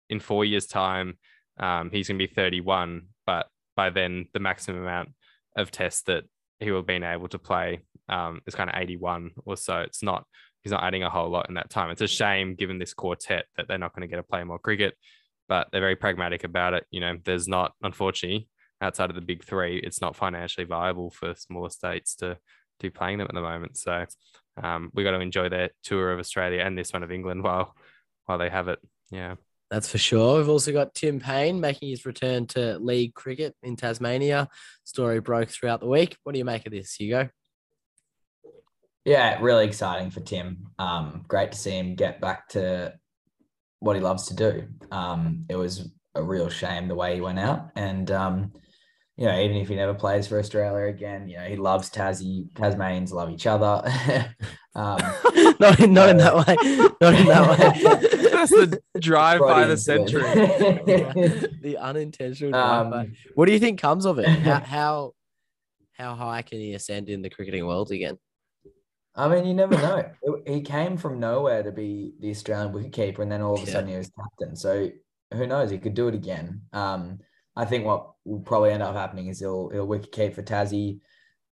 in 0.09 0.19
four 0.19 0.45
years' 0.45 0.67
time, 0.67 1.17
um, 1.59 1.91
he's 1.91 2.07
going 2.07 2.17
to 2.17 2.27
be 2.27 2.33
31, 2.33 3.03
but 3.25 3.47
by 3.75 3.89
then 3.89 4.27
the 4.33 4.39
maximum 4.39 4.81
amount 4.81 5.09
of 5.55 5.71
tests 5.71 6.01
that 6.03 6.23
he 6.59 6.71
will 6.71 6.79
have 6.79 6.87
been 6.87 7.03
able 7.03 7.27
to 7.27 7.39
play 7.39 7.81
um, 8.09 8.41
is 8.47 8.55
kind 8.55 8.69
of 8.69 8.75
81 8.77 9.31
or 9.45 9.57
so. 9.57 9.79
It's 9.79 10.03
not 10.03 10.25
he's 10.63 10.71
not 10.71 10.83
adding 10.83 11.03
a 11.03 11.09
whole 11.09 11.29
lot 11.29 11.49
in 11.49 11.55
that 11.55 11.69
time. 11.69 11.89
It's 11.89 12.01
a 12.01 12.07
shame 12.07 12.55
given 12.55 12.79
this 12.79 12.93
quartet 12.93 13.45
that 13.57 13.67
they're 13.67 13.77
not 13.77 13.93
going 13.93 14.01
to 14.01 14.07
get 14.07 14.17
to 14.17 14.23
play 14.23 14.43
more 14.43 14.59
cricket, 14.59 14.95
but 15.47 15.67
they're 15.71 15.81
very 15.81 15.95
pragmatic 15.95 16.43
about 16.43 16.73
it. 16.73 16.85
You 16.89 17.01
know, 17.01 17.17
there's 17.23 17.47
not, 17.47 17.73
unfortunately, 17.81 18.47
outside 18.81 19.09
of 19.09 19.15
the 19.15 19.21
big 19.21 19.43
three, 19.43 19.77
it's 19.77 20.01
not 20.01 20.15
financially 20.15 20.65
viable 20.65 21.09
for 21.09 21.35
smaller 21.35 21.69
states 21.69 22.15
to 22.15 22.37
do 22.79 22.89
playing 22.89 23.17
them 23.17 23.27
at 23.27 23.35
the 23.35 23.41
moment. 23.41 23.77
So 23.77 24.05
um, 24.61 24.89
we 24.93 25.03
got 25.03 25.11
to 25.11 25.19
enjoy 25.19 25.49
their 25.49 25.69
tour 25.83 26.11
of 26.11 26.19
Australia 26.19 26.61
and 26.61 26.77
this 26.77 26.93
one 26.93 27.03
of 27.03 27.11
England 27.11 27.43
while 27.43 27.75
while 28.25 28.37
they 28.37 28.49
have 28.49 28.69
it. 28.69 28.79
Yeah. 29.11 29.35
That's 29.69 29.89
for 29.89 29.97
sure. 29.97 30.37
We've 30.37 30.49
also 30.49 30.71
got 30.71 30.93
Tim 30.93 31.19
Paine 31.19 31.59
making 31.59 31.89
his 31.89 32.05
return 32.05 32.45
to 32.47 32.77
league 32.77 33.15
cricket 33.15 33.55
in 33.63 33.75
Tasmania. 33.75 34.47
Story 34.83 35.19
broke 35.19 35.49
throughout 35.49 35.79
the 35.79 35.87
week. 35.87 36.15
What 36.23 36.33
do 36.33 36.37
you 36.37 36.45
make 36.45 36.65
of 36.65 36.71
this, 36.71 36.93
Hugo? 36.93 37.29
Yeah, 39.05 39.39
really 39.41 39.65
exciting 39.65 40.11
for 40.11 40.21
Tim. 40.21 40.67
Um, 40.79 41.25
great 41.27 41.51
to 41.51 41.57
see 41.57 41.71
him 41.71 41.95
get 41.95 42.21
back 42.21 42.47
to 42.49 42.93
what 43.79 43.95
he 43.95 44.01
loves 44.01 44.27
to 44.27 44.35
do. 44.35 44.67
Um, 44.91 45.45
it 45.49 45.55
was 45.55 45.89
a 46.15 46.23
real 46.23 46.49
shame 46.49 46.87
the 46.87 46.95
way 46.95 47.15
he 47.15 47.21
went 47.21 47.39
out, 47.39 47.71
and 47.75 48.09
um, 48.11 48.53
you 49.17 49.25
know, 49.25 49.39
even 49.39 49.57
if 49.57 49.67
he 49.67 49.75
never 49.75 49.93
plays 49.93 50.27
for 50.27 50.39
Australia 50.39 50.87
again, 50.87 51.27
you 51.27 51.37
know, 51.37 51.43
he 51.43 51.55
loves 51.55 51.89
Tassie. 51.89 52.47
Tasmanians 52.55 53.11
love 53.11 53.29
each 53.29 53.45
other. 53.45 53.83
um, 54.75 54.97
not, 55.59 55.79
in, 55.79 55.93
not 55.93 56.09
in 56.09 56.17
that 56.17 56.35
way. 56.35 56.55
Not 56.99 57.13
in 57.13 57.27
that 57.27 57.49
way. 57.49 58.29
That's 58.31 58.51
the 58.51 58.81
drive 58.99 59.41
by 59.41 59.67
the 59.67 59.77
century. 59.77 60.23
the 60.23 61.77
unintentional 61.79 62.51
drive 62.51 62.89
by. 62.89 62.99
Um, 63.01 63.13
what 63.35 63.45
do 63.45 63.51
you 63.51 63.59
think 63.59 63.79
comes 63.79 64.05
of 64.05 64.17
it? 64.17 64.27
How, 64.27 64.59
how 64.59 65.13
how 65.93 66.15
high 66.15 66.41
can 66.41 66.59
he 66.59 66.73
ascend 66.73 67.07
in 67.07 67.21
the 67.21 67.29
cricketing 67.29 67.67
world 67.67 67.91
again? 67.91 68.17
I 69.15 69.27
mean, 69.27 69.45
you 69.45 69.53
never 69.53 69.75
know. 69.75 70.41
he 70.47 70.61
came 70.61 70.97
from 70.97 71.19
nowhere 71.19 71.63
to 71.63 71.71
be 71.71 72.13
the 72.19 72.31
Australian 72.31 72.73
wicketkeeper, 72.73 73.19
and 73.19 73.31
then 73.31 73.41
all 73.41 73.55
of 73.55 73.63
a 73.63 73.67
sudden 73.67 73.89
he 73.89 73.97
was 73.97 74.11
captain. 74.19 74.55
So 74.55 74.89
who 75.31 75.47
knows? 75.47 75.69
He 75.69 75.77
could 75.77 75.93
do 75.93 76.07
it 76.07 76.15
again. 76.15 76.61
Um, 76.73 77.19
I 77.55 77.65
think 77.65 77.85
what 77.85 78.13
will 78.25 78.39
probably 78.39 78.71
end 78.71 78.83
up 78.83 78.95
happening 78.95 79.27
is 79.27 79.39
he'll 79.39 79.69
he'll 79.69 79.85
wicket 79.85 80.33
for 80.33 80.41
Tassie, 80.41 80.99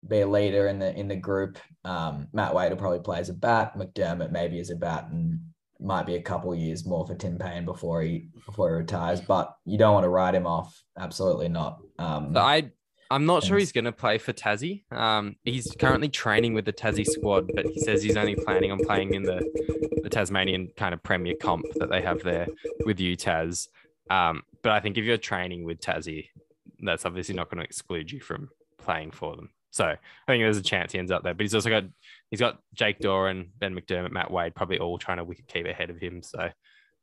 be 0.08 0.22
a 0.22 0.28
leader 0.28 0.68
in 0.68 0.80
the 0.80 0.98
in 0.98 1.08
the 1.08 1.16
group. 1.16 1.60
Um, 1.84 2.28
Matt 2.34 2.56
Wade 2.56 2.72
will 2.72 2.80
probably 2.80 3.00
play 3.00 3.20
as 3.20 3.30
a 3.30 3.34
bat. 3.34 3.78
McDermott 3.78 4.32
maybe 4.32 4.60
as 4.60 4.72
a 4.72 4.76
bat, 4.76 5.10
and 5.12 5.40
might 5.80 6.06
be 6.06 6.16
a 6.16 6.22
couple 6.22 6.56
years 6.56 6.86
more 6.86 7.06
for 7.06 7.16
Tim 7.16 7.38
Paine 7.38 7.66
before 7.66 8.02
he 8.02 8.30
before 8.46 8.70
he 8.70 8.76
retires. 8.76 9.22
But 9.22 9.56
you 9.66 9.78
don't 9.78 9.94
want 9.94 10.06
to 10.06 10.10
write 10.10 10.36
him 10.36 10.48
off. 10.48 10.82
Absolutely 10.98 11.50
not. 11.50 11.80
Um, 12.00 12.36
I 12.36 12.72
I'm 13.12 13.26
not 13.26 13.44
sure 13.44 13.58
he's 13.58 13.72
going 13.72 13.86
to 13.86 13.92
play 13.92 14.18
for 14.18 14.34
Tassie. 14.34 14.84
Um, 14.92 15.36
he's 15.44 15.72
currently 15.80 16.10
training 16.10 16.54
with 16.54 16.66
the 16.66 16.74
Tassie 16.74 17.06
squad, 17.06 17.52
but 17.54 17.66
he 17.66 17.80
says 17.80 18.02
he's 18.02 18.18
only 18.18 18.36
planning 18.36 18.72
on 18.72 18.80
playing 18.80 19.14
in 19.14 19.24
the, 19.24 19.42
the 20.02 20.10
Tasmanian 20.10 20.70
kind 20.76 20.94
of 20.94 21.04
premier 21.04 21.36
comp 21.40 21.66
that 21.76 21.90
they 21.90 22.02
have 22.02 22.24
there 22.24 22.48
with 22.86 22.98
UTAS. 22.98 23.68
Um, 24.10 24.44
but 24.62 24.72
I 24.72 24.80
think 24.80 24.98
if 24.98 25.06
you're 25.06 25.18
training 25.18 25.64
with 25.64 25.80
Tassie, 25.80 26.30
that's 26.80 27.06
obviously 27.06 27.36
not 27.36 27.50
going 27.50 27.60
to 27.60 27.66
exclude 27.66 28.12
you 28.12 28.20
from 28.20 28.50
playing 28.78 29.12
for 29.12 29.36
them. 29.36 29.50
So 29.72 29.86
I 29.86 29.98
think 30.28 30.44
there's 30.44 30.58
a 30.58 30.62
chance 30.62 30.92
he 30.92 31.00
ends 31.00 31.12
up 31.12 31.24
there. 31.24 31.34
But 31.34 31.44
he's 31.44 31.56
also 31.56 31.70
got 31.70 31.86
he's 32.30 32.40
got 32.40 32.60
Jake 32.74 33.00
Doran, 33.00 33.50
Ben 33.58 33.76
McDermott, 33.76 34.12
Matt 34.12 34.30
Wade, 34.30 34.54
probably 34.54 34.78
all 34.78 35.00
trying 35.00 35.18
to 35.18 35.24
wicket 35.24 35.48
keep 35.48 35.66
ahead 35.66 35.90
of 35.90 35.98
him. 35.98 36.22
So 36.22 36.50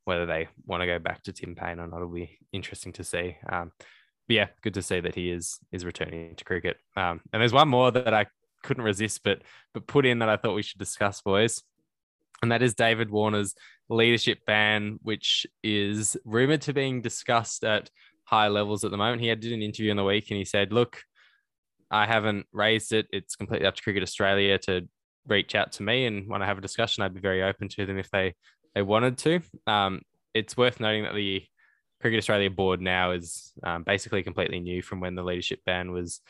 whether 0.05 0.25
they 0.25 0.49
want 0.67 0.81
to 0.83 0.87
go 0.87 0.99
back 0.99 1.23
to 1.25 1.33
Tim 1.33 1.55
Paine 1.55 1.81
or 1.81 1.89
not 1.89 2.01
will 2.01 2.09
be 2.09 2.39
interesting 2.53 2.93
to 2.95 3.05
see. 3.05 3.37
Um, 3.49 3.73
yeah, 4.31 4.49
good 4.63 4.75
to 4.75 4.83
see 4.83 5.01
that 5.01 5.15
he 5.15 5.31
is 5.31 5.59
is 5.73 5.85
returning 5.85 6.35
to 6.37 6.45
cricket. 6.45 6.79
Um, 6.97 7.21
and 7.33 7.41
there's 7.41 7.53
one 7.53 7.69
more 7.69 7.91
that 7.91 8.15
I 8.15 8.27
couldn't 8.63 8.85
resist, 8.85 9.23
but 9.25 9.43
but 9.75 9.87
put 9.87 10.07
in 10.07 10.21
that 10.21 10.29
I 10.29 10.37
thought 10.37 10.55
we 10.55 10.63
should 10.63 10.79
discuss, 10.79 11.21
boys, 11.21 11.63
and 12.43 12.53
that 12.53 12.63
is 12.63 12.75
David 12.75 13.11
Warner's 13.11 13.55
leadership 13.89 14.39
ban, 14.47 14.99
which 15.03 15.47
is 15.63 16.17
rumored 16.25 16.63
to 16.63 16.73
be 16.73 16.81
being 16.81 17.03
discussed 17.03 17.65
at 17.65 17.91
high 18.25 18.49
levels 18.49 18.85
at 18.85 18.91
the 18.91 18.97
moment. 18.97 19.21
He 19.21 19.29
had 19.29 19.41
did 19.41 19.53
an 19.53 19.63
interview 19.63 19.91
in 19.91 19.97
the 19.97 20.05
week 20.05 20.31
and 20.31 20.39
he 20.39 20.45
said, 20.45 20.73
"Look, 20.73 21.03
I 21.91 22.07
haven't 22.07 22.47
raised 22.53 22.93
it. 22.93 23.07
It's 23.13 23.37
completely 23.37 23.67
up 23.67 23.75
to 23.75 23.83
Cricket 23.83 24.03
Australia 24.03 24.59
to 24.59 24.89
reach 25.27 25.55
out 25.55 25.73
to 25.73 25.83
me, 25.83 26.07
and 26.07 26.29
when 26.29 26.43
I 26.43 26.47
have 26.47 26.59
a 26.59 26.63
discussion, 26.63 27.03
I'd 27.03 27.15
be 27.15 27.21
very 27.21 27.43
open 27.43 27.69
to 27.71 27.87
them 27.87 27.99
if 27.99 28.11
they 28.11 28.35
they 28.75 28.83
wanted 28.83 29.19
to." 29.19 29.41
Um, 29.67 30.03
it's 30.35 30.57
worth 30.57 30.79
noting 30.79 31.03
that 31.03 31.15
the 31.15 31.45
Cricket 32.01 32.19
Australia 32.19 32.51
board 32.51 32.81
now 32.81 33.13
is 33.13 33.53
um, 33.63 33.83
basically 33.83 34.23
completely 34.23 34.61
new 34.61 34.83
from 34.83 35.01
when 35.01 35.15
the 35.15 35.23
leadership 35.23 35.61
ban 35.67 35.93
was 35.93 36.21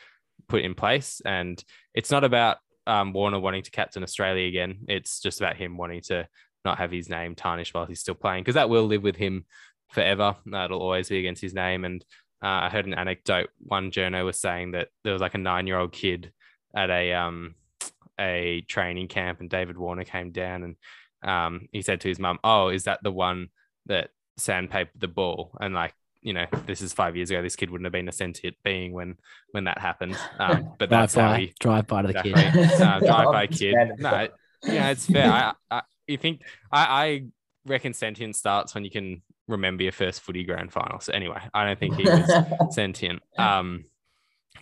put 0.47 0.63
in 0.63 0.75
place. 0.75 1.21
And 1.25 1.63
it's 1.93 2.11
not 2.11 2.23
about 2.23 2.57
um, 2.87 3.13
Warner 3.13 3.39
wanting 3.39 3.63
to 3.63 3.71
captain 3.71 4.03
Australia 4.03 4.47
again. 4.47 4.79
It's 4.87 5.21
just 5.21 5.39
about 5.39 5.55
him 5.55 5.77
wanting 5.77 6.01
to 6.01 6.27
not 6.65 6.77
have 6.77 6.91
his 6.91 7.09
name 7.09 7.35
tarnished 7.35 7.73
while 7.73 7.85
he's 7.85 7.99
still 7.99 8.15
playing, 8.15 8.43
because 8.43 8.55
that 8.55 8.69
will 8.69 8.85
live 8.85 9.03
with 9.03 9.15
him 9.15 9.45
forever. 9.89 10.35
That'll 10.45 10.81
always 10.81 11.09
be 11.09 11.19
against 11.19 11.41
his 11.41 11.53
name. 11.53 11.85
And 11.85 12.03
uh, 12.43 12.65
I 12.65 12.69
heard 12.69 12.85
an 12.85 12.93
anecdote. 12.93 13.49
One 13.59 13.91
journo 13.91 14.25
was 14.25 14.39
saying 14.39 14.71
that 14.71 14.89
there 15.03 15.13
was 15.13 15.21
like 15.21 15.35
a 15.35 15.39
nine-year-old 15.39 15.91
kid 15.91 16.31
at 16.75 16.89
a 16.89 17.13
um, 17.13 17.55
a 18.19 18.61
training 18.67 19.07
camp, 19.07 19.39
and 19.39 19.49
David 19.49 19.77
Warner 19.77 20.03
came 20.03 20.31
down 20.31 20.63
and 20.63 20.75
um, 21.23 21.67
he 21.71 21.81
said 21.81 22.01
to 22.01 22.07
his 22.07 22.19
mum, 22.19 22.39
"Oh, 22.43 22.69
is 22.69 22.85
that 22.85 22.99
the 23.03 23.11
one 23.11 23.49
that 23.85 24.09
sandpaper 24.41 24.91
the 24.97 25.07
ball 25.07 25.51
and 25.59 25.73
like 25.73 25.93
you 26.21 26.33
know 26.33 26.45
this 26.65 26.81
is 26.81 26.93
five 26.93 27.15
years 27.15 27.31
ago 27.31 27.41
this 27.41 27.55
kid 27.55 27.69
wouldn't 27.69 27.85
have 27.85 27.91
been 27.91 28.07
a 28.07 28.11
sentient 28.11 28.55
being 28.63 28.93
when 28.93 29.17
when 29.51 29.63
that 29.65 29.79
happened. 29.79 30.17
Um, 30.39 30.73
but 30.77 30.89
that's 30.89 31.13
drive 31.13 31.25
how 31.25 31.31
by, 31.33 31.39
he 31.39 31.53
drive 31.59 31.87
by 31.87 32.01
to 32.01 32.07
the 32.09 32.21
kid. 32.21 32.35
Uh, 32.81 32.99
drive 32.99 33.25
by 33.31 33.47
kid. 33.47 33.75
no 33.97 34.27
yeah 34.63 34.89
it's 34.89 35.05
fair. 35.05 35.31
I, 35.31 35.53
I 35.69 35.81
you 36.07 36.17
think 36.17 36.41
I, 36.71 37.05
I 37.05 37.23
reckon 37.65 37.93
sentient 37.93 38.35
starts 38.35 38.75
when 38.75 38.83
you 38.83 38.91
can 38.91 39.21
remember 39.47 39.83
your 39.83 39.91
first 39.91 40.21
footy 40.21 40.43
grand 40.43 40.71
final 40.71 40.99
so 40.99 41.11
anyway 41.13 41.41
i 41.53 41.65
don't 41.65 41.77
think 41.77 41.95
he 41.95 42.03
was 42.03 42.31
sentient. 42.75 43.21
Um 43.37 43.85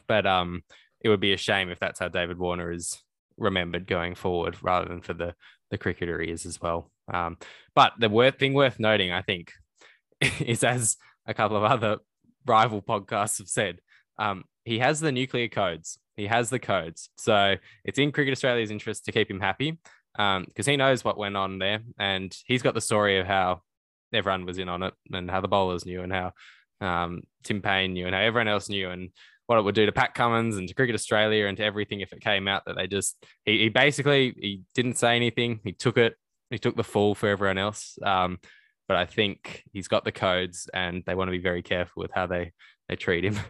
but 0.07 0.25
um 0.25 0.63
it 1.01 1.09
would 1.09 1.19
be 1.19 1.34
a 1.34 1.38
shame 1.38 1.69
if 1.69 1.80
that's 1.80 1.99
how 1.99 2.07
david 2.07 2.38
warner 2.38 2.71
is 2.71 3.01
remembered 3.38 3.88
going 3.88 4.15
forward 4.15 4.55
rather 4.61 4.88
than 4.88 5.01
for 5.01 5.13
the 5.13 5.34
the 5.69 5.77
cricketer 5.77 6.19
he 6.19 6.32
is 6.32 6.45
as 6.45 6.61
well. 6.61 6.91
Um, 7.11 7.38
but 7.75 7.93
the 7.99 8.09
worth 8.09 8.38
thing 8.38 8.53
worth 8.53 8.80
noting, 8.80 9.11
I 9.11 9.21
think, 9.21 9.53
is 10.39 10.63
as 10.63 10.97
a 11.26 11.34
couple 11.34 11.57
of 11.57 11.63
other 11.63 11.97
rival 12.45 12.82
podcasts 12.82 13.38
have 13.38 13.47
said, 13.49 13.80
um, 14.17 14.43
he 14.65 14.80
has 14.80 14.99
the 14.99 15.11
nuclear 15.11 15.47
codes. 15.47 15.99
He 16.15 16.28
has 16.28 16.49
the 16.49 16.59
codes. 16.59 17.09
So 17.17 17.55
it's 17.86 17.99
in 17.99 18.11
Cricket 18.11 18.34
Australia's 18.34 18.72
interest 18.72 19.05
to 19.05 19.11
keep 19.11 19.32
him 19.32 19.39
happy 19.39 19.80
because 20.13 20.67
um, 20.67 20.72
he 20.72 20.78
knows 20.78 21.03
what 21.03 21.17
went 21.17 21.38
on 21.38 21.59
there. 21.59 21.80
And 21.97 22.36
he's 22.45 22.61
got 22.61 22.74
the 22.74 22.82
story 22.82 23.20
of 23.20 23.26
how 23.26 23.61
everyone 24.13 24.45
was 24.45 24.57
in 24.57 24.70
on 24.70 24.84
it 24.84 24.93
and 25.11 25.30
how 25.30 25.41
the 25.41 25.47
bowlers 25.47 25.86
knew 25.86 26.01
and 26.01 26.11
how 26.11 26.34
um, 26.82 27.22
Tim 27.43 27.61
Paine 27.61 27.93
knew 27.93 28.05
and 28.05 28.15
how 28.15 28.22
everyone 28.22 28.47
else 28.47 28.70
knew 28.70 28.89
and 28.89 29.11
what 29.47 29.57
it 29.57 29.63
would 29.63 29.76
do 29.76 29.86
to 29.86 29.91
Pat 29.91 30.13
Cummins 30.13 30.57
and 30.57 30.67
to 30.67 30.76
Cricket 30.76 30.95
Australia 30.95 31.47
and 31.47 31.57
to 31.57 31.63
everything 31.63 32.01
if 32.01 32.13
it 32.13 32.22
came 32.22 32.47
out 32.47 32.65
that 32.65 32.76
they 32.76 32.86
just 32.86 33.24
he, 33.45 33.59
he 33.59 33.70
basically 33.70 34.36
he 34.38 34.61
didn't 34.76 34.97
say 34.97 35.15
anything. 35.15 35.59
He 35.63 35.72
took 35.72 35.97
it. 35.97 36.15
He 36.49 36.59
took 36.59 36.76
the 36.76 36.84
fall 36.84 37.15
for 37.15 37.30
everyone 37.30 37.57
else. 37.57 37.97
Um, 38.03 38.39
but 38.89 38.97
I 38.97 39.05
think 39.05 39.63
he's 39.71 39.87
got 39.87 40.03
the 40.03 40.11
codes 40.11 40.67
and 40.73 41.03
they 41.05 41.13
want 41.13 41.27
to 41.27 41.31
be 41.31 41.37
very 41.37 41.61
careful 41.61 42.01
with 42.01 42.09
how 42.11 42.25
they 42.25 42.51
they 42.89 42.95
treat 42.95 43.23
him. 43.23 43.39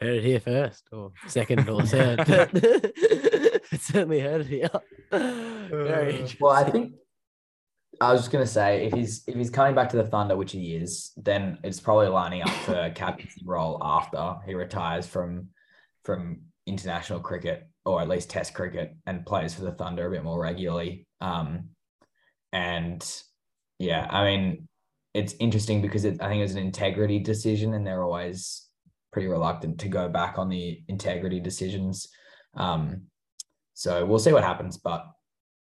Heard 0.00 0.16
it 0.16 0.24
here 0.24 0.40
first, 0.40 0.84
or 0.92 1.12
second, 1.26 1.68
or 1.68 1.82
third. 1.86 2.20
certainly 3.80 4.20
heard 4.20 4.42
it 4.42 4.46
here. 4.46 4.70
Very 5.10 6.24
well, 6.40 6.52
I 6.52 6.70
think 6.70 6.92
I 8.00 8.12
was 8.12 8.20
just 8.20 8.30
gonna 8.30 8.46
say 8.46 8.86
if 8.86 8.92
he's 8.92 9.24
if 9.26 9.34
he's 9.34 9.50
coming 9.50 9.74
back 9.74 9.88
to 9.88 9.96
the 9.96 10.06
Thunder, 10.06 10.36
which 10.36 10.52
he 10.52 10.76
is, 10.76 11.10
then 11.16 11.58
it's 11.64 11.80
probably 11.80 12.06
lining 12.06 12.42
up 12.42 12.48
for 12.48 12.74
a 12.74 12.92
captaincy 12.92 13.42
role 13.44 13.76
after 13.82 14.36
he 14.46 14.54
retires 14.54 15.04
from 15.04 15.48
from 16.04 16.42
international 16.64 17.18
cricket 17.18 17.68
or 17.84 18.00
at 18.00 18.08
least 18.08 18.30
Test 18.30 18.54
cricket 18.54 18.94
and 19.06 19.26
plays 19.26 19.54
for 19.54 19.62
the 19.62 19.72
Thunder 19.72 20.06
a 20.06 20.10
bit 20.10 20.22
more 20.22 20.40
regularly. 20.40 21.08
Um, 21.20 21.70
and 22.52 23.22
yeah, 23.78 24.06
I 24.10 24.24
mean, 24.24 24.68
it's 25.14 25.34
interesting 25.40 25.82
because 25.82 26.04
it, 26.04 26.20
I 26.20 26.28
think 26.28 26.42
it's 26.42 26.52
an 26.52 26.58
integrity 26.58 27.18
decision, 27.18 27.74
and 27.74 27.86
they're 27.86 28.02
always 28.02 28.66
pretty 29.12 29.28
reluctant 29.28 29.80
to 29.80 29.88
go 29.88 30.08
back 30.08 30.38
on 30.38 30.48
the 30.48 30.82
integrity 30.88 31.40
decisions. 31.40 32.08
Um, 32.54 33.02
so 33.74 34.04
we'll 34.04 34.18
see 34.18 34.32
what 34.32 34.44
happens, 34.44 34.76
but 34.76 35.06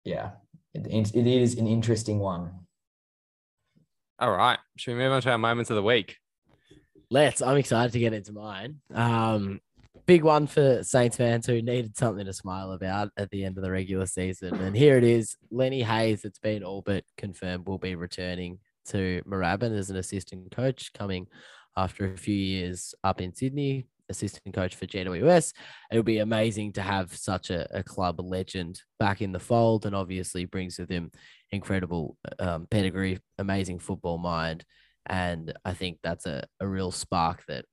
yeah, 0.03 0.31
it, 0.73 0.87
it 1.13 1.27
is 1.27 1.57
an 1.57 1.67
interesting 1.67 2.19
one. 2.19 2.51
All 4.19 4.31
right. 4.31 4.57
Should 4.77 4.93
we 4.93 4.99
move 4.99 5.11
on 5.11 5.21
to 5.21 5.31
our 5.31 5.37
moments 5.37 5.69
of 5.69 5.75
the 5.75 5.83
week? 5.83 6.17
Let's. 7.09 7.41
I'm 7.41 7.57
excited 7.57 7.93
to 7.93 7.99
get 7.99 8.13
into 8.13 8.33
mine. 8.33 8.77
Um, 8.93 9.61
big 10.07 10.23
one 10.23 10.47
for 10.47 10.81
Saints 10.83 11.17
fans 11.17 11.45
who 11.45 11.61
needed 11.61 11.97
something 11.97 12.25
to 12.25 12.33
smile 12.33 12.71
about 12.71 13.09
at 13.17 13.29
the 13.29 13.43
end 13.43 13.57
of 13.57 13.63
the 13.63 13.71
regular 13.71 14.05
season. 14.05 14.55
And 14.55 14.75
here 14.75 14.97
it 14.97 15.03
is 15.03 15.35
Lenny 15.51 15.83
Hayes, 15.83 16.23
it's 16.23 16.39
been 16.39 16.63
all 16.63 16.81
but 16.81 17.03
confirmed, 17.17 17.67
will 17.67 17.77
be 17.77 17.95
returning 17.95 18.59
to 18.87 19.21
Moorabbin 19.27 19.77
as 19.77 19.89
an 19.89 19.97
assistant 19.97 20.49
coach 20.49 20.93
coming 20.93 21.27
after 21.75 22.11
a 22.11 22.17
few 22.17 22.35
years 22.35 22.95
up 23.03 23.19
in 23.19 23.35
Sydney 23.35 23.85
assistant 24.09 24.55
coach 24.55 24.75
for 24.75 24.85
GWS. 24.85 25.51
It'll 25.91 26.03
be 26.03 26.19
amazing 26.19 26.71
to 26.73 26.81
have 26.81 27.13
such 27.13 27.49
a, 27.49 27.67
a 27.77 27.83
club 27.83 28.21
legend 28.21 28.81
back 28.99 29.21
in 29.21 29.33
the 29.33 29.39
fold 29.39 29.85
and 29.85 29.93
obviously 29.93 30.45
brings 30.45 30.79
with 30.79 30.89
him 30.89 31.11
incredible 31.51 32.17
um, 32.39 32.67
pedigree, 32.71 33.19
amazing 33.37 33.79
football 33.79 34.17
mind. 34.17 34.63
And 35.05 35.53
I 35.65 35.73
think 35.73 35.99
that's 36.01 36.25
a, 36.25 36.45
a 36.61 36.67
real 36.67 36.91
spark 36.91 37.43
that 37.49 37.65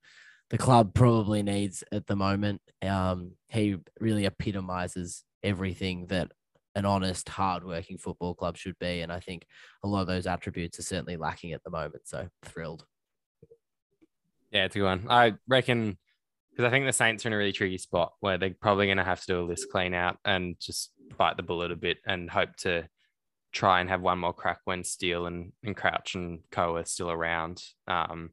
the 0.49 0.57
club 0.57 0.93
probably 0.93 1.43
needs 1.43 1.83
at 1.91 2.07
the 2.07 2.15
moment. 2.15 2.61
Um, 2.81 3.31
he 3.47 3.77
really 3.99 4.25
epitomizes 4.25 5.23
everything 5.43 6.07
that 6.07 6.31
an 6.75 6.85
honest, 6.85 7.29
hardworking 7.29 7.97
football 7.97 8.35
club 8.35 8.57
should 8.57 8.77
be. 8.79 9.01
And 9.01 9.11
I 9.11 9.19
think 9.19 9.45
a 9.83 9.87
lot 9.87 10.01
of 10.01 10.07
those 10.07 10.27
attributes 10.27 10.77
are 10.77 10.83
certainly 10.83 11.15
lacking 11.15 11.53
at 11.53 11.63
the 11.63 11.69
moment. 11.69 12.07
So 12.07 12.27
thrilled. 12.43 12.85
Yeah, 14.51 14.65
it's 14.65 14.75
a 14.75 14.79
good 14.79 14.85
one. 14.85 15.07
I 15.09 15.33
reckon 15.47 15.97
because 16.51 16.65
I 16.65 16.69
think 16.69 16.85
the 16.85 16.93
Saints 16.93 17.25
are 17.25 17.29
in 17.29 17.33
a 17.33 17.37
really 17.37 17.51
tricky 17.51 17.77
spot 17.77 18.13
where 18.21 18.37
they're 18.37 18.55
probably 18.61 18.85
going 18.85 18.97
to 18.97 19.03
have 19.03 19.19
to 19.21 19.27
do 19.27 19.41
a 19.41 19.43
list 19.43 19.69
clean 19.69 19.93
out 19.93 20.17
and 20.23 20.55
just 20.59 20.91
bite 21.17 21.35
the 21.35 21.43
bullet 21.43 21.71
a 21.71 21.75
bit 21.75 21.97
and 22.07 22.29
hope 22.29 22.55
to 22.57 22.87
try 23.51 23.81
and 23.81 23.89
have 23.89 24.01
one 24.01 24.19
more 24.19 24.33
crack 24.33 24.59
when 24.63 24.83
Steele 24.83 25.25
and, 25.25 25.51
and 25.65 25.75
Crouch 25.75 26.15
and 26.15 26.39
Co 26.51 26.77
are 26.77 26.85
still 26.85 27.11
around. 27.11 27.61
Um, 27.87 28.29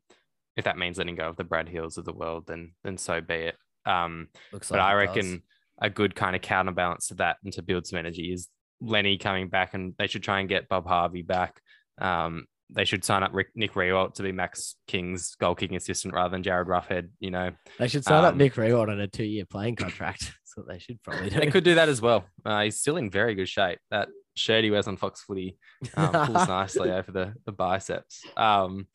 if 0.57 0.65
that 0.65 0.79
means 0.79 0.99
letting 0.99 1.15
go 1.15 1.29
of 1.29 1.37
the 1.37 1.45
Brad 1.45 1.69
Hills 1.69 1.99
of 1.99 2.05
the 2.05 2.13
world, 2.13 2.45
then 2.47 2.73
then 2.85 2.99
so 2.99 3.21
be 3.21 3.35
it. 3.35 3.57
Um, 3.87 4.29
Looks 4.53 4.69
but 4.69 4.79
like 4.79 4.87
I 4.87 4.95
reckon 4.95 5.31
does. 5.31 5.41
a 5.81 5.91
good 5.91 6.15
kind 6.15 6.37
of 6.37 6.43
counterbalance 6.43 7.09
to 7.09 7.15
that 7.15 7.37
and 7.45 7.53
to 7.55 7.63
build 7.63 7.87
some 7.87 7.99
energy 7.99 8.33
is 8.33 8.49
Lenny 8.81 9.19
coming 9.19 9.49
back, 9.49 9.75
and 9.75 9.95
they 9.99 10.07
should 10.07 10.23
try 10.23 10.41
and 10.41 10.49
get 10.49 10.69
Bob 10.69 10.87
Harvey 10.87 11.23
back. 11.23 11.61
Um, 12.01 12.47
they 12.75 12.85
should 12.85 13.05
sign 13.05 13.23
up 13.23 13.33
Rick, 13.35 13.49
Nick 13.55 13.75
Riewoldt 13.75 14.15
to 14.15 14.23
be 14.23 14.33
Max 14.33 14.77
King's 14.87 15.35
goal 15.37 15.55
kicking 15.55 15.77
assistant 15.77 16.15
rather 16.15 16.31
than 16.31 16.43
Jarryd 16.43 16.67
Roughead. 16.67 17.11
You 17.21 17.31
know, 17.31 17.51
they 17.79 17.89
should 17.89 18.05
sign 18.05 18.21
um, 18.21 18.25
up 18.25 18.35
Nick 18.35 18.55
Riewoldt 18.55 18.89
on 18.89 19.01
a 19.01 19.07
two 19.07 19.25
year 19.25 19.45
playing 19.45 19.77
contract. 19.77 20.21
That's 20.55 20.57
what 20.57 20.69
they 20.69 20.79
should 20.79 21.03
probably 21.03 21.31
do. 21.31 21.41
They 21.41 21.47
could 21.47 21.65
do 21.65 21.77
that 21.77 21.89
as 21.89 22.01
well. 22.01 22.25
Uh, 22.45 22.63
he's 22.63 22.79
still 22.79 22.97
in 22.97 23.11
very 23.11 23.35
good 23.35 23.49
shape. 23.49 23.79
That 23.91 24.09
shirt 24.35 24.65
he 24.65 24.71
wears 24.71 24.89
on 24.89 24.97
Fox 24.97 25.23
Footy 25.23 25.59
um, 25.97 26.13
pulls 26.13 26.49
nicely 26.49 26.91
over 26.91 27.11
the, 27.11 27.35
the 27.47 27.53
biceps. 27.53 28.23
Um, 28.37 28.87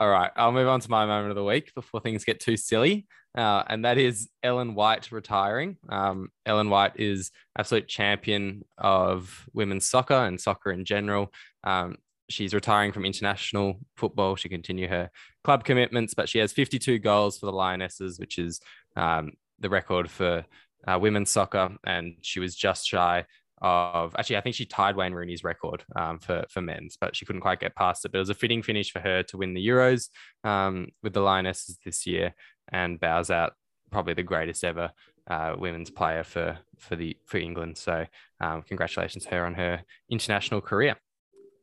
all 0.00 0.08
right, 0.08 0.30
I'll 0.36 0.52
move 0.52 0.68
on 0.68 0.80
to 0.80 0.90
my 0.90 1.06
moment 1.06 1.30
of 1.30 1.36
the 1.36 1.44
week 1.44 1.74
before 1.74 2.00
things 2.00 2.24
get 2.24 2.40
too 2.40 2.56
silly. 2.56 3.06
Uh, 3.36 3.62
and 3.68 3.84
that 3.84 3.98
is 3.98 4.28
Ellen 4.42 4.74
White 4.74 5.12
retiring. 5.12 5.76
Um, 5.88 6.30
Ellen 6.46 6.70
White 6.70 6.94
is 6.96 7.30
absolute 7.56 7.86
champion 7.86 8.64
of 8.78 9.48
women's 9.52 9.86
soccer 9.86 10.14
and 10.14 10.40
soccer 10.40 10.72
in 10.72 10.84
general. 10.84 11.32
Um, 11.62 11.96
she's 12.28 12.54
retiring 12.54 12.92
from 12.92 13.04
international 13.04 13.80
football. 13.96 14.36
She 14.36 14.48
continue 14.48 14.88
her 14.88 15.10
club 15.44 15.64
commitments, 15.64 16.14
but 16.14 16.28
she 16.28 16.38
has 16.38 16.52
52 16.52 16.98
goals 16.98 17.38
for 17.38 17.46
the 17.46 17.52
Lionesses, 17.52 18.18
which 18.18 18.38
is 18.38 18.60
um, 18.96 19.32
the 19.58 19.70
record 19.70 20.10
for 20.10 20.44
uh, 20.86 20.98
women's 20.98 21.30
soccer, 21.30 21.70
and 21.84 22.16
she 22.22 22.40
was 22.40 22.54
just 22.54 22.86
shy 22.86 23.24
of 23.60 24.14
actually 24.18 24.36
I 24.36 24.40
think 24.40 24.56
she 24.56 24.66
tied 24.66 24.96
Wayne 24.96 25.12
Rooney's 25.12 25.44
record 25.44 25.84
um, 25.96 26.18
for 26.18 26.44
for 26.48 26.60
men's, 26.60 26.96
but 27.00 27.16
she 27.16 27.24
couldn't 27.24 27.42
quite 27.42 27.60
get 27.60 27.74
past 27.74 28.04
it. 28.04 28.12
But 28.12 28.18
it 28.18 28.20
was 28.20 28.30
a 28.30 28.34
fitting 28.34 28.62
finish 28.62 28.90
for 28.90 29.00
her 29.00 29.22
to 29.24 29.36
win 29.36 29.54
the 29.54 29.66
Euros 29.66 30.08
um, 30.44 30.88
with 31.02 31.12
the 31.12 31.20
Lionesses 31.20 31.78
this 31.84 32.06
year, 32.06 32.34
and 32.70 33.00
bows 33.00 33.30
out 33.30 33.52
probably 33.90 34.14
the 34.14 34.22
greatest 34.22 34.64
ever 34.64 34.90
uh, 35.28 35.54
women's 35.58 35.90
player 35.90 36.24
for 36.24 36.58
for 36.78 36.96
the 36.96 37.16
for 37.26 37.38
England. 37.38 37.78
So 37.78 38.06
um, 38.40 38.62
congratulations 38.62 39.24
to 39.24 39.30
her 39.30 39.46
on 39.46 39.54
her 39.54 39.82
international 40.10 40.60
career. 40.60 40.96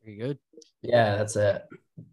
Very 0.04 0.18
good. 0.18 0.40
Yeah, 0.82 1.16
that's 1.16 1.36
a 1.36 1.64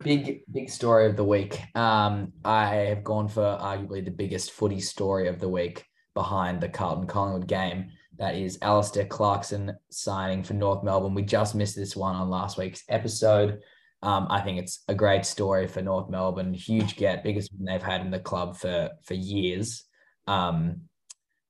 big, 0.03 0.43
big 0.51 0.71
story 0.71 1.07
of 1.07 1.17
the 1.17 1.25
week. 1.25 1.61
Um, 1.77 2.33
I 2.45 2.67
have 2.67 3.05
gone 3.05 3.29
for 3.29 3.59
arguably 3.61 4.05
the 4.05 4.11
biggest 4.11 4.53
footy 4.53 4.81
story 4.81 5.29
of 5.29 5.39
the 5.39 5.49
week 5.49 5.85
behind 6.15 6.61
the 6.61 6.69
Carlton 6.69 7.07
Collingwood 7.07 7.47
game. 7.47 7.91
That 8.19 8.35
is 8.35 8.59
Alastair 8.63 9.07
Clarkson 9.07 9.77
signing 9.91 10.43
for 10.43 10.55
North 10.55 10.85
Melbourne. 10.85 11.15
We 11.15 11.23
just 11.23 11.55
missed 11.55 11.77
this 11.77 11.97
one 11.97 12.15
on 12.15 12.29
last 12.29 12.59
week's 12.59 12.85
episode. 12.89 13.61
Um, 14.03 14.27
I 14.31 14.41
think 14.41 14.59
it's 14.59 14.83
a 14.89 14.95
great 14.95 15.25
story 15.25 15.67
for 15.67 15.81
North 15.81 16.11
Melbourne. 16.11 16.53
Huge 16.53 16.97
get, 16.97 17.25
biggest 17.25 17.51
they've 17.59 17.83
had 17.83 18.01
in 18.01 18.11
the 18.11 18.19
club 18.19 18.57
for 18.57 18.91
for 19.03 19.15
years. 19.15 19.85
Um, 20.27 20.83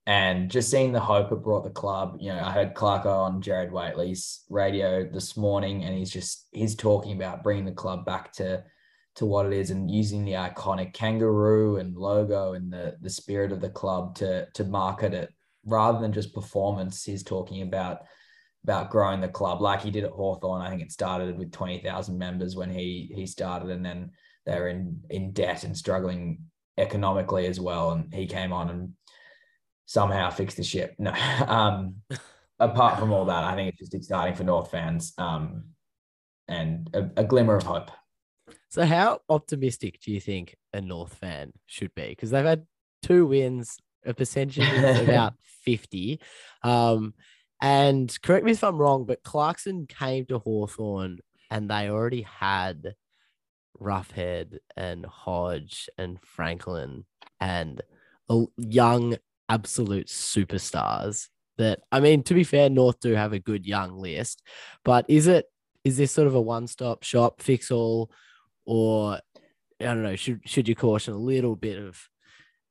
and 0.06 0.50
just 0.50 0.70
seeing 0.70 0.92
the 0.92 1.00
hope 1.00 1.30
it 1.32 1.42
brought 1.42 1.64
the 1.64 1.70
club. 1.70 2.16
You 2.20 2.32
know, 2.32 2.40
I 2.40 2.50
heard 2.50 2.74
Clarko 2.74 3.06
on 3.06 3.40
Gerard 3.40 3.72
Whateley's 3.72 4.44
radio 4.50 5.08
this 5.08 5.36
morning, 5.36 5.84
and 5.84 5.96
he's 5.96 6.10
just 6.10 6.46
he's 6.52 6.74
talking 6.74 7.16
about 7.16 7.42
bringing 7.42 7.64
the 7.64 7.72
club 7.72 8.04
back 8.04 8.32
to 8.34 8.64
to 9.14 9.26
what 9.26 9.46
it 9.46 9.52
is 9.52 9.70
and 9.70 9.90
using 9.90 10.24
the 10.24 10.32
iconic 10.32 10.94
kangaroo 10.94 11.76
and 11.76 11.96
logo 11.96 12.54
and 12.54 12.72
the 12.72 12.96
the 13.02 13.10
spirit 13.10 13.52
of 13.52 13.60
the 13.60 13.68
club 13.68 14.14
to 14.16 14.46
to 14.54 14.64
market 14.64 15.12
it 15.14 15.30
rather 15.64 16.00
than 16.00 16.12
just 16.12 16.34
performance. 16.34 17.04
He's 17.04 17.22
talking 17.22 17.62
about 17.62 18.02
about 18.64 18.90
growing 18.90 19.20
the 19.20 19.28
club 19.28 19.60
like 19.60 19.82
he 19.82 19.90
did 19.90 20.04
at 20.04 20.10
Hawthorn. 20.10 20.62
I 20.62 20.70
think 20.70 20.82
it 20.82 20.92
started 20.92 21.36
with 21.36 21.50
20,000 21.50 22.16
members 22.16 22.54
when 22.54 22.70
he 22.70 23.10
he 23.14 23.26
started 23.26 23.70
and 23.70 23.84
then 23.84 24.10
they're 24.46 24.68
in 24.68 25.00
in 25.10 25.32
debt 25.32 25.64
and 25.64 25.76
struggling 25.76 26.38
economically 26.78 27.46
as 27.46 27.60
well 27.60 27.90
and 27.90 28.12
he 28.14 28.26
came 28.26 28.52
on 28.52 28.70
and 28.70 28.92
somehow 29.86 30.30
fixed 30.30 30.56
the 30.56 30.62
ship. 30.62 30.94
No, 30.98 31.12
um, 31.46 31.96
apart 32.58 32.98
from 32.98 33.12
all 33.12 33.26
that, 33.26 33.44
I 33.44 33.54
think 33.54 33.70
it's 33.70 33.78
just 33.78 33.94
exciting 33.94 34.34
for 34.34 34.44
North 34.44 34.70
fans 34.70 35.12
um, 35.18 35.64
and 36.48 36.88
a, 36.94 37.10
a, 37.20 37.24
glimmer 37.24 37.56
of 37.56 37.64
hope. 37.64 37.90
So, 38.68 38.84
how 38.84 39.20
optimistic 39.28 40.00
do 40.00 40.12
you 40.12 40.20
think 40.20 40.56
a 40.72 40.80
North 40.80 41.14
fan 41.14 41.52
should 41.66 41.94
be? 41.94 42.08
Because 42.08 42.30
they've 42.30 42.44
had 42.44 42.66
two 43.02 43.26
wins, 43.26 43.78
a 44.04 44.14
percentage 44.14 44.58
of 44.58 45.08
about 45.08 45.34
50. 45.64 46.20
Um, 46.62 47.14
and 47.60 48.16
correct 48.22 48.44
me 48.44 48.52
if 48.52 48.64
I'm 48.64 48.78
wrong, 48.78 49.04
but 49.04 49.22
Clarkson 49.22 49.86
came 49.86 50.26
to 50.26 50.38
Hawthorn 50.38 51.20
and 51.50 51.70
they 51.70 51.88
already 51.88 52.22
had 52.22 52.94
Roughead 53.80 54.58
and 54.76 55.06
Hodge 55.06 55.88
and 55.98 56.18
Franklin 56.22 57.04
and 57.40 57.82
a 58.28 58.44
young 58.56 59.16
absolute 59.48 60.06
superstars 60.06 61.28
that 61.58 61.80
I 61.92 62.00
mean, 62.00 62.22
to 62.24 62.34
be 62.34 62.44
fair, 62.44 62.70
North 62.70 63.00
do 63.00 63.12
have 63.12 63.32
a 63.32 63.38
good 63.38 63.66
young 63.66 63.98
list, 63.98 64.42
but 64.84 65.04
is 65.08 65.26
it 65.26 65.46
is 65.84 65.96
this 65.96 66.12
sort 66.12 66.28
of 66.28 66.34
a 66.34 66.40
one-stop 66.40 67.02
shop 67.02 67.42
fix 67.42 67.70
all 67.70 68.10
or 68.64 69.20
I 69.80 69.84
don't 69.84 70.02
know, 70.02 70.16
should 70.16 70.40
should 70.44 70.68
you 70.68 70.74
caution 70.74 71.14
a 71.14 71.18
little 71.18 71.56
bit 71.56 71.78
of 71.78 72.08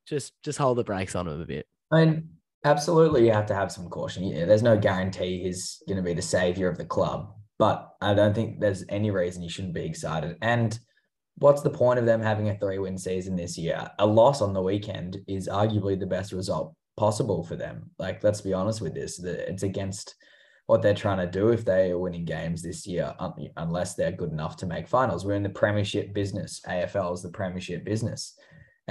just 0.06 0.32
just 0.42 0.58
hold 0.58 0.78
the 0.78 0.84
brakes 0.84 1.14
on 1.14 1.28
him 1.28 1.40
a 1.40 1.46
bit? 1.46 1.66
I 1.90 2.04
mean, 2.04 2.28
absolutely 2.64 3.26
you 3.26 3.32
have 3.32 3.46
to 3.46 3.54
have 3.54 3.72
some 3.72 3.88
caution. 3.88 4.24
Yeah, 4.24 4.44
there's 4.44 4.62
no 4.62 4.76
guarantee 4.76 5.42
he's 5.42 5.82
going 5.86 5.98
to 5.98 6.02
be 6.02 6.14
the 6.14 6.22
savior 6.22 6.68
of 6.68 6.78
the 6.78 6.84
club, 6.84 7.32
but 7.58 7.90
I 8.00 8.14
don't 8.14 8.34
think 8.34 8.60
there's 8.60 8.84
any 8.88 9.10
reason 9.10 9.42
you 9.42 9.50
shouldn't 9.50 9.74
be 9.74 9.84
excited. 9.84 10.36
And 10.42 10.78
what's 11.36 11.62
the 11.62 11.70
point 11.70 11.98
of 11.98 12.06
them 12.06 12.22
having 12.22 12.48
a 12.48 12.58
three 12.58 12.78
win 12.78 12.98
season 12.98 13.36
this 13.36 13.56
year? 13.58 13.88
A 13.98 14.06
loss 14.06 14.42
on 14.42 14.52
the 14.52 14.62
weekend 14.62 15.18
is 15.26 15.48
arguably 15.48 15.98
the 15.98 16.06
best 16.06 16.32
result 16.32 16.74
possible 16.96 17.42
for 17.42 17.56
them. 17.56 17.90
Like, 17.98 18.22
let's 18.22 18.40
be 18.40 18.52
honest 18.52 18.80
with 18.80 18.94
this. 18.94 19.22
It's 19.22 19.62
against 19.62 20.14
what 20.66 20.82
they're 20.82 20.94
trying 20.94 21.18
to 21.18 21.26
do 21.26 21.48
if 21.48 21.64
they 21.64 21.90
are 21.90 21.98
winning 21.98 22.24
games 22.24 22.62
this 22.62 22.86
year, 22.86 23.12
unless 23.56 23.94
they're 23.94 24.12
good 24.12 24.30
enough 24.30 24.56
to 24.58 24.66
make 24.66 24.86
finals. 24.88 25.24
We're 25.24 25.34
in 25.34 25.42
the 25.42 25.48
premiership 25.48 26.14
business. 26.14 26.60
AFL 26.68 27.14
is 27.14 27.22
the 27.22 27.30
premiership 27.30 27.84
business. 27.84 28.38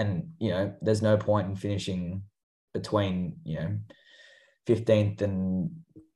And, 0.01 0.31
you 0.39 0.49
know, 0.49 0.73
there's 0.81 1.01
no 1.01 1.15
point 1.17 1.47
in 1.47 1.55
finishing 1.55 2.23
between, 2.73 3.37
you 3.43 3.59
know, 3.59 3.77
15th 4.67 5.21
and 5.21 5.71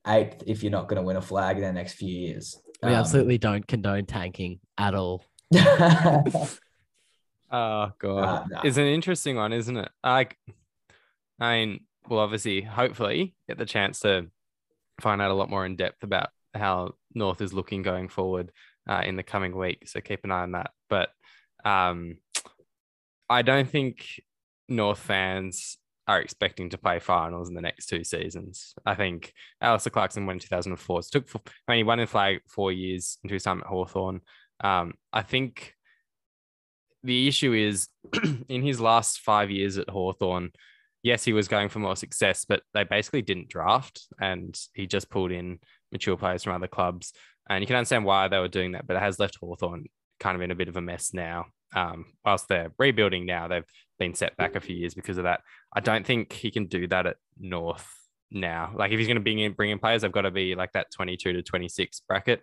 8th 0.05 0.43
if 0.47 0.63
you're 0.63 0.71
not 0.71 0.87
going 0.87 0.97
to 0.97 1.05
win 1.05 1.17
a 1.17 1.21
flag 1.21 1.57
in 1.57 1.63
the 1.63 1.71
next 1.71 1.93
few 1.93 2.09
years. 2.09 2.59
We 2.81 2.89
um, 2.89 2.95
absolutely 2.95 3.37
don't 3.37 3.67
condone 3.67 4.05
tanking 4.05 4.59
at 4.77 4.95
all. 4.95 5.23
oh 5.55 6.49
god, 7.51 7.91
uh, 8.01 8.43
no. 8.49 8.61
it's 8.63 8.77
an 8.77 8.87
interesting 8.87 9.35
one, 9.35 9.53
isn't 9.53 9.77
it? 9.77 9.89
Like, 10.03 10.35
I 11.39 11.57
mean, 11.57 11.81
we'll 12.09 12.19
obviously, 12.19 12.61
hopefully, 12.61 13.35
get 13.47 13.59
the 13.59 13.65
chance 13.65 13.99
to 13.99 14.27
find 14.99 15.21
out 15.21 15.29
a 15.31 15.35
lot 15.35 15.49
more 15.49 15.65
in 15.65 15.75
depth 15.75 16.03
about 16.03 16.29
how 16.55 16.95
North 17.13 17.41
is 17.41 17.53
looking 17.53 17.83
going 17.83 18.09
forward 18.09 18.51
uh, 18.89 19.03
in 19.05 19.15
the 19.15 19.23
coming 19.23 19.55
week. 19.55 19.87
So 19.87 20.01
keep 20.01 20.23
an 20.23 20.31
eye 20.31 20.41
on 20.41 20.53
that. 20.53 20.71
But 20.89 21.09
um, 21.63 22.17
I 23.29 23.41
don't 23.41 23.69
think 23.69 24.21
North 24.67 24.99
fans 24.99 25.77
are 26.07 26.21
expecting 26.21 26.69
to 26.69 26.77
play 26.77 26.99
finals 26.99 27.49
in 27.49 27.55
the 27.55 27.61
next 27.61 27.87
two 27.87 28.03
seasons. 28.03 28.75
I 28.85 28.95
think 28.95 29.33
Alastair 29.61 29.91
Clarkson 29.91 30.25
won 30.25 30.35
in 30.35 30.39
2004. 30.39 30.99
It 30.99 31.05
took, 31.11 31.29
I 31.35 31.71
mean, 31.71 31.77
he 31.77 31.83
won 31.83 31.99
in 31.99 32.07
flag 32.07 32.41
four 32.47 32.71
years 32.71 33.17
into 33.23 33.33
his 33.33 33.43
time 33.43 33.61
at 33.61 33.67
Hawthorn. 33.67 34.21
Um, 34.59 34.93
I 35.11 35.23
think 35.23 35.73
the 37.03 37.27
issue 37.27 37.53
is 37.53 37.87
in 38.49 38.61
his 38.61 38.79
last 38.79 39.21
five 39.21 39.49
years 39.49 39.77
at 39.77 39.89
Hawthorn, 39.89 40.51
yes, 41.01 41.23
he 41.23 41.33
was 41.33 41.47
going 41.47 41.69
for 41.69 41.79
more 41.79 41.95
success, 41.95 42.45
but 42.45 42.61
they 42.73 42.83
basically 42.83 43.23
didn't 43.23 43.49
draft 43.49 44.07
and 44.19 44.59
he 44.73 44.85
just 44.85 45.09
pulled 45.09 45.31
in 45.31 45.59
mature 45.91 46.17
players 46.17 46.43
from 46.43 46.53
other 46.53 46.67
clubs. 46.67 47.13
And 47.49 47.61
you 47.61 47.67
can 47.67 47.75
understand 47.75 48.05
why 48.05 48.27
they 48.27 48.39
were 48.39 48.47
doing 48.47 48.73
that, 48.73 48.85
but 48.85 48.95
it 48.95 49.01
has 49.01 49.19
left 49.19 49.37
Hawthorn 49.37 49.85
kind 50.19 50.35
of 50.35 50.41
in 50.41 50.51
a 50.51 50.55
bit 50.55 50.67
of 50.67 50.77
a 50.77 50.81
mess 50.81 51.13
now. 51.13 51.45
Um, 51.73 52.05
whilst 52.23 52.47
they're 52.47 52.71
rebuilding 52.77 53.25
now, 53.25 53.47
they've 53.47 53.65
been 53.99 54.13
set 54.13 54.35
back 54.37 54.55
a 54.55 54.61
few 54.61 54.75
years 54.75 54.93
because 54.93 55.17
of 55.17 55.23
that. 55.23 55.41
I 55.73 55.79
don't 55.79 56.05
think 56.05 56.33
he 56.33 56.51
can 56.51 56.65
do 56.67 56.87
that 56.87 57.05
at 57.05 57.17
North 57.37 57.87
now. 58.31 58.73
Like 58.75 58.91
if 58.91 58.99
he's 58.99 59.07
going 59.07 59.17
to 59.17 59.23
bring 59.23 59.39
in 59.39 59.53
bring 59.53 59.71
in 59.71 59.79
players, 59.79 60.01
they've 60.01 60.11
got 60.11 60.21
to 60.21 60.31
be 60.31 60.55
like 60.55 60.71
that 60.73 60.87
22 60.93 61.33
to 61.33 61.41
26 61.41 62.01
bracket 62.07 62.41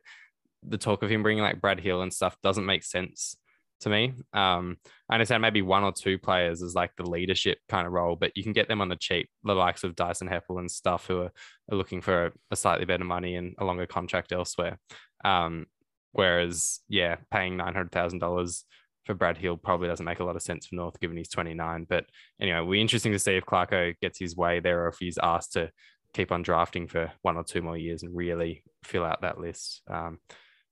the 0.66 0.78
talk 0.78 1.02
of 1.02 1.10
him 1.10 1.22
bringing 1.22 1.42
like 1.42 1.60
Brad 1.60 1.80
Hill 1.80 2.02
and 2.02 2.12
stuff 2.12 2.36
doesn't 2.42 2.66
make 2.66 2.84
sense 2.84 3.36
to 3.80 3.90
me. 3.90 4.14
Um, 4.32 4.76
I 5.10 5.14
understand 5.14 5.42
maybe 5.42 5.62
one 5.62 5.82
or 5.82 5.92
two 5.92 6.18
players 6.18 6.62
is 6.62 6.74
like 6.74 6.92
the 6.96 7.08
leadership 7.08 7.58
kind 7.68 7.86
of 7.86 7.92
role, 7.92 8.16
but 8.16 8.32
you 8.36 8.44
can 8.44 8.52
get 8.52 8.68
them 8.68 8.80
on 8.80 8.88
the 8.88 8.96
cheap, 8.96 9.28
the 9.42 9.54
likes 9.54 9.82
of 9.82 9.96
Dyson 9.96 10.28
Heppell 10.28 10.60
and 10.60 10.70
stuff 10.70 11.06
who 11.06 11.22
are, 11.22 11.32
are 11.70 11.76
looking 11.76 12.00
for 12.00 12.26
a, 12.26 12.32
a, 12.52 12.56
slightly 12.56 12.84
better 12.84 13.04
money 13.04 13.34
and 13.34 13.54
a 13.58 13.64
longer 13.64 13.86
contract 13.86 14.32
elsewhere. 14.32 14.78
Um, 15.24 15.66
whereas, 16.12 16.80
yeah, 16.88 17.16
paying 17.32 17.58
$900,000 17.58 18.62
for 19.04 19.14
Brad 19.14 19.38
Hill 19.38 19.56
probably 19.56 19.88
doesn't 19.88 20.04
make 20.06 20.20
a 20.20 20.24
lot 20.24 20.36
of 20.36 20.42
sense 20.42 20.66
for 20.66 20.76
North 20.76 21.00
given 21.00 21.16
he's 21.16 21.28
29. 21.28 21.86
But 21.88 22.06
anyway, 22.40 22.60
we 22.60 22.80
interesting 22.80 23.12
to 23.12 23.18
see 23.18 23.36
if 23.36 23.44
Clarko 23.44 23.94
gets 24.00 24.18
his 24.18 24.36
way 24.36 24.60
there 24.60 24.84
or 24.84 24.88
if 24.88 24.98
he's 24.98 25.18
asked 25.22 25.52
to 25.54 25.70
keep 26.14 26.30
on 26.30 26.42
drafting 26.42 26.86
for 26.86 27.10
one 27.22 27.36
or 27.36 27.44
two 27.44 27.62
more 27.62 27.76
years 27.76 28.02
and 28.02 28.14
really 28.14 28.62
fill 28.84 29.04
out 29.04 29.22
that 29.22 29.38
list. 29.38 29.82
Um, 29.88 30.18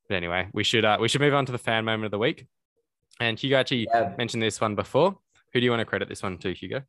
but 0.09 0.16
anyway, 0.16 0.49
we 0.53 0.64
should 0.64 0.85
uh, 0.85 0.99
we 1.01 1.09
should 1.09 1.20
move 1.20 1.35
on 1.35 1.47
to 1.47 1.53
the 1.53 1.59
fan 1.59 1.85
moment 1.85 2.07
of 2.07 2.11
the 2.11 2.18
week. 2.18 2.47
And 3.20 3.39
Hugo 3.39 3.57
actually 3.57 3.87
yeah. 3.93 4.14
mentioned 4.16 4.43
this 4.43 4.61
one 4.61 4.74
before. 4.74 5.16
Who 5.53 5.61
do 5.61 5.64
you 5.64 5.70
want 5.70 5.81
to 5.81 5.85
credit 5.85 6.09
this 6.09 6.22
one 6.22 6.39
to, 6.39 6.53
Hugo? 6.53 6.83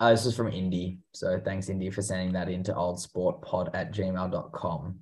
Uh, 0.00 0.10
this 0.10 0.26
is 0.26 0.36
from 0.36 0.48
Indy. 0.48 0.98
So 1.12 1.40
thanks, 1.44 1.68
Indy, 1.68 1.90
for 1.90 2.02
sending 2.02 2.32
that 2.32 2.48
into 2.48 2.72
oldsportpod 2.72 3.70
at 3.74 3.92
gmail.com. 3.92 4.98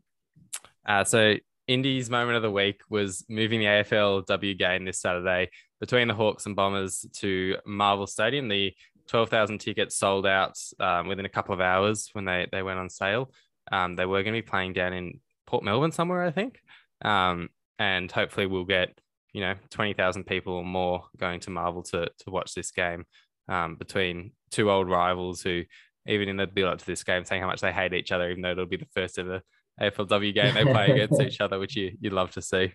Uh, 0.87 1.05
so 1.05 1.35
Indy's 1.69 2.09
moment 2.09 2.37
of 2.37 2.43
the 2.43 2.51
week 2.51 2.81
was 2.89 3.25
moving 3.29 3.61
the 3.61 3.67
AFLW 3.67 4.57
game 4.59 4.85
this 4.85 5.01
Saturday 5.01 5.51
between 5.81 6.09
the 6.09 6.15
Hawks 6.15 6.47
and 6.47 6.55
Bombers 6.55 7.05
to 7.15 7.57
Marvel 7.67 8.07
Stadium. 8.07 8.49
The 8.49 8.73
12,000 9.09 9.59
tickets 9.59 9.97
sold 9.97 10.27
out 10.27 10.57
um, 10.79 11.09
within 11.09 11.25
a 11.25 11.31
couple 11.31 11.55
of 11.55 11.61
hours 11.61 12.11
when 12.13 12.25
they, 12.25 12.47
they 12.53 12.63
went 12.63 12.79
on 12.79 12.89
sale. 12.89 13.33
Um, 13.73 13.97
they 13.97 14.07
were 14.07 14.23
going 14.23 14.35
to 14.35 14.43
be 14.43 14.49
playing 14.49 14.75
down 14.75 14.93
in 14.93 15.21
Port 15.47 15.65
Melbourne 15.65 15.93
somewhere, 15.93 16.23
I 16.23 16.31
think. 16.31 16.61
Um, 17.03 17.49
and 17.79 18.11
hopefully 18.11 18.47
we'll 18.47 18.65
get, 18.65 18.99
you 19.33 19.41
know, 19.41 19.55
20,000 19.71 20.25
people 20.25 20.55
or 20.55 20.65
more 20.65 21.05
going 21.17 21.41
to 21.41 21.51
Marvel 21.51 21.83
to, 21.85 22.07
to 22.07 22.31
watch 22.31 22.55
this 22.55 22.71
game 22.71 23.05
um, 23.49 23.75
between 23.75 24.33
two 24.53 24.71
old 24.71 24.89
rivals 24.89 25.43
who, 25.43 25.65
even 26.07 26.29
in 26.29 26.37
the 26.37 26.47
build 26.47 26.73
up 26.73 26.79
to 26.79 26.87
this 26.87 27.03
game, 27.03 27.25
saying 27.25 27.43
how 27.43 27.49
much 27.49 27.61
they 27.61 27.73
hate 27.73 27.93
each 27.93 28.13
other, 28.13 28.31
even 28.31 28.43
though 28.43 28.53
it'll 28.53 28.67
be 28.67 28.77
the 28.77 28.87
first 28.95 29.19
ever 29.19 29.43
AFLW 29.81 30.35
game 30.35 30.55
they 30.55 30.65
play 30.65 30.91
against 30.91 31.21
each 31.21 31.41
other, 31.41 31.59
which 31.59 31.77
you, 31.77 31.97
you'd 32.01 32.13
love 32.13 32.31
to 32.33 32.43
see. 32.43 32.73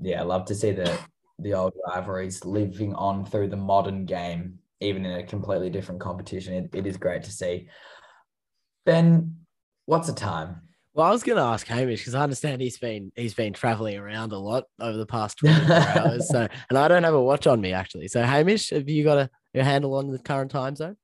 Yeah, 0.00 0.20
I 0.20 0.24
love 0.24 0.44
to 0.46 0.54
see 0.54 0.70
the, 0.70 0.98
the 1.38 1.54
old 1.54 1.72
rivalries 1.86 2.44
living 2.44 2.94
on 2.94 3.24
through 3.24 3.48
the 3.48 3.56
modern 3.56 4.04
game, 4.04 4.58
even 4.80 5.04
in 5.04 5.18
a 5.18 5.24
completely 5.24 5.70
different 5.70 6.00
competition. 6.00 6.54
it, 6.54 6.70
it 6.74 6.86
is 6.86 6.96
great 6.96 7.24
to 7.24 7.32
see. 7.32 7.68
Ben, 8.86 9.36
what's 9.86 10.06
the 10.06 10.14
time? 10.14 10.62
Well, 10.94 11.06
I 11.06 11.10
was 11.10 11.22
going 11.22 11.36
to 11.36 11.42
ask 11.42 11.66
Hamish 11.66 12.00
because 12.00 12.14
I 12.14 12.22
understand 12.22 12.60
he's 12.60 12.78
been 12.78 13.12
he's 13.14 13.34
been 13.34 13.52
traveling 13.52 13.98
around 13.98 14.32
a 14.32 14.38
lot 14.38 14.64
over 14.80 14.96
the 14.96 15.06
past 15.06 15.38
24 15.38 15.76
hours. 15.76 16.28
So, 16.28 16.48
and 16.68 16.78
I 16.78 16.88
don't 16.88 17.04
have 17.04 17.14
a 17.14 17.22
watch 17.22 17.46
on 17.46 17.60
me 17.60 17.72
actually. 17.72 18.08
So, 18.08 18.22
Hamish, 18.22 18.70
have 18.70 18.88
you 18.88 19.04
got 19.04 19.18
a 19.18 19.30
your 19.54 19.64
handle 19.64 19.94
on 19.94 20.10
the 20.10 20.18
current 20.18 20.50
time 20.50 20.76
zone? 20.76 20.96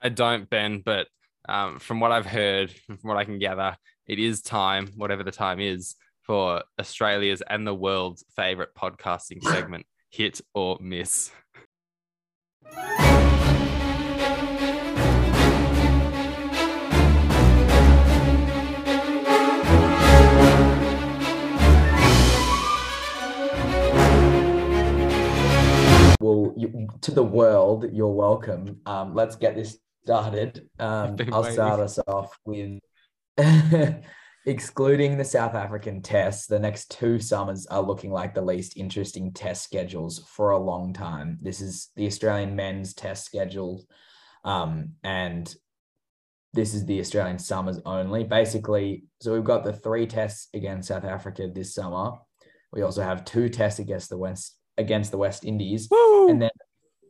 I 0.00 0.10
don't, 0.10 0.48
Ben, 0.48 0.82
but 0.84 1.08
um, 1.48 1.78
from 1.78 2.00
what 2.00 2.12
I've 2.12 2.26
heard, 2.26 2.70
from 2.86 2.98
what 3.02 3.16
I 3.16 3.24
can 3.24 3.38
gather, 3.38 3.76
it 4.06 4.18
is 4.18 4.42
time, 4.42 4.88
whatever 4.96 5.22
the 5.22 5.32
time 5.32 5.60
is, 5.60 5.96
for 6.22 6.62
Australia's 6.78 7.42
and 7.48 7.66
the 7.66 7.74
world's 7.74 8.24
favorite 8.34 8.70
podcasting 8.74 9.42
segment, 9.42 9.86
Hit 10.10 10.40
or 10.54 10.78
Miss. 10.80 11.30
well, 26.20 26.52
you, 26.56 26.88
to 27.02 27.12
the 27.12 27.22
world, 27.22 27.86
you're 27.92 28.08
welcome. 28.08 28.80
Um, 28.84 29.14
let's 29.14 29.36
get 29.36 29.54
this 29.54 29.78
started. 30.06 30.68
Um, 30.78 31.16
I'll 31.32 31.42
waiting. 31.42 31.52
start 31.54 31.80
us 31.80 31.98
off 32.06 32.38
with 32.44 32.78
excluding 34.46 35.18
the 35.18 35.24
South 35.24 35.56
African 35.56 36.00
tests. 36.00 36.46
The 36.46 36.60
next 36.60 36.92
two 36.92 37.18
summers 37.18 37.66
are 37.66 37.82
looking 37.82 38.12
like 38.12 38.32
the 38.32 38.40
least 38.40 38.76
interesting 38.76 39.32
test 39.32 39.64
schedules 39.64 40.20
for 40.28 40.52
a 40.52 40.58
long 40.58 40.92
time. 40.92 41.38
This 41.42 41.60
is 41.60 41.90
the 41.96 42.06
Australian 42.06 42.54
men's 42.54 42.94
test 42.94 43.26
schedule, 43.26 43.84
um, 44.44 44.92
and 45.02 45.52
this 46.54 46.72
is 46.72 46.86
the 46.86 47.00
Australian 47.00 47.40
summers 47.40 47.80
only. 47.84 48.22
Basically, 48.22 49.06
so 49.20 49.32
we've 49.32 49.42
got 49.42 49.64
the 49.64 49.72
three 49.72 50.06
tests 50.06 50.48
against 50.54 50.86
South 50.86 51.04
Africa 51.04 51.50
this 51.52 51.74
summer. 51.74 52.12
We 52.72 52.82
also 52.82 53.02
have 53.02 53.24
two 53.24 53.48
tests 53.48 53.80
against 53.80 54.08
the 54.10 54.18
West 54.18 54.56
against 54.78 55.10
the 55.10 55.18
West 55.18 55.44
Indies. 55.44 55.88
Woo! 55.90 56.28
And 56.28 56.40
then 56.40 56.50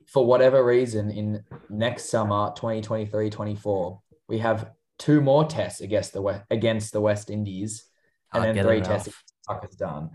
for 0.07 0.25
whatever 0.25 0.65
reason, 0.65 1.11
in 1.11 1.45
next 1.69 2.11
summer, 2.11 2.53
2023 2.57 3.31
24, 3.31 4.01
we 4.29 4.39
have 4.39 4.71
two 4.99 5.21
more 5.21 5.45
tests 5.45 5.81
against 5.81 6.13
the 6.13 6.23
West, 6.23 6.45
against 6.51 6.93
the 6.93 7.01
West 7.01 7.31
Indies 7.31 7.85
and 8.33 8.45
then 8.45 8.65
three 8.65 8.81
tests 8.81 9.09
against 9.09 9.35
Pakistan. 9.49 10.11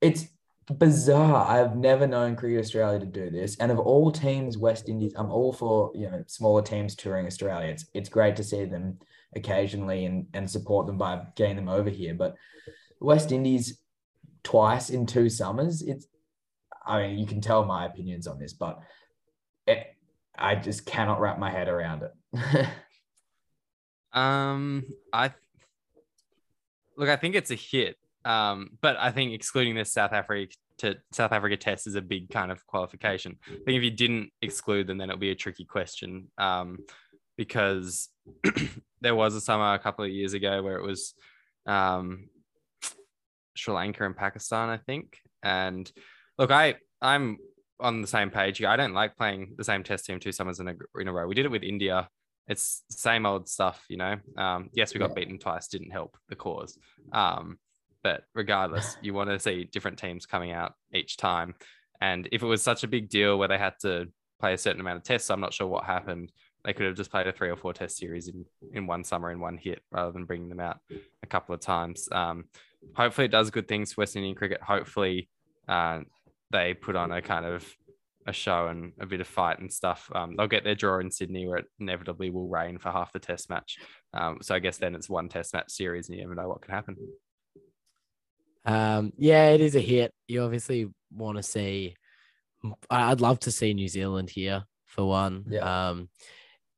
It's 0.00 0.26
bizarre. 0.72 1.46
I've 1.46 1.76
never 1.76 2.06
known 2.06 2.36
Cricket 2.36 2.60
Australia 2.60 2.98
to 3.00 3.06
do 3.06 3.30
this. 3.30 3.56
And 3.58 3.70
of 3.70 3.78
all 3.78 4.10
teams, 4.10 4.56
West 4.56 4.88
Indies, 4.88 5.12
I'm 5.16 5.30
all 5.30 5.52
for 5.52 5.92
you 5.94 6.10
know 6.10 6.24
smaller 6.26 6.62
teams 6.62 6.94
touring 6.94 7.26
Australia. 7.26 7.68
It's 7.68 7.86
it's 7.94 8.08
great 8.08 8.36
to 8.36 8.44
see 8.44 8.64
them 8.64 8.98
occasionally 9.36 10.06
and 10.06 10.26
and 10.34 10.50
support 10.50 10.86
them 10.86 10.98
by 10.98 11.22
getting 11.36 11.56
them 11.56 11.68
over 11.68 11.90
here. 11.90 12.14
But 12.14 12.34
West 13.00 13.32
Indies 13.32 13.78
twice 14.42 14.90
in 14.90 15.06
two 15.06 15.28
summers, 15.28 15.82
it's 15.82 16.06
I 16.86 17.02
mean, 17.06 17.18
you 17.18 17.26
can 17.26 17.40
tell 17.40 17.64
my 17.64 17.86
opinions 17.86 18.26
on 18.26 18.38
this, 18.38 18.52
but 18.52 18.80
it, 19.66 19.94
I 20.36 20.54
just 20.54 20.86
cannot 20.86 21.20
wrap 21.20 21.38
my 21.38 21.50
head 21.50 21.68
around 21.68 22.02
it. 22.02 22.66
um, 24.12 24.84
I 25.12 25.32
look, 26.96 27.08
I 27.08 27.16
think 27.16 27.34
it's 27.34 27.50
a 27.50 27.56
hit. 27.56 27.96
Um, 28.24 28.70
but 28.80 28.96
I 28.98 29.10
think 29.10 29.32
excluding 29.32 29.74
this 29.74 29.92
South 29.92 30.12
Africa 30.12 30.54
to 30.78 30.96
South 31.12 31.32
Africa 31.32 31.56
test 31.56 31.86
is 31.86 31.94
a 31.94 32.02
big 32.02 32.30
kind 32.30 32.50
of 32.50 32.66
qualification. 32.66 33.38
I 33.46 33.50
think 33.64 33.76
if 33.76 33.82
you 33.82 33.90
didn't 33.90 34.30
exclude 34.42 34.86
them, 34.86 34.98
then 34.98 35.10
it'll 35.10 35.20
be 35.20 35.30
a 35.30 35.36
tricky 35.36 35.64
question. 35.64 36.30
Um, 36.38 36.78
because 37.36 38.08
there 39.00 39.14
was 39.14 39.34
a 39.34 39.40
summer 39.40 39.74
a 39.74 39.78
couple 39.78 40.04
of 40.04 40.10
years 40.10 40.34
ago 40.34 40.62
where 40.62 40.76
it 40.76 40.86
was 40.86 41.14
um, 41.66 42.28
Sri 43.56 43.74
Lanka 43.74 44.04
and 44.04 44.16
Pakistan, 44.16 44.68
I 44.68 44.78
think. 44.78 45.18
And 45.42 45.90
look, 46.38 46.50
I 46.50 46.76
I'm 47.00 47.38
on 47.84 48.00
the 48.00 48.08
same 48.08 48.30
page. 48.30 48.60
Yeah, 48.60 48.72
I 48.72 48.76
don't 48.76 48.94
like 48.94 49.16
playing 49.16 49.54
the 49.56 49.64
same 49.64 49.82
test 49.84 50.06
team 50.06 50.18
two 50.18 50.32
summers 50.32 50.58
in 50.58 50.68
a, 50.68 50.74
in 50.98 51.06
a 51.06 51.12
row. 51.12 51.26
We 51.26 51.34
did 51.34 51.44
it 51.44 51.50
with 51.50 51.62
India. 51.62 52.08
It's 52.48 52.82
same 52.90 53.26
old 53.26 53.48
stuff, 53.48 53.84
you 53.88 53.96
know. 53.96 54.16
Um, 54.36 54.70
yes, 54.72 54.92
we 54.92 54.98
got 54.98 55.10
yeah. 55.10 55.14
beaten 55.14 55.38
twice, 55.38 55.68
didn't 55.68 55.90
help 55.90 56.16
the 56.28 56.36
cause. 56.36 56.78
Um, 57.12 57.58
but 58.02 58.24
regardless, 58.34 58.96
you 59.02 59.14
want 59.14 59.30
to 59.30 59.38
see 59.38 59.64
different 59.64 59.98
teams 59.98 60.26
coming 60.26 60.52
out 60.52 60.74
each 60.92 61.16
time. 61.16 61.54
And 62.00 62.28
if 62.32 62.42
it 62.42 62.46
was 62.46 62.62
such 62.62 62.82
a 62.84 62.88
big 62.88 63.08
deal 63.08 63.38
where 63.38 63.48
they 63.48 63.58
had 63.58 63.74
to 63.82 64.08
play 64.40 64.54
a 64.54 64.58
certain 64.58 64.80
amount 64.80 64.98
of 64.98 65.04
tests, 65.04 65.30
I'm 65.30 65.40
not 65.40 65.54
sure 65.54 65.66
what 65.66 65.84
happened. 65.84 66.32
They 66.64 66.72
could 66.72 66.86
have 66.86 66.96
just 66.96 67.10
played 67.10 67.26
a 67.26 67.32
three 67.32 67.50
or 67.50 67.56
four 67.56 67.72
test 67.72 67.98
series 67.98 68.28
in, 68.28 68.44
in 68.72 68.86
one 68.86 69.04
summer 69.04 69.30
in 69.30 69.40
one 69.40 69.58
hit 69.58 69.80
rather 69.90 70.12
than 70.12 70.24
bringing 70.24 70.48
them 70.48 70.60
out 70.60 70.78
a 71.22 71.26
couple 71.26 71.54
of 71.54 71.60
times. 71.60 72.08
Um, 72.10 72.44
hopefully, 72.94 73.26
it 73.26 73.30
does 73.30 73.50
good 73.50 73.68
things 73.68 73.92
for 73.92 74.02
West 74.02 74.16
Indian 74.16 74.34
cricket. 74.34 74.62
Hopefully, 74.62 75.28
uh, 75.68 76.00
they 76.54 76.72
put 76.72 76.96
on 76.96 77.12
a 77.12 77.20
kind 77.20 77.44
of 77.44 77.66
a 78.26 78.32
show 78.32 78.68
and 78.68 78.92
a 79.00 79.06
bit 79.06 79.20
of 79.20 79.26
fight 79.26 79.58
and 79.58 79.70
stuff. 79.70 80.10
Um, 80.14 80.36
they'll 80.36 80.46
get 80.46 80.64
their 80.64 80.74
draw 80.74 80.98
in 81.00 81.10
Sydney 81.10 81.46
where 81.46 81.58
it 81.58 81.66
inevitably 81.78 82.30
will 82.30 82.48
rain 82.48 82.78
for 82.78 82.90
half 82.90 83.12
the 83.12 83.18
test 83.18 83.50
match. 83.50 83.78
Um, 84.14 84.38
so 84.40 84.54
I 84.54 84.60
guess 84.60 84.78
then 84.78 84.94
it's 84.94 85.10
one 85.10 85.28
test 85.28 85.52
match 85.52 85.70
series 85.70 86.08
and 86.08 86.16
you 86.16 86.22
never 86.22 86.34
know 86.34 86.48
what 86.48 86.62
can 86.62 86.72
happen. 86.72 86.96
Um, 88.64 89.12
yeah, 89.18 89.50
it 89.50 89.60
is 89.60 89.76
a 89.76 89.80
hit. 89.80 90.14
You 90.26 90.42
obviously 90.42 90.88
want 91.12 91.36
to 91.36 91.42
see. 91.42 91.96
I'd 92.88 93.20
love 93.20 93.40
to 93.40 93.50
see 93.50 93.74
New 93.74 93.88
Zealand 93.88 94.30
here 94.30 94.64
for 94.86 95.06
one. 95.06 95.44
Yeah. 95.50 95.88
Um, 95.88 96.08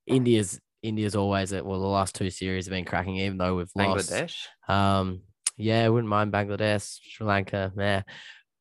India's 0.07 0.59
India's 0.83 1.15
always 1.15 1.53
at 1.53 1.65
well, 1.65 1.81
the 1.81 1.87
last 1.87 2.15
two 2.15 2.31
series 2.31 2.67
have 2.67 2.73
been 2.73 2.85
cracking, 2.85 3.17
even 3.19 3.39
though 3.39 3.57
we've 3.57 3.73
Bangladesh. 3.77 4.47
lost. 4.69 4.71
Um, 4.71 5.23
yeah, 5.57 5.85
I 5.85 5.89
wouldn't 5.89 6.09
mind 6.09 6.33
Bangladesh, 6.33 6.99
Sri 7.03 7.27
Lanka, 7.27 7.73
yeah, 7.77 8.03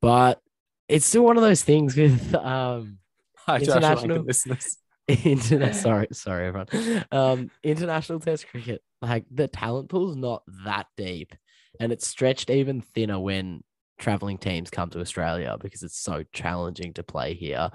but 0.01 0.39
it's 0.87 1.05
still 1.05 1.23
one 1.23 1.37
of 1.37 1.43
those 1.43 1.63
things 1.63 1.95
with 1.95 2.33
um 2.35 2.97
Hi, 3.45 3.59
international 3.59 4.23
listeners. 4.23 4.77
Sorry, 5.73 6.07
sorry, 6.13 6.47
everyone. 6.47 7.05
Um, 7.11 7.51
international 7.61 8.19
Test 8.19 8.47
cricket, 8.47 8.81
like 9.03 9.25
the 9.29 9.47
talent 9.47 9.87
pool 9.87 10.09
is 10.09 10.15
not 10.15 10.41
that 10.65 10.87
deep, 10.97 11.35
and 11.79 11.91
it's 11.91 12.07
stretched 12.07 12.49
even 12.49 12.81
thinner 12.81 13.19
when 13.19 13.63
traveling 13.99 14.39
teams 14.39 14.71
come 14.71 14.89
to 14.89 14.99
Australia 14.99 15.57
because 15.61 15.83
it's 15.83 15.99
so 15.99 16.23
challenging 16.33 16.91
to 16.93 17.03
play 17.03 17.35
here. 17.35 17.69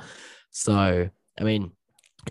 So, 0.50 1.08
I 1.38 1.44
mean, 1.44 1.70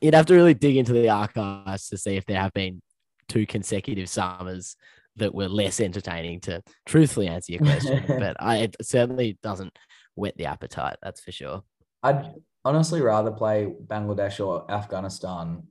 you'd 0.01 0.15
have 0.15 0.25
to 0.25 0.35
really 0.35 0.53
dig 0.53 0.75
into 0.75 0.91
the 0.91 1.07
archives 1.07 1.87
to 1.89 1.97
see 1.97 2.17
if 2.17 2.25
there 2.25 2.41
have 2.41 2.53
been 2.53 2.81
two 3.29 3.45
consecutive 3.45 4.09
summers 4.09 4.75
that 5.15 5.33
were 5.33 5.47
less 5.47 5.79
entertaining 5.79 6.41
to 6.41 6.61
truthfully 6.85 7.27
answer 7.27 7.53
your 7.53 7.61
question. 7.61 8.03
but 8.19 8.35
I, 8.39 8.57
it 8.57 8.75
certainly 8.81 9.37
doesn't 9.41 9.77
whet 10.19 10.37
the 10.37 10.45
appetite. 10.45 10.97
That's 11.01 11.21
for 11.21 11.31
sure. 11.31 11.63
I'd 12.03 12.33
honestly 12.65 13.01
rather 13.01 13.31
play 13.31 13.73
Bangladesh 13.87 14.45
or 14.45 14.69
Afghanistan 14.71 15.63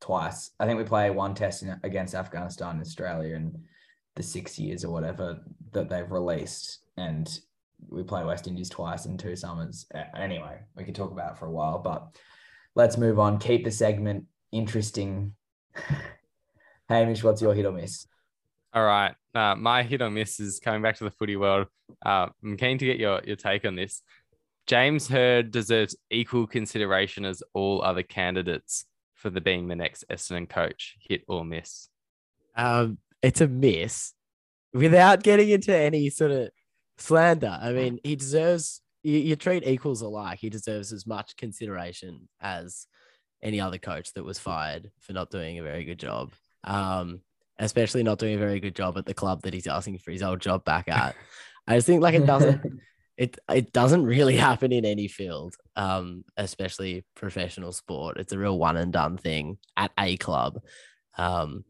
twice. 0.00 0.50
I 0.58 0.66
think 0.66 0.78
we 0.78 0.84
play 0.84 1.10
one 1.10 1.34
test 1.34 1.62
in, 1.62 1.78
against 1.82 2.14
Afghanistan 2.14 2.72
and 2.72 2.80
Australia 2.80 3.36
in 3.36 3.64
the 4.14 4.22
six 4.22 4.58
years 4.58 4.84
or 4.84 4.92
whatever 4.92 5.40
that 5.72 5.88
they've 5.88 6.10
released, 6.10 6.80
and 6.96 7.38
we 7.88 8.02
play 8.02 8.24
West 8.24 8.46
Indies 8.46 8.70
twice 8.70 9.06
in 9.06 9.18
two 9.18 9.36
summers. 9.36 9.86
Anyway, 10.16 10.58
we 10.74 10.84
could 10.84 10.94
talk 10.94 11.12
about 11.12 11.32
it 11.32 11.38
for 11.38 11.46
a 11.46 11.50
while, 11.50 11.78
but 11.78 12.16
let's 12.74 12.96
move 12.96 13.18
on. 13.18 13.38
Keep 13.38 13.64
the 13.64 13.70
segment 13.70 14.24
interesting. 14.52 15.32
Hamish, 16.88 17.22
what's 17.22 17.42
your 17.42 17.54
hit 17.54 17.66
or 17.66 17.72
miss? 17.72 18.06
All 18.72 18.84
right. 18.84 19.14
Uh, 19.34 19.54
my 19.54 19.82
hit 19.82 20.02
or 20.02 20.10
miss 20.10 20.40
is 20.40 20.60
coming 20.60 20.82
back 20.82 20.96
to 20.96 21.04
the 21.04 21.10
footy 21.10 21.36
world. 21.36 21.66
Uh, 22.04 22.28
I'm 22.42 22.56
keen 22.56 22.78
to 22.78 22.84
get 22.86 22.98
your, 22.98 23.20
your 23.24 23.36
take 23.36 23.64
on 23.64 23.74
this. 23.74 24.02
James 24.66 25.08
Hird 25.08 25.50
deserves 25.50 25.96
equal 26.10 26.46
consideration 26.46 27.24
as 27.24 27.42
all 27.54 27.82
other 27.82 28.02
candidates 28.02 28.84
for 29.14 29.30
the 29.30 29.40
being 29.40 29.68
the 29.68 29.76
next 29.76 30.04
Essendon 30.10 30.48
coach. 30.48 30.96
Hit 31.00 31.22
or 31.28 31.44
miss? 31.44 31.88
Um, 32.56 32.98
it's 33.22 33.40
a 33.40 33.48
miss 33.48 34.12
without 34.72 35.22
getting 35.22 35.48
into 35.48 35.74
any 35.74 36.10
sort 36.10 36.32
of 36.32 36.50
slander. 36.98 37.58
I 37.60 37.72
mean, 37.72 37.98
he 38.02 38.16
deserves 38.16 38.82
you, 39.02 39.18
you 39.18 39.36
treat 39.36 39.66
equals 39.66 40.02
alike. 40.02 40.38
He 40.40 40.50
deserves 40.50 40.92
as 40.92 41.06
much 41.06 41.36
consideration 41.36 42.28
as 42.40 42.86
any 43.42 43.60
other 43.60 43.78
coach 43.78 44.12
that 44.14 44.24
was 44.24 44.38
fired 44.38 44.90
for 45.00 45.12
not 45.12 45.30
doing 45.30 45.58
a 45.58 45.62
very 45.62 45.84
good 45.84 45.98
job. 45.98 46.32
Um, 46.64 47.20
especially 47.58 48.02
not 48.02 48.18
doing 48.18 48.34
a 48.34 48.38
very 48.38 48.60
good 48.60 48.74
job 48.74 48.96
at 48.98 49.06
the 49.06 49.14
club 49.14 49.42
that 49.42 49.54
he's 49.54 49.66
asking 49.66 49.98
for 49.98 50.10
his 50.10 50.22
old 50.22 50.40
job 50.40 50.64
back 50.64 50.88
at. 50.88 51.14
I 51.66 51.76
just 51.76 51.86
think 51.86 52.02
like 52.02 52.14
it 52.14 52.26
doesn't 52.26 52.62
it 53.16 53.38
it 53.50 53.72
doesn't 53.72 54.04
really 54.04 54.36
happen 54.36 54.72
in 54.72 54.84
any 54.84 55.08
field, 55.08 55.56
um, 55.74 56.24
especially 56.36 57.04
professional 57.14 57.72
sport. 57.72 58.18
It's 58.18 58.32
a 58.32 58.38
real 58.38 58.58
one 58.58 58.76
and 58.76 58.92
done 58.92 59.16
thing 59.16 59.58
at 59.76 59.90
a 59.98 60.16
club. 60.16 60.60
Um, 61.16 61.64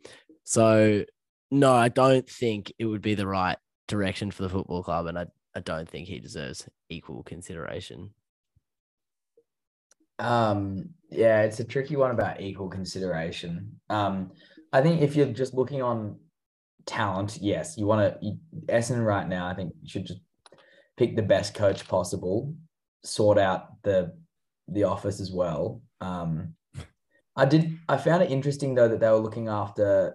so 0.45 1.05
no, 1.51 1.73
I 1.73 1.89
don't 1.89 2.29
think 2.29 2.73
it 2.79 2.87
would 2.87 3.03
be 3.03 3.15
the 3.15 3.27
right 3.27 3.57
direction 3.87 4.31
for 4.31 4.43
the 4.43 4.49
football 4.49 4.83
club, 4.83 5.07
and 5.07 5.19
I, 5.19 5.27
I 5.55 5.61
don't 5.61 5.89
think 5.89 6.09
he 6.09 6.19
deserves 6.19 6.69
equal 6.89 7.23
consideration. 7.23 8.11
Um, 10.19 10.91
yeah, 11.11 11.43
it's 11.43 11.61
a 11.61 11.65
tricky 11.65 11.97
one 11.97 12.11
about 12.11 12.41
equal 12.41 12.69
consideration. 12.69 13.79
Um, 13.89 14.33
I 14.73 14.83
think 14.83 15.01
if 15.01 15.17
you're 15.17 15.27
just 15.27 15.55
looking 15.55 15.83
on 15.83 16.19
talent, 16.87 17.39
yes, 17.41 17.77
you 17.77 17.87
want 17.87 18.21
to. 18.21 18.37
Essendon 18.67 19.05
right 19.05 19.29
now, 19.29 19.47
I 19.47 19.55
think 19.55 19.73
you 19.83 19.89
should 19.89 20.07
just 20.07 20.21
pick 20.97 21.17
the 21.17 21.23
best 21.23 21.55
coach 21.55 21.87
possible, 21.87 22.55
sort 23.05 23.39
out 23.39 23.83
the 23.83 24.13
the 24.69 24.85
office 24.85 25.21
as 25.21 25.31
well. 25.31 25.83
Um, 26.01 26.55
I 27.37 27.45
did. 27.45 27.79
I 27.89 27.97
found 27.97 28.23
it 28.23 28.31
interesting 28.31 28.75
though 28.75 28.89
that 28.89 29.01
they 29.01 29.11
were 29.11 29.17
looking 29.17 29.49
after, 29.49 30.15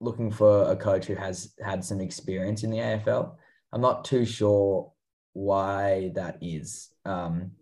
looking 0.00 0.30
for 0.30 0.70
a 0.70 0.76
coach 0.76 1.06
who 1.06 1.14
has 1.14 1.52
had 1.64 1.84
some 1.84 2.00
experience 2.00 2.62
in 2.62 2.70
the 2.70 2.78
AFL. 2.78 3.34
I'm 3.72 3.80
not 3.80 4.04
too 4.04 4.24
sure 4.24 4.92
why 5.32 6.10
that 6.14 6.38
is. 6.40 6.90
Um, 7.04 7.52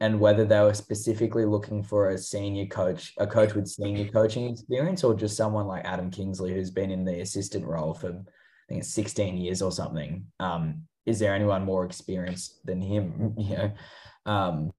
and 0.00 0.18
whether 0.18 0.44
they 0.44 0.60
were 0.60 0.74
specifically 0.74 1.44
looking 1.44 1.82
for 1.82 2.10
a 2.10 2.18
senior 2.18 2.66
coach, 2.66 3.12
a 3.18 3.26
coach 3.26 3.54
with 3.54 3.68
senior 3.68 4.08
coaching 4.08 4.48
experience, 4.48 5.04
or 5.04 5.14
just 5.14 5.36
someone 5.36 5.66
like 5.66 5.84
Adam 5.84 6.10
Kingsley 6.10 6.54
who's 6.54 6.70
been 6.70 6.90
in 6.90 7.04
the 7.04 7.20
assistant 7.20 7.66
role 7.66 7.92
for 7.92 8.08
I 8.08 8.64
think 8.68 8.80
it's 8.80 8.94
16 8.94 9.36
years 9.36 9.60
or 9.62 9.70
something. 9.72 10.24
Um, 10.38 10.82
is 11.04 11.18
there 11.18 11.34
anyone 11.34 11.64
more 11.64 11.84
experienced 11.84 12.64
than 12.64 12.80
him? 12.80 13.34
You 13.38 13.56
know, 13.56 13.72
um, 14.26 14.70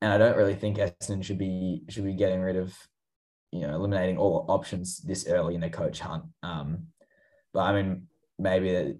and 0.00 0.12
I 0.12 0.18
don't 0.18 0.36
really 0.36 0.54
think 0.54 0.78
Essendon 0.78 1.22
should 1.22 1.38
be 1.38 1.82
should 1.88 2.04
be 2.04 2.14
getting 2.14 2.40
rid 2.40 2.56
of, 2.56 2.74
you 3.52 3.60
know, 3.60 3.74
eliminating 3.74 4.16
all 4.16 4.46
options 4.48 4.98
this 4.98 5.26
early 5.28 5.54
in 5.54 5.60
the 5.60 5.68
coach 5.68 6.00
hunt. 6.00 6.24
Um, 6.42 6.86
but 7.52 7.60
I 7.60 7.82
mean, 7.82 8.06
maybe 8.38 8.96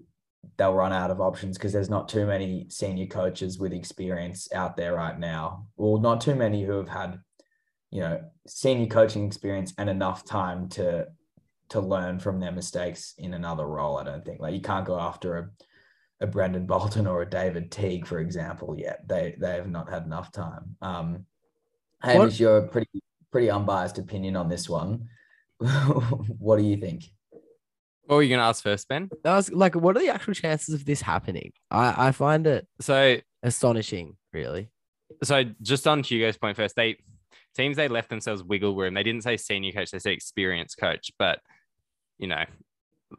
they'll 0.57 0.73
run 0.73 0.93
out 0.93 1.11
of 1.11 1.21
options 1.21 1.57
because 1.57 1.73
there's 1.73 1.89
not 1.89 2.09
too 2.09 2.25
many 2.25 2.67
senior 2.69 3.07
coaches 3.07 3.59
with 3.59 3.73
experience 3.73 4.47
out 4.53 4.77
there 4.77 4.95
right 4.95 5.19
now. 5.19 5.67
Well, 5.77 6.01
not 6.01 6.21
too 6.21 6.35
many 6.35 6.63
who 6.63 6.73
have 6.73 6.89
had, 6.89 7.19
you 7.89 8.01
know, 8.01 8.23
senior 8.47 8.87
coaching 8.87 9.25
experience 9.25 9.73
and 9.77 9.89
enough 9.89 10.25
time 10.25 10.69
to 10.69 11.07
to 11.69 11.79
learn 11.79 12.19
from 12.19 12.39
their 12.39 12.51
mistakes 12.51 13.13
in 13.17 13.33
another 13.33 13.65
role. 13.65 13.97
I 13.97 14.03
don't 14.03 14.25
think 14.25 14.41
like 14.41 14.53
you 14.53 14.61
can't 14.61 14.85
go 14.85 14.99
after 14.99 15.37
a 15.37 15.49
a 16.21 16.27
Brendon 16.27 16.67
Bolton 16.67 17.07
or 17.07 17.23
a 17.23 17.29
David 17.29 17.71
Teague, 17.71 18.05
for 18.05 18.19
example, 18.19 18.75
yet. 18.77 19.07
They 19.07 19.35
they 19.39 19.55
have 19.55 19.69
not 19.69 19.89
had 19.89 20.05
enough 20.05 20.31
time. 20.31 20.77
Um, 20.81 21.25
Hamish, 22.01 22.39
your 22.39 22.61
pretty 22.67 23.01
pretty 23.31 23.49
unbiased 23.49 23.97
opinion 23.97 24.35
on 24.35 24.47
this 24.47 24.69
one. 24.69 25.09
what 25.57 26.57
do 26.57 26.63
you 26.63 26.77
think? 26.77 27.05
What 28.11 28.17
were 28.17 28.23
you 28.23 28.29
going 28.29 28.39
to 28.41 28.45
ask 28.45 28.61
first, 28.61 28.89
Ben? 28.89 29.09
I 29.23 29.37
was 29.37 29.53
like, 29.53 29.73
what 29.73 29.95
are 29.95 30.01
the 30.01 30.09
actual 30.09 30.33
chances 30.33 30.75
of 30.75 30.83
this 30.83 31.01
happening? 31.01 31.53
I, 31.71 32.09
I 32.09 32.11
find 32.11 32.45
it 32.45 32.67
so 32.81 33.15
astonishing, 33.41 34.17
really. 34.33 34.69
So 35.23 35.45
just 35.61 35.87
on 35.87 36.03
Hugo's 36.03 36.35
point 36.35 36.57
first, 36.57 36.75
they 36.75 36.97
teams 37.55 37.77
they 37.77 37.87
left 37.87 38.09
themselves 38.09 38.43
wiggle 38.43 38.75
room. 38.75 38.95
They 38.95 39.03
didn't 39.03 39.23
say 39.23 39.37
senior 39.37 39.71
coach, 39.71 39.91
they 39.91 39.99
said 39.99 40.11
experienced 40.11 40.77
coach. 40.77 41.13
But 41.17 41.39
you 42.17 42.27
know, 42.27 42.43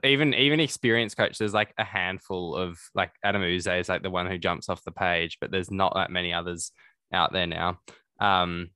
even 0.04 0.34
even 0.34 0.60
experienced 0.60 1.16
coach, 1.16 1.38
there's 1.38 1.54
like 1.54 1.72
a 1.78 1.84
handful 1.84 2.54
of 2.54 2.78
like 2.94 3.12
Adem 3.24 3.50
Yze 3.50 3.66
is 3.68 3.88
like 3.88 4.02
the 4.02 4.10
one 4.10 4.26
who 4.26 4.36
jumps 4.36 4.68
off 4.68 4.84
the 4.84 4.92
page, 4.92 5.38
but 5.40 5.50
there's 5.50 5.70
not 5.70 5.94
that 5.94 6.10
many 6.10 6.34
others 6.34 6.70
out 7.14 7.32
there 7.32 7.46
now. 7.46 7.78
Um, 8.20 8.72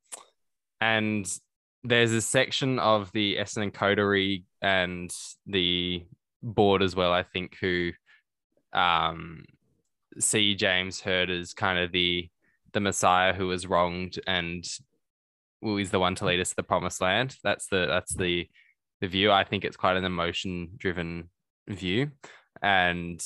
and 0.80 1.30
there's 1.86 2.12
a 2.12 2.20
section 2.20 2.78
of 2.78 3.12
the 3.12 3.36
Essendon 3.36 3.72
coterie 3.72 4.44
and 4.60 5.14
the 5.46 6.04
board 6.42 6.82
as 6.82 6.96
well, 6.96 7.12
I 7.12 7.22
think, 7.22 7.56
who 7.60 7.92
um, 8.72 9.44
see 10.18 10.54
James 10.54 11.00
Hird 11.00 11.30
as 11.30 11.54
kind 11.54 11.78
of 11.78 11.92
the 11.92 12.28
the 12.72 12.80
Messiah 12.80 13.32
who 13.32 13.46
was 13.46 13.66
wronged 13.66 14.20
and 14.26 14.62
who 15.62 15.78
is 15.78 15.90
the 15.90 15.98
one 15.98 16.14
to 16.16 16.26
lead 16.26 16.40
us 16.40 16.50
to 16.50 16.56
the 16.56 16.62
promised 16.62 17.00
land. 17.00 17.36
That's 17.42 17.68
the 17.68 17.86
that's 17.86 18.14
the 18.14 18.48
the 19.00 19.08
view. 19.08 19.30
I 19.32 19.44
think 19.44 19.64
it's 19.64 19.76
quite 19.76 19.96
an 19.96 20.04
emotion 20.04 20.70
driven 20.76 21.30
view, 21.68 22.10
and 22.62 23.22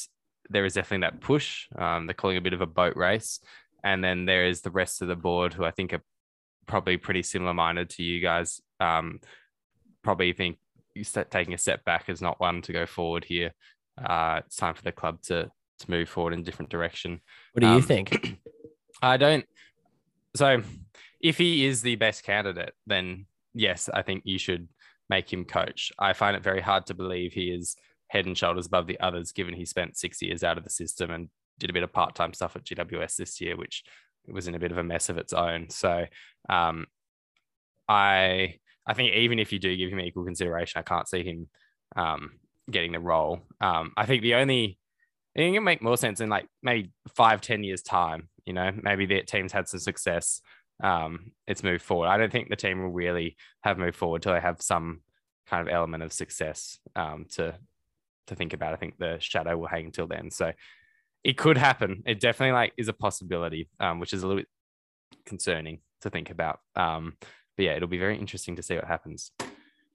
there 0.48 0.64
is 0.64 0.74
definitely 0.74 1.06
that 1.06 1.20
push. 1.20 1.66
Um, 1.76 2.06
they're 2.06 2.14
calling 2.14 2.36
a 2.36 2.42
bit 2.42 2.52
of 2.52 2.60
a 2.60 2.66
boat 2.66 2.96
race, 2.96 3.40
and 3.82 4.04
then 4.04 4.26
there 4.26 4.46
is 4.46 4.60
the 4.60 4.70
rest 4.70 5.02
of 5.02 5.08
the 5.08 5.16
board 5.16 5.54
who 5.54 5.64
I 5.64 5.70
think 5.70 5.92
are 5.92 6.02
probably 6.70 6.96
pretty 6.96 7.22
similar 7.22 7.52
minded 7.52 7.90
to 7.90 8.02
you 8.02 8.20
guys. 8.20 8.62
Um, 8.78 9.20
probably 10.02 10.32
think 10.32 10.58
taking 11.30 11.52
a 11.52 11.58
step 11.58 11.84
back 11.84 12.08
is 12.08 12.22
not 12.22 12.40
one 12.40 12.62
to 12.62 12.72
go 12.72 12.86
forward 12.86 13.24
here. 13.24 13.52
Uh, 14.02 14.40
it's 14.46 14.56
time 14.56 14.74
for 14.74 14.82
the 14.82 14.92
club 14.92 15.20
to 15.22 15.50
to 15.80 15.90
move 15.90 16.08
forward 16.08 16.32
in 16.32 16.40
a 16.40 16.44
different 16.44 16.70
direction. 16.70 17.20
What 17.52 17.60
do 17.60 17.66
you 17.66 17.74
um, 17.74 17.82
think? 17.82 18.38
I 19.02 19.16
don't. 19.16 19.44
So, 20.36 20.62
if 21.20 21.38
he 21.38 21.66
is 21.66 21.82
the 21.82 21.96
best 21.96 22.22
candidate, 22.22 22.72
then 22.86 23.26
yes, 23.52 23.90
I 23.92 24.02
think 24.02 24.22
you 24.24 24.38
should 24.38 24.68
make 25.08 25.32
him 25.32 25.44
coach. 25.44 25.90
I 25.98 26.12
find 26.12 26.36
it 26.36 26.42
very 26.42 26.60
hard 26.60 26.86
to 26.86 26.94
believe 26.94 27.32
he 27.32 27.50
is 27.50 27.76
head 28.08 28.26
and 28.26 28.38
shoulders 28.38 28.66
above 28.66 28.86
the 28.86 29.00
others, 29.00 29.32
given 29.32 29.54
he 29.54 29.64
spent 29.64 29.96
six 29.96 30.22
years 30.22 30.44
out 30.44 30.58
of 30.58 30.64
the 30.64 30.70
system 30.70 31.10
and 31.10 31.28
did 31.58 31.70
a 31.70 31.72
bit 31.72 31.82
of 31.82 31.92
part 31.92 32.14
time 32.14 32.32
stuff 32.32 32.56
at 32.56 32.64
GWS 32.64 33.16
this 33.16 33.40
year, 33.40 33.56
which 33.56 33.82
was 34.28 34.48
in 34.48 34.54
a 34.54 34.58
bit 34.58 34.72
of 34.72 34.78
a 34.78 34.84
mess 34.84 35.08
of 35.08 35.18
its 35.18 35.32
own. 35.32 35.70
So, 35.70 36.06
um, 36.48 36.86
I 37.88 38.56
I 38.86 38.94
think 38.94 39.14
even 39.14 39.38
if 39.38 39.52
you 39.52 39.58
do 39.58 39.76
give 39.76 39.90
him 39.90 40.00
equal 40.00 40.24
consideration, 40.24 40.78
I 40.78 40.82
can't 40.82 41.08
see 41.08 41.22
him 41.22 41.48
um, 41.96 42.32
getting 42.70 42.92
the 42.92 43.00
role. 43.00 43.40
Um, 43.60 43.92
I 43.96 44.06
think 44.06 44.22
the 44.22 44.34
only 44.34 44.78
it 45.34 45.52
can 45.52 45.64
make 45.64 45.82
more 45.82 45.96
sense 45.96 46.20
in 46.20 46.28
like 46.28 46.46
maybe 46.62 46.90
five, 47.14 47.40
ten 47.40 47.62
years 47.62 47.82
time. 47.82 48.28
You 48.46 48.52
know, 48.52 48.70
maybe 48.82 49.06
their 49.06 49.22
team's 49.22 49.52
had 49.52 49.68
some 49.68 49.80
success. 49.80 50.40
Um, 50.82 51.32
it's 51.46 51.62
moved 51.62 51.84
forward. 51.84 52.08
I 52.08 52.16
don't 52.16 52.32
think 52.32 52.48
the 52.48 52.56
team 52.56 52.82
will 52.82 52.90
really 52.90 53.36
have 53.62 53.78
moved 53.78 53.96
forward 53.96 54.22
till 54.22 54.32
they 54.32 54.40
have 54.40 54.62
some 54.62 55.02
kind 55.46 55.66
of 55.66 55.72
element 55.72 56.02
of 56.02 56.12
success 56.12 56.78
um, 56.96 57.26
to 57.32 57.54
to 58.28 58.34
think 58.34 58.52
about. 58.52 58.72
I 58.72 58.76
think 58.76 58.98
the 58.98 59.18
shadow 59.20 59.56
will 59.56 59.68
hang 59.68 59.86
until 59.86 60.06
then. 60.06 60.30
So 60.30 60.52
it 61.24 61.36
could 61.36 61.58
happen. 61.58 62.02
It 62.06 62.20
definitely 62.20 62.52
like 62.52 62.72
is 62.76 62.88
a 62.88 62.92
possibility, 62.92 63.68
um, 63.78 64.00
which 64.00 64.12
is 64.12 64.22
a 64.22 64.26
little 64.26 64.42
bit 64.42 64.48
concerning 65.26 65.80
to 66.02 66.10
think 66.10 66.30
about. 66.30 66.60
Um, 66.76 67.16
but 67.56 67.64
yeah, 67.64 67.72
it'll 67.76 67.88
be 67.88 67.98
very 67.98 68.18
interesting 68.18 68.56
to 68.56 68.62
see 68.62 68.74
what 68.74 68.84
happens. 68.84 69.32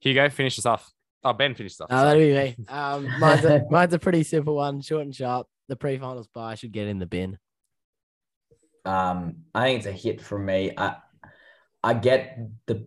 Hugo, 0.00 0.28
finish 0.28 0.58
us 0.58 0.66
off. 0.66 0.90
Oh, 1.24 1.32
Ben, 1.32 1.54
finish 1.54 1.72
us 1.72 1.80
off. 1.80 1.88
Oh, 1.90 2.04
that'll 2.04 2.20
be 2.20 2.32
me. 2.32 2.56
Um, 2.68 3.08
mine's, 3.18 3.44
a, 3.44 3.64
mine's 3.70 3.94
a 3.94 3.98
pretty 3.98 4.22
simple 4.22 4.56
one, 4.56 4.80
short 4.80 5.02
and 5.02 5.14
sharp. 5.14 5.48
The 5.68 5.76
pre-finals 5.76 6.28
bye 6.28 6.54
should 6.54 6.70
get 6.70 6.86
in 6.86 6.98
the 6.98 7.06
bin. 7.06 7.38
Um, 8.84 9.38
I 9.52 9.64
think 9.64 9.78
it's 9.78 9.86
a 9.88 9.92
hit 9.92 10.20
from 10.20 10.46
me. 10.46 10.72
I 10.76 10.96
I 11.82 11.94
get 11.94 12.38
the 12.66 12.86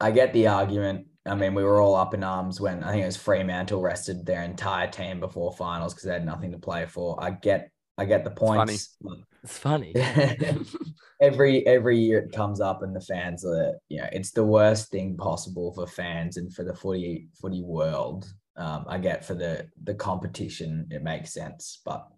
I 0.00 0.12
get 0.12 0.32
the 0.32 0.46
argument. 0.46 1.06
I 1.26 1.34
mean, 1.34 1.54
we 1.54 1.64
were 1.64 1.80
all 1.80 1.94
up 1.94 2.14
in 2.14 2.24
arms 2.24 2.60
when 2.60 2.82
I 2.82 2.92
think 2.92 3.02
it 3.02 3.06
was 3.06 3.16
Fremantle 3.16 3.82
rested 3.82 4.24
their 4.24 4.42
entire 4.42 4.88
team 4.88 5.20
before 5.20 5.52
finals 5.52 5.92
because 5.92 6.06
they 6.06 6.14
had 6.14 6.24
nothing 6.24 6.52
to 6.52 6.58
play 6.58 6.86
for. 6.86 7.22
I 7.22 7.30
get 7.30 7.70
I 7.98 8.06
get 8.06 8.24
the 8.24 8.30
points. 8.30 8.96
It's 9.42 9.58
funny. 9.58 9.94
every 11.20 11.66
every 11.66 11.98
year 11.98 12.20
it 12.20 12.32
comes 12.32 12.60
up 12.60 12.82
and 12.82 12.96
the 12.96 13.00
fans 13.00 13.44
are 13.44 13.74
you 13.88 13.98
know 13.98 14.08
it's 14.12 14.30
the 14.30 14.44
worst 14.44 14.90
thing 14.90 15.16
possible 15.16 15.72
for 15.74 15.86
fans 15.86 16.38
and 16.38 16.52
for 16.54 16.64
the 16.64 16.74
footy 16.74 17.28
footy 17.40 17.62
world. 17.62 18.32
Um, 18.56 18.86
I 18.88 18.98
get 18.98 19.24
for 19.24 19.34
the 19.34 19.68
the 19.84 19.94
competition 19.94 20.86
it 20.90 21.02
makes 21.02 21.34
sense, 21.34 21.80
but 21.84 22.08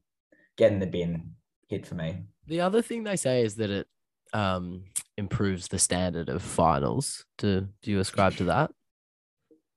getting 0.57 0.79
the 0.79 0.87
bin 0.87 1.33
hit 1.69 1.87
for 1.87 1.97
me. 1.97 2.23
The 2.47 2.61
other 2.61 2.83
thing 2.83 3.03
they 3.03 3.17
say 3.17 3.45
is 3.45 3.57
that 3.57 3.71
it 3.71 3.89
um, 4.33 4.85
improves 5.17 5.69
the 5.69 5.79
standard 5.79 6.29
of 6.29 6.43
finals. 6.43 7.25
Do 7.39 7.69
do 7.83 7.91
you 7.91 7.99
ascribe 7.99 8.37
to 8.37 8.45
that? 8.45 8.71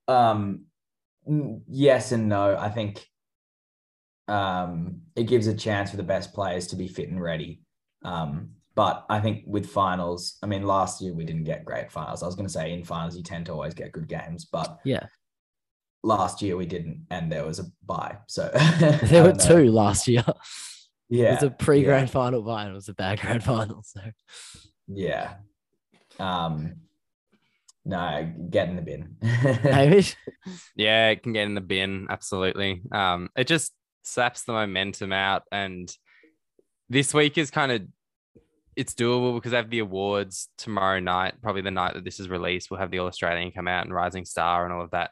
Um, 0.08 0.66
yes 1.68 2.12
and 2.12 2.30
no. 2.30 2.56
I 2.58 2.70
think 2.70 3.06
um, 4.28 5.02
it 5.16 5.24
gives 5.24 5.48
a 5.48 5.56
chance 5.56 5.92
for 5.92 5.98
the 5.98 6.04
best 6.04 6.34
players 6.34 6.68
to 6.68 6.76
be 6.76 6.88
fit 6.88 7.10
and 7.10 7.22
ready. 7.22 7.62
Um, 8.04 8.52
but 8.76 9.06
I 9.10 9.20
think 9.22 9.44
with 9.48 9.68
finals, 9.68 10.38
I 10.44 10.48
mean, 10.48 10.64
last 10.64 11.02
year 11.02 11.14
we 11.14 11.24
didn't 11.24 11.46
get 11.46 11.66
great 11.66 11.92
finals. 11.92 12.22
I 12.22 12.26
was 12.26 12.36
going 12.36 12.48
to 12.48 12.54
say 12.54 12.74
in 12.74 12.84
finals 12.84 13.16
you 13.16 13.24
tend 13.24 13.46
to 13.46 13.54
always 13.54 13.74
get 13.74 13.94
good 13.94 14.08
games, 14.08 14.46
but 14.46 14.80
yeah, 14.84 15.06
last 16.04 16.42
year 16.42 16.58
we 16.58 16.66
didn't, 16.66 17.06
and 17.10 17.32
there 17.32 17.46
was 17.46 17.60
a 17.60 17.66
bye. 17.86 18.18
So 18.28 18.50
there 19.04 19.24
were 19.24 19.34
two 19.34 19.72
last 19.72 20.08
year. 20.08 20.26
Yeah, 21.10 21.28
it 21.32 21.42
was 21.42 21.44
a 21.44 21.52
pre-grand 21.52 22.10
yeah. 22.10 22.14
final 22.14 22.42
bye 22.42 22.64
and 22.64 22.72
it 22.72 22.76
was 22.76 22.90
a 22.90 22.94
bad 22.94 23.22
grand 23.22 23.44
final. 23.44 23.82
So 23.84 24.02
yeah, 24.88 25.36
um, 26.20 26.76
no, 27.86 28.34
get 28.50 28.68
in 28.68 28.76
the 28.76 28.82
bin. 28.82 29.16
yeah, 30.76 31.10
it 31.10 31.24
can 31.24 31.34
get 31.34 31.46
in 31.46 31.54
the 31.54 31.62
bin. 31.62 32.08
Absolutely. 32.10 32.82
Um, 32.92 33.30
it 33.36 33.48
just 33.48 33.74
saps 34.02 34.44
the 34.44 34.54
momentum 34.54 35.14
out. 35.14 35.44
And 35.52 35.92
this 36.90 37.14
week 37.14 37.38
is 37.38 37.52
kind 37.52 37.72
of 37.72 37.84
it's 38.76 38.94
doable 38.94 39.36
because 39.36 39.54
I 39.54 39.58
have 39.58 39.70
the 39.70 39.80
awards 39.80 40.50
tomorrow 40.58 41.00
night, 41.00 41.36
probably 41.42 41.62
the 41.62 41.72
night 41.72 41.94
that 41.94 42.04
this 42.04 42.20
is 42.20 42.28
released. 42.28 42.70
We'll 42.70 42.80
have 42.80 42.92
the 42.92 43.00
All 43.00 43.08
Australian 43.08 43.52
come 43.52 43.68
out 43.68 43.86
and 43.86 43.94
Rising 43.94 44.26
Star 44.26 44.66
and 44.66 44.74
all 44.74 44.84
of 44.84 44.92
that. 44.92 45.12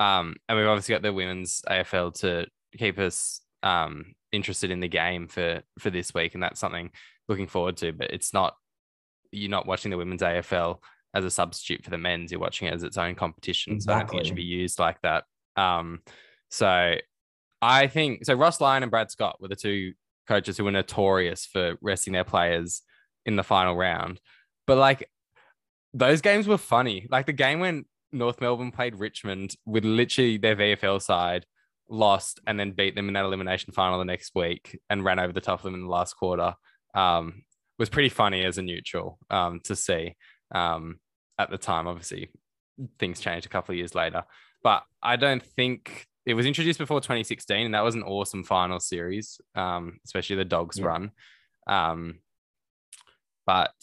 Um, 0.00 0.34
and 0.48 0.58
we've 0.58 0.66
obviously 0.66 0.94
got 0.94 1.02
the 1.02 1.12
women's 1.12 1.62
AFL 1.68 2.14
to 2.20 2.46
keep 2.76 2.98
us 2.98 3.40
um, 3.62 4.14
interested 4.32 4.70
in 4.70 4.80
the 4.80 4.88
game 4.88 5.28
for 5.28 5.62
for 5.78 5.90
this 5.90 6.12
week, 6.12 6.34
and 6.34 6.42
that's 6.42 6.60
something 6.60 6.90
looking 7.28 7.46
forward 7.46 7.76
to. 7.78 7.92
But 7.92 8.10
it's 8.10 8.34
not 8.34 8.56
you're 9.30 9.50
not 9.50 9.66
watching 9.66 9.90
the 9.90 9.96
women's 9.96 10.22
AFL 10.22 10.78
as 11.14 11.24
a 11.24 11.30
substitute 11.30 11.84
for 11.84 11.90
the 11.90 11.98
men's. 11.98 12.30
You're 12.30 12.40
watching 12.40 12.68
it 12.68 12.74
as 12.74 12.82
its 12.82 12.98
own 12.98 13.14
competition. 13.14 13.74
Exactly. 13.74 13.92
So 13.92 13.94
I 13.94 13.98
don't 14.00 14.10
think 14.10 14.22
it 14.22 14.26
should 14.26 14.36
be 14.36 14.42
used 14.42 14.78
like 14.78 15.00
that. 15.02 15.24
Um, 15.56 16.00
so 16.50 16.96
I 17.60 17.86
think 17.86 18.24
so. 18.24 18.34
Ross 18.34 18.60
Lyon 18.60 18.82
and 18.82 18.90
Brad 18.90 19.10
Scott 19.10 19.40
were 19.40 19.48
the 19.48 19.56
two 19.56 19.92
coaches 20.26 20.56
who 20.56 20.64
were 20.64 20.70
notorious 20.70 21.46
for 21.46 21.76
resting 21.80 22.12
their 22.12 22.24
players 22.24 22.82
in 23.26 23.36
the 23.36 23.42
final 23.42 23.76
round. 23.76 24.20
But 24.66 24.78
like 24.78 25.08
those 25.94 26.20
games 26.20 26.46
were 26.46 26.58
funny. 26.58 27.06
Like 27.10 27.26
the 27.26 27.32
game 27.32 27.60
when 27.60 27.84
North 28.12 28.40
Melbourne 28.40 28.72
played 28.72 28.96
Richmond 28.96 29.56
with 29.66 29.84
literally 29.84 30.38
their 30.38 30.56
VFL 30.56 31.00
side, 31.00 31.46
lost, 31.88 32.40
and 32.46 32.58
then 32.58 32.72
beat 32.72 32.94
them 32.94 33.08
in 33.08 33.14
that 33.14 33.24
elimination 33.24 33.72
final 33.72 33.98
the 33.98 34.04
next 34.04 34.32
week 34.34 34.78
and 34.90 35.04
ran 35.04 35.18
over 35.18 35.32
the 35.32 35.40
top 35.40 35.60
of 35.60 35.64
them 35.64 35.74
in 35.74 35.82
the 35.82 35.88
last 35.88 36.14
quarter. 36.14 36.54
Um, 36.94 37.44
was 37.78 37.88
pretty 37.88 38.10
funny 38.10 38.44
as 38.44 38.58
a 38.58 38.62
neutral 38.62 39.18
um, 39.30 39.60
to 39.64 39.74
see 39.74 40.14
um, 40.52 40.98
at 41.38 41.50
the 41.50 41.58
time. 41.58 41.86
Obviously, 41.86 42.30
things 42.98 43.20
changed 43.20 43.46
a 43.46 43.50
couple 43.50 43.72
of 43.72 43.78
years 43.78 43.94
later, 43.94 44.24
but 44.62 44.82
I 45.02 45.16
don't 45.16 45.42
think 45.42 46.06
it 46.24 46.34
was 46.34 46.46
introduced 46.46 46.78
before 46.78 47.00
2016, 47.00 47.66
and 47.66 47.74
that 47.74 47.84
was 47.84 47.94
an 47.94 48.02
awesome 48.02 48.44
final 48.44 48.80
series, 48.80 49.40
um, 49.54 49.98
especially 50.04 50.36
the 50.36 50.44
dogs 50.44 50.78
yeah. 50.78 50.86
run. 50.86 51.10
Um, 51.66 52.20
but 53.46 53.74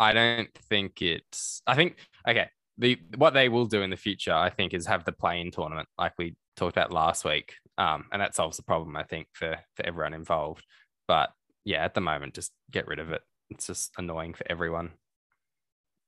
I 0.00 0.12
don't 0.12 0.52
think 0.68 1.02
it's. 1.02 1.62
I 1.66 1.74
think 1.74 1.96
okay. 2.26 2.48
The 2.80 2.98
what 3.16 3.34
they 3.34 3.48
will 3.48 3.66
do 3.66 3.82
in 3.82 3.90
the 3.90 3.96
future, 3.96 4.32
I 4.32 4.50
think, 4.50 4.72
is 4.72 4.86
have 4.86 5.04
the 5.04 5.12
play-in 5.12 5.50
tournament 5.50 5.88
like 5.98 6.12
we 6.16 6.36
talked 6.56 6.76
about 6.76 6.92
last 6.92 7.24
week, 7.24 7.54
um, 7.76 8.04
and 8.12 8.22
that 8.22 8.36
solves 8.36 8.56
the 8.56 8.62
problem. 8.62 8.96
I 8.96 9.02
think 9.02 9.28
for 9.32 9.58
for 9.74 9.86
everyone 9.86 10.14
involved. 10.14 10.64
But 11.08 11.30
yeah, 11.64 11.84
at 11.84 11.94
the 11.94 12.00
moment, 12.00 12.34
just 12.34 12.52
get 12.70 12.86
rid 12.86 13.00
of 13.00 13.10
it. 13.10 13.22
It's 13.50 13.66
just 13.66 13.92
annoying 13.98 14.34
for 14.34 14.44
everyone. 14.50 14.92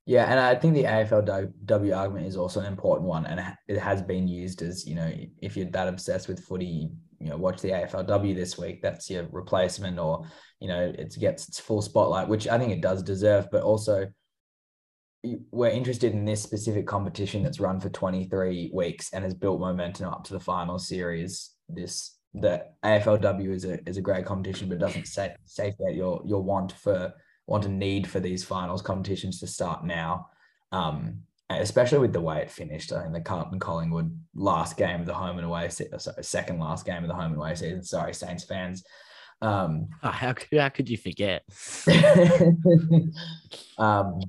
Yeah, 0.05 0.25
and 0.25 0.39
I 0.39 0.55
think 0.55 0.73
the 0.73 0.83
AFLW 0.83 1.95
argument 1.95 2.25
is 2.25 2.35
also 2.35 2.59
an 2.59 2.65
important 2.65 3.07
one, 3.07 3.25
and 3.27 3.39
it 3.67 3.77
has 3.77 4.01
been 4.01 4.27
used 4.27 4.63
as 4.63 4.85
you 4.87 4.95
know, 4.95 5.11
if 5.41 5.55
you're 5.55 5.69
that 5.69 5.87
obsessed 5.87 6.27
with 6.27 6.43
footy, 6.43 6.89
you 7.19 7.29
know, 7.29 7.37
watch 7.37 7.61
the 7.61 7.69
AFLW 7.69 8.35
this 8.35 8.57
week. 8.57 8.81
That's 8.81 9.09
your 9.11 9.27
replacement, 9.31 9.99
or 9.99 10.25
you 10.59 10.67
know, 10.67 10.91
it 10.97 11.15
gets 11.19 11.47
its 11.47 11.59
full 11.59 11.83
spotlight, 11.83 12.27
which 12.27 12.47
I 12.47 12.57
think 12.57 12.71
it 12.71 12.81
does 12.81 13.03
deserve. 13.03 13.47
But 13.51 13.61
also, 13.61 14.07
we're 15.51 15.69
interested 15.69 16.13
in 16.13 16.25
this 16.25 16.41
specific 16.41 16.87
competition 16.87 17.43
that's 17.43 17.59
run 17.59 17.79
for 17.79 17.89
23 17.89 18.71
weeks 18.73 19.13
and 19.13 19.23
has 19.23 19.35
built 19.35 19.59
momentum 19.59 20.07
up 20.07 20.23
to 20.23 20.33
the 20.33 20.39
final 20.39 20.79
series. 20.79 21.51
This 21.69 22.17
the 22.33 22.63
AFLW 22.83 23.53
is 23.53 23.65
a 23.65 23.87
is 23.87 23.97
a 23.97 24.01
great 24.01 24.25
competition, 24.25 24.67
but 24.67 24.75
it 24.75 24.79
doesn't 24.79 25.07
safeguard 25.45 25.95
your 25.95 26.23
your 26.25 26.41
want 26.41 26.71
for 26.71 27.13
want 27.51 27.65
a 27.65 27.69
need 27.69 28.07
for 28.07 28.19
these 28.19 28.43
finals 28.43 28.81
competitions 28.81 29.39
to 29.41 29.47
start 29.47 29.85
now. 29.85 30.29
Um, 30.71 31.23
especially 31.59 31.99
with 31.99 32.13
the 32.13 32.21
way 32.21 32.41
it 32.41 32.49
finished. 32.49 32.93
I 32.93 33.01
think 33.01 33.13
the 33.13 33.21
Carlton 33.21 33.59
Collingwood 33.59 34.17
last 34.33 34.77
game 34.77 35.01
of 35.01 35.05
the 35.05 35.13
home 35.13 35.37
and 35.37 35.45
away, 35.45 35.65
uh, 35.65 35.97
sorry, 35.97 36.23
second 36.23 36.59
last 36.59 36.85
game 36.85 37.03
of 37.03 37.09
the 37.09 37.13
home 37.13 37.33
and 37.33 37.35
away 37.35 37.55
season. 37.55 37.83
Sorry, 37.83 38.13
Saints 38.13 38.45
fans. 38.45 38.83
Um, 39.41 39.89
oh, 40.03 40.09
how, 40.09 40.33
how 40.53 40.69
could 40.69 40.89
you 40.89 40.97
forget? 40.97 41.43
um, 43.77 44.21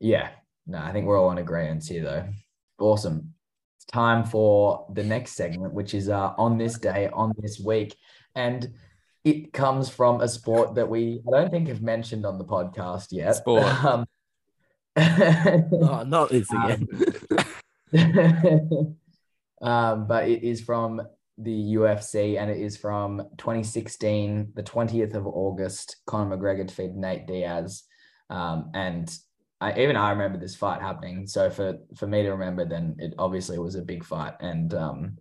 Yeah, 0.00 0.30
no, 0.66 0.78
I 0.78 0.92
think 0.92 1.06
we're 1.06 1.20
all 1.20 1.30
in 1.32 1.38
agreement 1.38 1.86
here, 1.86 2.02
though. 2.02 2.28
Awesome. 2.80 3.34
It's 3.76 3.84
time 3.86 4.24
for 4.24 4.86
the 4.94 5.04
next 5.04 5.32
segment, 5.32 5.74
which 5.74 5.94
is 5.94 6.08
uh, 6.08 6.32
on 6.38 6.58
this 6.58 6.78
day, 6.78 7.08
on 7.12 7.34
this 7.38 7.60
week. 7.60 7.94
And 8.34 8.68
it 9.24 9.52
comes 9.52 9.88
from 9.88 10.20
a 10.20 10.28
sport 10.28 10.74
that 10.76 10.88
we, 10.88 11.20
I 11.26 11.40
don't 11.40 11.50
think, 11.50 11.68
have 11.68 11.82
mentioned 11.82 12.24
on 12.24 12.38
the 12.38 12.44
podcast 12.44 13.08
yet. 13.10 13.36
Sport. 13.36 13.64
Um, 13.84 14.06
Oh, 14.98 16.02
not 16.06 16.30
this 16.30 16.48
again. 16.50 16.88
um, 19.62 20.08
but 20.08 20.28
it 20.28 20.42
is 20.42 20.60
from 20.60 21.00
the 21.38 21.74
UFC 21.74 22.38
and 22.40 22.50
it 22.50 22.58
is 22.58 22.76
from 22.76 23.18
2016, 23.38 24.52
the 24.54 24.62
20th 24.62 25.14
of 25.14 25.26
August. 25.26 25.96
Conor 26.06 26.36
McGregor 26.36 26.66
defeated 26.66 26.96
Nate 26.96 27.26
Diaz. 27.26 27.84
Um, 28.28 28.70
and 28.74 29.08
I, 29.60 29.80
even 29.80 29.96
I 29.96 30.10
remember 30.10 30.38
this 30.38 30.56
fight 30.56 30.80
happening. 30.80 31.26
So 31.28 31.48
for, 31.48 31.78
for 31.96 32.06
me 32.06 32.22
to 32.22 32.30
remember, 32.30 32.64
then 32.64 32.96
it 32.98 33.14
obviously 33.18 33.58
was 33.58 33.76
a 33.76 33.82
big 33.82 34.04
fight. 34.04 34.34
And 34.40 34.74
um, 34.74 35.18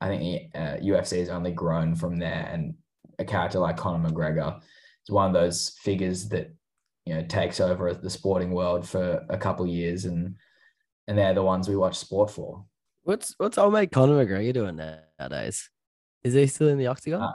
I 0.00 0.08
think 0.08 0.54
uh, 0.54 0.76
UFC 0.82 1.18
has 1.18 1.28
only 1.28 1.52
grown 1.52 1.94
from 1.94 2.16
there. 2.16 2.48
And 2.50 2.74
a 3.20 3.24
character 3.24 3.58
like 3.60 3.76
Conor 3.76 4.08
McGregor 4.08 4.60
is 4.60 5.10
one 5.10 5.28
of 5.28 5.32
those 5.32 5.76
figures 5.82 6.28
that 6.30 6.52
you 7.06 7.14
know 7.14 7.22
takes 7.22 7.60
over 7.60 7.92
the 7.94 8.10
sporting 8.10 8.50
world 8.50 8.88
for 8.88 9.24
a 9.28 9.38
couple 9.38 9.66
years, 9.66 10.04
and 10.06 10.34
and 11.06 11.16
they're 11.16 11.34
the 11.34 11.42
ones 11.42 11.68
we 11.68 11.76
watch 11.76 11.96
sport 11.96 12.30
for. 12.30 12.64
What's 13.04 13.34
what's 13.38 13.58
old 13.58 13.72
mate 13.72 13.92
Conor 13.92 14.24
McGregor 14.24 14.52
doing 14.52 14.80
nowadays? 15.20 15.70
Is 16.24 16.34
he 16.34 16.46
still 16.48 16.68
in 16.68 16.78
the 16.78 16.88
octagon? 16.88 17.22
Uh, 17.22 17.32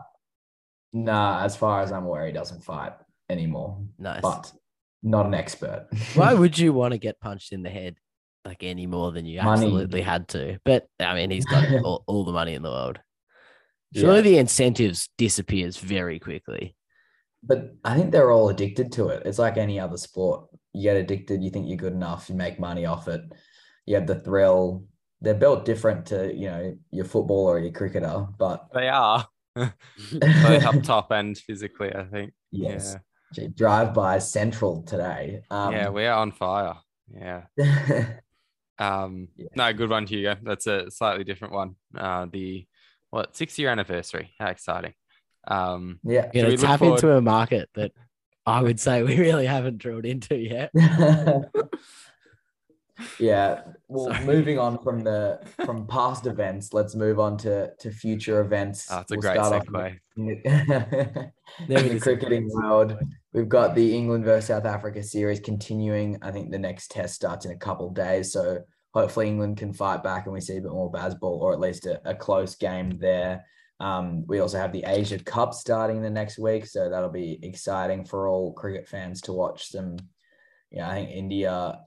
Nah, 0.93 1.43
as 1.43 1.57
far 1.57 1.81
as 1.81 1.91
I'm 1.91 2.05
aware, 2.05 2.25
he 2.25 2.31
doesn't 2.31 2.63
fight 2.63 2.93
anymore. 3.29 3.77
nice. 3.99 4.21
But 4.21 4.53
not 5.03 5.25
an 5.25 5.33
expert. 5.33 5.88
Why 6.15 6.33
would 6.33 6.57
you 6.57 6.71
want 6.79 6.93
to 6.93 6.97
get 6.97 7.19
punched 7.19 7.51
in 7.51 7.63
the 7.63 7.69
head 7.69 7.97
like 8.45 8.63
any 8.63 8.88
more 8.88 9.11
than 9.11 9.25
you 9.25 9.41
Money. 9.41 9.65
absolutely 9.65 10.01
had 10.01 10.29
to? 10.29 10.57
But 10.63 10.88
I 11.01 11.13
mean, 11.15 11.31
he's 11.31 11.43
got 11.45 11.65
all, 11.83 12.05
all 12.07 12.23
the 12.23 12.31
money 12.31 12.53
in 12.53 12.61
the 12.61 12.69
world. 12.69 12.99
Surely 13.96 14.18
Yeah. 14.18 14.22
the 14.22 14.38
incentives 14.39 15.10
disappears 15.18 15.78
very 15.78 16.20
quickly. 16.20 16.76
But 17.43 17.76
I 17.84 17.96
think 17.96 18.12
they're 18.12 18.32
all 18.32 18.50
addicted 18.50 18.91
to 18.93 19.10
it. 19.10 19.24
It's 19.26 19.39
like 19.39 19.58
any 19.58 19.80
other 19.80 19.98
sport. 19.98 20.48
You 20.74 20.84
get 20.84 20.98
addicted, 20.98 21.43
you 21.43 21.50
think 21.52 21.68
you're 21.68 21.78
good 21.78 21.93
enough, 21.93 22.30
you 22.30 22.36
make 22.36 22.60
money 22.60 22.86
off 22.86 23.08
it. 23.08 23.22
You 23.86 23.96
have 23.96 24.08
the 24.08 24.20
thrill. 24.20 24.86
They're 25.22 25.34
built 25.36 25.64
different 25.64 26.08
to, 26.08 26.34
you 26.36 26.48
know, 26.48 26.78
your 26.91 27.06
football 27.06 27.46
or 27.46 27.60
your 27.60 27.72
cricketer, 27.72 28.28
but 28.38 28.68
They 28.74 28.89
are 28.89 29.28
both 29.56 29.74
up 30.66 30.84
top 30.84 31.12
and 31.12 31.38
physically, 31.38 31.93
I 31.93 32.04
think. 32.06 32.34
yes. 32.52 32.96
Gee, 33.34 33.48
Drive 33.48 33.93
by 33.93 34.20
central 34.20 34.84
today. 34.84 35.41
Yeah. 35.50 35.66
Um, 35.66 35.74
yeah, 35.74 35.89
we 35.89 36.06
are 36.06 36.20
on 36.20 36.32
fire. 36.32 36.76
Yeah. 37.14 37.43
Um, 38.78 39.30
Yeah. 39.38 39.48
no, 39.56 39.72
good 39.74 39.89
one, 39.89 40.06
Hugo. 40.06 40.36
That's 40.43 40.68
a 40.68 40.91
slightly 40.91 41.24
different 41.24 41.54
one. 41.54 41.76
Uh, 41.98 42.26
the 42.30 42.68
what 43.12 43.36
six 43.36 43.58
year 43.60 43.70
anniversary? 43.70 44.34
How 44.39 44.47
exciting! 44.47 44.93
Um, 45.47 45.99
yeah. 46.03 46.30
You're 46.34 46.47
we 46.47 46.56
gonna 46.56 46.68
tap 46.68 46.80
forward- 46.80 46.95
into 47.03 47.16
a 47.16 47.22
market 47.22 47.70
that 47.76 47.91
I 48.45 48.62
would 48.62 48.80
say 48.80 49.03
we 49.03 49.18
really 49.20 49.45
haven't 49.45 49.78
drilled 49.80 50.06
into 50.06 50.36
yet. 50.36 50.72
yeah. 53.20 53.62
Well, 53.88 54.14
Sorry. 54.14 54.26
moving 54.26 54.58
on 54.60 54.82
from 54.82 55.03
the 55.03 55.39
from 55.66 55.86
past 55.88 56.26
events, 56.28 56.74
let's 56.74 56.95
move 56.95 57.20
on 57.20 57.38
to 57.39 57.72
to 57.80 57.91
future 57.91 58.39
events. 58.41 58.88
oh, 58.91 58.99
it's 58.99 59.12
a 59.12 59.16
We'll 59.16 59.22
great 59.22 59.38
segue. 59.38 59.99
in 60.18 60.26
the- 60.26 61.32
in 61.82 61.89
the 61.93 61.99
cricketing 61.99 62.49
world. 62.51 62.97
We've 63.34 63.49
got 63.49 63.76
the 63.76 63.95
England 63.95 64.24
versus 64.24 64.47
South 64.47 64.66
Africa 64.66 65.03
series 65.03 65.39
continuing. 65.41 66.18
I 66.22 66.32
think 66.32 66.51
the 66.51 66.60
next 66.60 66.89
test 66.91 67.16
starts 67.16 67.45
in 67.45 67.51
a 67.51 67.58
couple 67.58 67.88
of 67.88 67.93
days. 67.93 68.32
So 68.32 68.60
hopefully 68.96 69.28
England 69.28 69.58
can 69.58 69.74
fight 69.74 70.02
back 70.02 70.26
and 70.26 70.34
we 70.34 70.39
see 70.39 70.56
a 70.56 70.62
bit 70.62 70.72
more 70.72 70.89
Bazball 70.89 71.41
or 71.41 71.52
at 71.52 71.60
least 71.60 71.86
a, 71.86 72.02
a 72.10 72.16
close 72.16 72.56
game 72.56 72.98
there. 72.98 73.46
Um, 73.82 74.26
we 74.26 74.39
also 74.39 74.58
have 74.58 74.72
the 74.72 74.86
Asia 74.88 75.20
Cup 75.20 75.54
starting 75.54 76.02
the 76.02 76.10
next 76.10 76.39
week. 76.39 76.66
So 76.66 76.89
that'll 76.89 77.10
be 77.10 77.38
exciting 77.43 78.06
for 78.06 78.30
all 78.30 78.54
cricket 78.54 78.88
fans 78.88 79.20
to 79.24 79.34
watch 79.34 79.68
some. 79.68 79.98
Yeah, 80.72 80.89
I 80.89 80.93
think 80.93 81.12
India, 81.12 81.82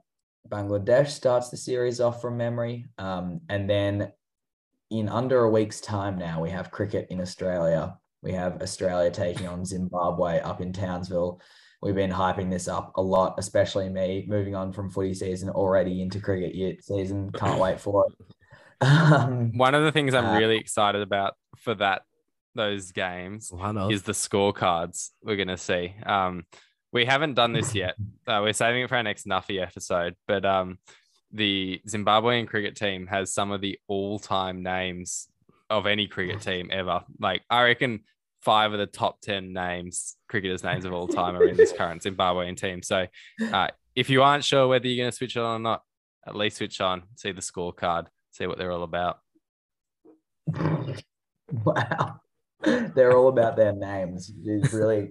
Bangladesh 0.51 1.09
starts 1.09 1.49
the 1.49 1.57
series 1.57 1.99
off 1.99 2.21
from 2.21 2.37
memory. 2.37 2.87
Um, 2.99 3.41
and 3.49 3.69
then 3.69 4.13
in 4.91 5.09
under 5.09 5.45
a 5.45 5.51
week's 5.51 5.81
time 5.81 6.19
now, 6.19 6.43
we 6.43 6.51
have 6.51 6.71
cricket 6.71 7.07
in 7.09 7.23
Australia. 7.23 7.97
We 8.23 8.33
have 8.33 8.61
Australia 8.61 9.11
taking 9.11 9.49
on 9.49 9.65
Zimbabwe 9.65 10.41
up 10.41 10.61
in 10.61 10.75
Townsville. 10.75 11.41
We've 11.81 11.95
been 11.95 12.11
hyping 12.11 12.51
this 12.51 12.66
up 12.68 12.93
a 12.97 13.03
lot, 13.03 13.35
especially 13.39 13.89
me 13.89 14.24
moving 14.29 14.55
on 14.55 14.72
from 14.72 14.91
footy 14.91 15.14
season 15.14 15.49
already 15.49 16.03
into 16.03 16.20
cricket 16.20 16.55
year 16.55 16.74
season. 16.81 17.31
Can't 17.33 17.61
wait 17.66 17.81
for 17.81 18.07
it. 18.07 18.87
Um, 18.87 19.53
One 19.57 19.74
of 19.74 19.85
the 19.85 19.93
things 19.93 20.14
I'm 20.14 20.26
Uh, 20.26 20.39
really 20.39 20.57
excited 20.59 21.03
about 21.03 21.35
for 21.57 21.74
that 21.76 22.03
those 22.55 22.91
games 22.91 23.53
One 23.53 23.93
is 23.93 24.03
the 24.03 24.12
scorecards 24.12 25.11
we're 25.22 25.37
going 25.37 25.49
to 25.49 25.57
see. 25.57 25.95
Um, 26.05 26.45
we 26.93 27.05
haven't 27.05 27.35
done 27.35 27.53
this 27.53 27.74
yet. 27.74 27.95
Uh, 28.26 28.41
we're 28.43 28.53
saving 28.53 28.83
it 28.83 28.89
for 28.91 28.97
our 28.97 29.03
next 29.03 29.26
Nuffy 29.26 29.59
episode, 29.62 30.14
but 30.26 30.45
um, 30.45 30.79
the 31.33 31.81
Zimbabwean 31.89 32.47
cricket 32.47 32.76
team 32.76 33.07
has 33.07 33.33
some 33.33 33.51
of 33.53 33.62
the 33.62 33.79
all-time 33.89 34.62
names 34.62 35.29
of 35.70 35.87
any 35.87 36.07
cricket 36.09 36.43
team 36.43 36.68
ever. 36.70 37.05
Like 37.18 37.43
I 37.49 37.62
reckon 37.62 38.01
five 38.43 38.72
of 38.72 38.78
the 38.78 38.86
top 38.86 39.20
10 39.20 39.53
names, 39.53 40.16
cricketers' 40.28 40.64
names 40.64 40.84
of 40.84 40.93
all 40.93 41.09
time 41.09 41.36
are 41.36 41.45
in 41.45 41.57
this 41.57 41.72
current 41.72 42.03
Zimbabwean 42.03 42.57
team. 42.57 42.82
So 42.82 43.07
uh, 43.53 43.68
if 43.95 44.11
you 44.11 44.22
aren't 44.22 44.45
sure 44.45 44.68
whether 44.68 44.86
you're 44.86 45.03
going 45.03 45.11
to 45.11 45.16
switch 45.16 45.36
it 45.36 45.41
on 45.41 45.61
or 45.61 45.62
not, 45.62 45.82
at 46.26 46.36
least 46.36 46.59
switch 46.59 46.80
on, 46.80 47.03
see 47.16 47.32
the 47.32 47.41
scorecard, 47.41 48.07
see 48.30 48.47
what 48.47 48.59
they're 48.59 48.72
all 48.72 48.82
about. 48.82 49.18
wow. 51.64 52.20
They're 52.62 53.16
all 53.16 53.28
about 53.28 53.57
their 53.57 53.72
names. 53.72 54.32
It's 54.45 54.72
really 54.72 55.11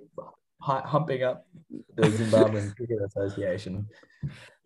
humping 0.60 1.24
up 1.24 1.48
the 1.96 2.04
Zimbabwean 2.04 2.76
Cricket 2.76 3.00
Association. 3.06 3.88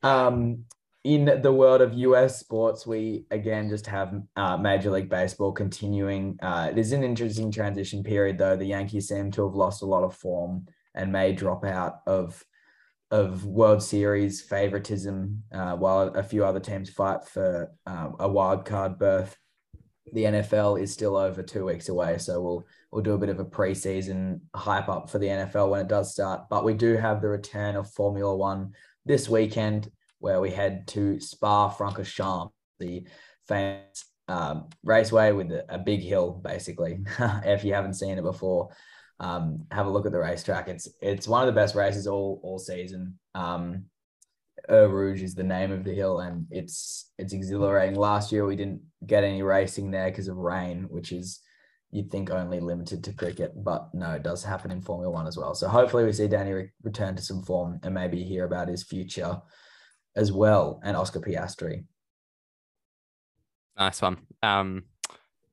Um, 0.03 0.65
in 1.03 1.41
the 1.41 1.51
world 1.51 1.81
of 1.81 1.93
US 1.95 2.39
sports, 2.39 2.85
we 2.85 3.25
again 3.31 3.69
just 3.69 3.87
have 3.87 4.13
uh, 4.35 4.57
Major 4.57 4.91
League 4.91 5.09
Baseball 5.09 5.51
continuing. 5.51 6.37
Uh, 6.41 6.69
it 6.71 6.77
is 6.77 6.91
an 6.91 7.03
interesting 7.03 7.51
transition 7.51 8.03
period, 8.03 8.37
though. 8.37 8.55
The 8.55 8.65
Yankees 8.65 9.07
seem 9.07 9.31
to 9.31 9.45
have 9.45 9.55
lost 9.55 9.81
a 9.81 9.87
lot 9.87 10.03
of 10.03 10.15
form 10.15 10.67
and 10.93 11.11
may 11.11 11.33
drop 11.33 11.65
out 11.65 12.01
of 12.05 12.43
of 13.09 13.45
World 13.45 13.83
Series 13.83 14.41
favoritism, 14.41 15.43
uh, 15.51 15.75
while 15.75 16.07
a 16.09 16.23
few 16.23 16.45
other 16.45 16.61
teams 16.61 16.89
fight 16.89 17.25
for 17.27 17.71
um, 17.85 18.15
a 18.19 18.29
wild 18.29 18.65
card 18.65 18.97
berth. 18.97 19.37
The 20.13 20.23
NFL 20.23 20.81
is 20.81 20.93
still 20.93 21.17
over 21.17 21.41
two 21.41 21.65
weeks 21.65 21.89
away, 21.89 22.19
so 22.19 22.41
we'll 22.41 22.63
we'll 22.91 23.03
do 23.03 23.13
a 23.13 23.17
bit 23.17 23.29
of 23.29 23.39
a 23.39 23.45
preseason 23.45 24.41
hype 24.55 24.87
up 24.87 25.09
for 25.09 25.17
the 25.17 25.27
NFL 25.27 25.69
when 25.69 25.81
it 25.81 25.87
does 25.87 26.13
start. 26.13 26.43
But 26.49 26.63
we 26.63 26.75
do 26.75 26.95
have 26.95 27.21
the 27.21 27.29
return 27.29 27.75
of 27.75 27.91
Formula 27.91 28.35
One 28.35 28.73
this 29.05 29.27
weekend, 29.27 29.89
where 30.21 30.39
we 30.39 30.51
head 30.51 30.87
to 30.87 31.19
Spa-Francorchamps, 31.19 32.51
the 32.79 33.05
famous 33.47 34.05
um, 34.27 34.69
raceway 34.83 35.31
with 35.33 35.51
a, 35.51 35.65
a 35.67 35.77
big 35.77 36.01
hill, 36.01 36.31
basically. 36.31 36.99
if 37.19 37.63
you 37.63 37.73
haven't 37.73 37.95
seen 37.95 38.17
it 38.17 38.23
before, 38.23 38.69
um, 39.19 39.65
have 39.71 39.87
a 39.87 39.89
look 39.89 40.05
at 40.05 40.11
the 40.11 40.19
racetrack. 40.19 40.67
It's 40.67 40.87
it's 41.01 41.27
one 41.27 41.41
of 41.41 41.47
the 41.47 41.59
best 41.59 41.75
races 41.75 42.07
all 42.07 42.39
all 42.43 42.59
season. 42.59 43.19
Um, 43.35 43.85
Rouge 44.69 45.23
is 45.23 45.35
the 45.35 45.43
name 45.43 45.71
of 45.71 45.83
the 45.83 45.93
hill, 45.93 46.19
and 46.19 46.45
it's 46.49 47.11
it's 47.17 47.33
exhilarating. 47.33 47.95
Last 47.95 48.31
year 48.31 48.45
we 48.45 48.55
didn't 48.55 48.81
get 49.05 49.23
any 49.23 49.41
racing 49.41 49.91
there 49.91 50.09
because 50.09 50.27
of 50.27 50.37
rain, 50.37 50.87
which 50.89 51.11
is 51.11 51.39
you'd 51.91 52.09
think 52.09 52.29
only 52.29 52.59
limited 52.59 53.03
to 53.03 53.13
cricket, 53.13 53.51
but 53.55 53.89
no, 53.93 54.11
it 54.11 54.23
does 54.23 54.43
happen 54.43 54.71
in 54.71 54.81
Formula 54.81 55.11
One 55.11 55.27
as 55.27 55.37
well. 55.37 55.53
So 55.55 55.67
hopefully 55.67 56.05
we 56.05 56.13
see 56.13 56.27
Danny 56.27 56.51
re- 56.53 56.71
return 56.83 57.15
to 57.17 57.21
some 57.21 57.43
form 57.43 57.79
and 57.83 57.93
maybe 57.93 58.23
hear 58.23 58.45
about 58.45 58.69
his 58.69 58.83
future 58.83 59.41
as 60.15 60.31
well, 60.31 60.79
and 60.83 60.95
Oscar 60.97 61.19
Piastri. 61.19 61.85
Nice 63.77 64.01
one. 64.01 64.17
Um, 64.43 64.83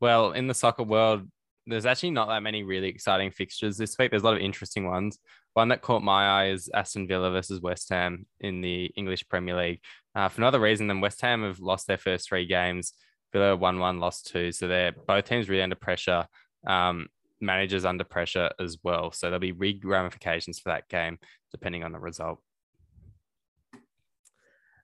well, 0.00 0.32
in 0.32 0.46
the 0.46 0.54
soccer 0.54 0.82
world, 0.82 1.28
there's 1.66 1.86
actually 1.86 2.10
not 2.10 2.28
that 2.28 2.42
many 2.42 2.62
really 2.62 2.88
exciting 2.88 3.30
fixtures 3.30 3.76
this 3.76 3.96
week. 3.98 4.10
There's 4.10 4.22
a 4.22 4.26
lot 4.26 4.34
of 4.34 4.40
interesting 4.40 4.86
ones. 4.86 5.18
One 5.54 5.68
that 5.68 5.82
caught 5.82 6.02
my 6.02 6.26
eye 6.26 6.50
is 6.50 6.70
Aston 6.72 7.06
Villa 7.06 7.30
versus 7.30 7.60
West 7.60 7.88
Ham 7.90 8.26
in 8.40 8.60
the 8.60 8.86
English 8.96 9.28
Premier 9.28 9.56
League. 9.56 9.80
Uh, 10.14 10.28
for 10.28 10.40
another 10.40 10.60
reason 10.60 10.86
than 10.86 11.00
West 11.00 11.20
Ham 11.20 11.42
have 11.42 11.60
lost 11.60 11.86
their 11.86 11.98
first 11.98 12.28
three 12.28 12.46
games. 12.46 12.92
Villa 13.32 13.56
won 13.56 13.78
one, 13.78 14.00
lost 14.00 14.28
two. 14.28 14.52
So 14.52 14.68
they're 14.68 14.92
both 14.92 15.24
teams 15.24 15.48
really 15.48 15.62
under 15.62 15.76
pressure. 15.76 16.26
Um, 16.66 17.08
managers 17.40 17.84
under 17.84 18.04
pressure 18.04 18.50
as 18.58 18.78
well. 18.82 19.12
So 19.12 19.26
there'll 19.26 19.40
be 19.40 19.52
big 19.52 19.84
ramifications 19.84 20.58
for 20.58 20.70
that 20.70 20.88
game 20.88 21.18
depending 21.50 21.84
on 21.84 21.92
the 21.92 21.98
result. 21.98 22.40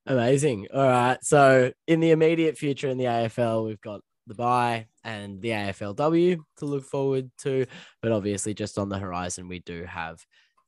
Amazing. 0.07 0.69
All 0.73 0.87
right. 0.87 1.19
So 1.23 1.73
in 1.87 2.01
the 2.01 2.11
immediate 2.11 2.59
future 2.59 2.89
in 2.89 2.99
the 2.99 3.05
AFL, 3.05 3.67
we've 3.67 3.81
got 3.81 4.03
the 4.27 4.35
bye 4.35 4.87
and 5.03 5.41
the 5.41 5.51
AFLW 5.51 6.39
to 6.59 6.65
look 6.65 6.85
forward 6.85 7.31
to. 7.39 7.67
But 8.03 8.13
obviously, 8.13 8.55
just 8.55 8.79
on 8.79 8.89
the 8.91 8.99
horizon, 8.99 9.49
we 9.49 9.61
do 9.61 9.85
have 9.85 10.19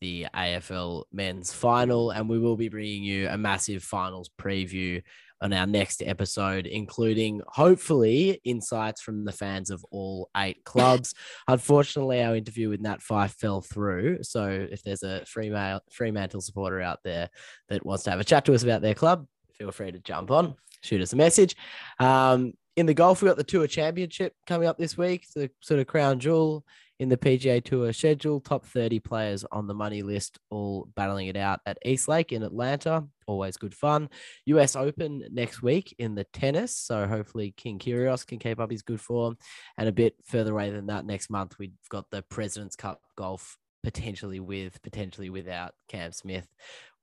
the 0.01 0.27
AFL 0.35 1.05
men's 1.13 1.53
final. 1.53 2.11
And 2.11 2.29
we 2.29 2.39
will 2.39 2.57
be 2.57 2.71
bringing 2.71 3.05
you 3.05 3.29
a 3.29 3.37
massive 3.37 3.83
finals 3.83 4.31
preview 4.41 5.03
on 5.41 5.53
our 5.53 5.67
next 5.67 6.03
episode, 6.03 6.67
including 6.67 7.41
hopefully 7.49 8.41
insights 8.45 9.03
from 9.03 9.25
the 9.25 9.33
fans 9.33 9.71
of 9.71 9.85
all 9.91 10.31
eight 10.37 10.63
clubs. 10.65 11.15
Unfortunately, 11.49 12.23
our 12.23 12.37
interview 12.37 12.69
with 12.69 12.81
Nat 12.81 13.01
Fyfe 13.01 13.33
fell 13.33 13.61
through. 13.61 14.23
So 14.23 14.67
if 14.71 14.83
there's 14.83 15.03
a 15.03 15.25
Fremantle, 15.27 15.83
Fremantle 15.91 16.41
supporter 16.41 16.81
out 16.81 17.01
there 17.05 17.29
that 17.69 17.85
wants 17.85 18.05
to 18.05 18.11
have 18.11 18.21
a 18.21 18.25
chat 18.25 18.45
to 18.47 18.55
us 18.55 18.63
about 18.63 18.83
their 18.83 18.95
club, 18.95 19.27
feel 19.55 19.73
free 19.73 19.93
to 19.93 19.99
jump 19.99 20.31
on, 20.31 20.55
shoot 20.83 21.01
us 21.01 21.13
a 21.13 21.17
message. 21.17 21.57
Um, 21.99 22.55
in 22.77 22.87
the 22.87 22.95
golf, 22.95 23.23
we 23.23 23.29
got 23.29 23.39
the 23.39 23.45
Tour 23.45 23.67
Championship 23.67 24.35
coming 24.47 24.69
up 24.69 24.77
this 24.77 24.99
week, 24.99 25.27
the 25.35 25.51
sort 25.61 25.81
of 25.81 25.87
crown 25.87 26.19
jewel 26.19 26.65
in 26.99 27.09
the 27.09 27.17
PGA 27.17 27.63
Tour 27.63 27.93
schedule. 27.93 28.41
Top 28.41 28.65
30 28.65 29.01
players 29.01 29.45
on 29.53 29.67
the 29.67 29.75
money 29.75 30.03
list, 30.03 30.39
all 30.51 30.89
battling 30.95 31.29
it 31.29 31.37
out 31.37 31.61
at 31.67 31.79
East 31.85 32.09
Lake 32.09 32.33
in 32.33 32.43
Atlanta. 32.43 33.07
Always 33.27 33.57
good 33.57 33.75
fun. 33.75 34.09
US 34.47 34.77
Open 34.77 35.25
next 35.31 35.63
week 35.63 35.95
in 35.99 36.15
the 36.15 36.25
tennis. 36.25 36.75
So 36.77 37.07
hopefully 37.07 37.55
King 37.57 37.79
Kyrgios 37.79 38.27
can 38.27 38.39
keep 38.39 38.61
up 38.61 38.71
his 38.71 38.83
good 38.83 39.01
form. 39.01 39.37
And 39.77 39.89
a 39.89 39.93
bit 39.93 40.15
further 40.25 40.53
away 40.53 40.71
than 40.71 40.87
that, 40.87 41.05
next 41.05 41.31
month, 41.31 41.59
we've 41.59 41.73
got 41.91 42.07
the 42.11 42.23
President's 42.23 42.77
Cup 42.77 43.01
golf 43.17 43.59
potentially 43.83 44.41
with, 44.41 44.81
potentially 44.83 45.31
without 45.31 45.73
Cam 45.89 46.13
Smith. 46.13 46.47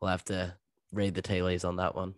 We'll 0.01 0.11
have 0.11 0.25
to 0.25 0.55
read 0.91 1.15
the 1.15 1.21
tea 1.21 1.41
leaves 1.41 1.63
on 1.63 1.77
that 1.77 1.95
one. 1.95 2.15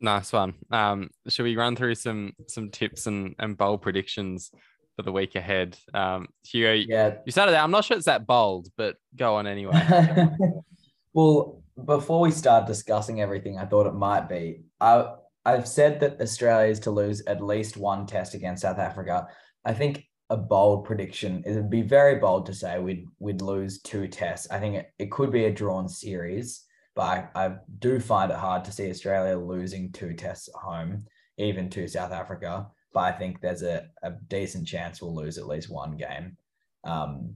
Nice 0.00 0.32
one. 0.32 0.54
Um, 0.72 1.10
should 1.28 1.44
we 1.44 1.56
run 1.56 1.76
through 1.76 1.94
some 1.94 2.32
some 2.48 2.70
tips 2.70 3.06
and, 3.06 3.36
and 3.38 3.56
bold 3.56 3.82
predictions 3.82 4.50
for 4.96 5.02
the 5.02 5.12
week 5.12 5.34
ahead. 5.34 5.76
Um, 5.94 6.28
Hugo, 6.44 6.72
yeah. 6.72 7.14
you 7.24 7.32
started 7.32 7.54
out. 7.54 7.64
I'm 7.64 7.70
not 7.70 7.84
sure 7.84 7.96
it's 7.96 8.06
that 8.06 8.26
bold, 8.26 8.68
but 8.76 8.96
go 9.16 9.36
on 9.36 9.46
anyway. 9.46 10.28
well, 11.12 11.62
before 11.84 12.20
we 12.20 12.30
start 12.30 12.66
discussing 12.66 13.20
everything, 13.20 13.58
I 13.58 13.64
thought 13.64 13.86
it 13.86 13.94
might 13.94 14.28
be. 14.28 14.62
I 14.80 15.06
I've 15.44 15.66
said 15.66 16.00
that 16.00 16.20
Australia 16.20 16.70
is 16.70 16.80
to 16.80 16.90
lose 16.90 17.22
at 17.26 17.42
least 17.42 17.76
one 17.76 18.06
test 18.06 18.34
against 18.34 18.62
South 18.62 18.78
Africa. 18.78 19.26
I 19.64 19.72
think 19.72 20.04
a 20.30 20.36
bold 20.36 20.84
prediction 20.84 21.42
it 21.44 21.54
would 21.54 21.68
be 21.68 21.82
very 21.82 22.16
bold 22.16 22.46
to 22.46 22.54
say 22.54 22.78
we'd 22.78 23.06
we'd 23.18 23.42
lose 23.42 23.80
two 23.80 24.06
tests. 24.08 24.50
I 24.50 24.60
think 24.60 24.76
it, 24.76 24.92
it 24.98 25.10
could 25.10 25.32
be 25.32 25.46
a 25.46 25.52
drawn 25.52 25.88
series, 25.88 26.64
but 26.94 27.02
I, 27.02 27.28
I 27.34 27.54
do 27.78 27.98
find 27.98 28.30
it 28.30 28.38
hard 28.38 28.64
to 28.64 28.72
see 28.72 28.90
Australia 28.90 29.36
losing 29.36 29.90
two 29.90 30.14
tests 30.14 30.48
at 30.48 30.60
home, 30.60 31.06
even 31.38 31.68
to 31.70 31.88
South 31.88 32.12
Africa 32.12 32.68
but 32.92 33.00
I 33.00 33.12
think 33.12 33.40
there's 33.40 33.62
a, 33.62 33.88
a 34.02 34.12
decent 34.28 34.66
chance 34.66 35.00
we'll 35.00 35.14
lose 35.14 35.38
at 35.38 35.46
least 35.46 35.70
one 35.70 35.96
game. 35.96 36.36
Um, 36.84 37.34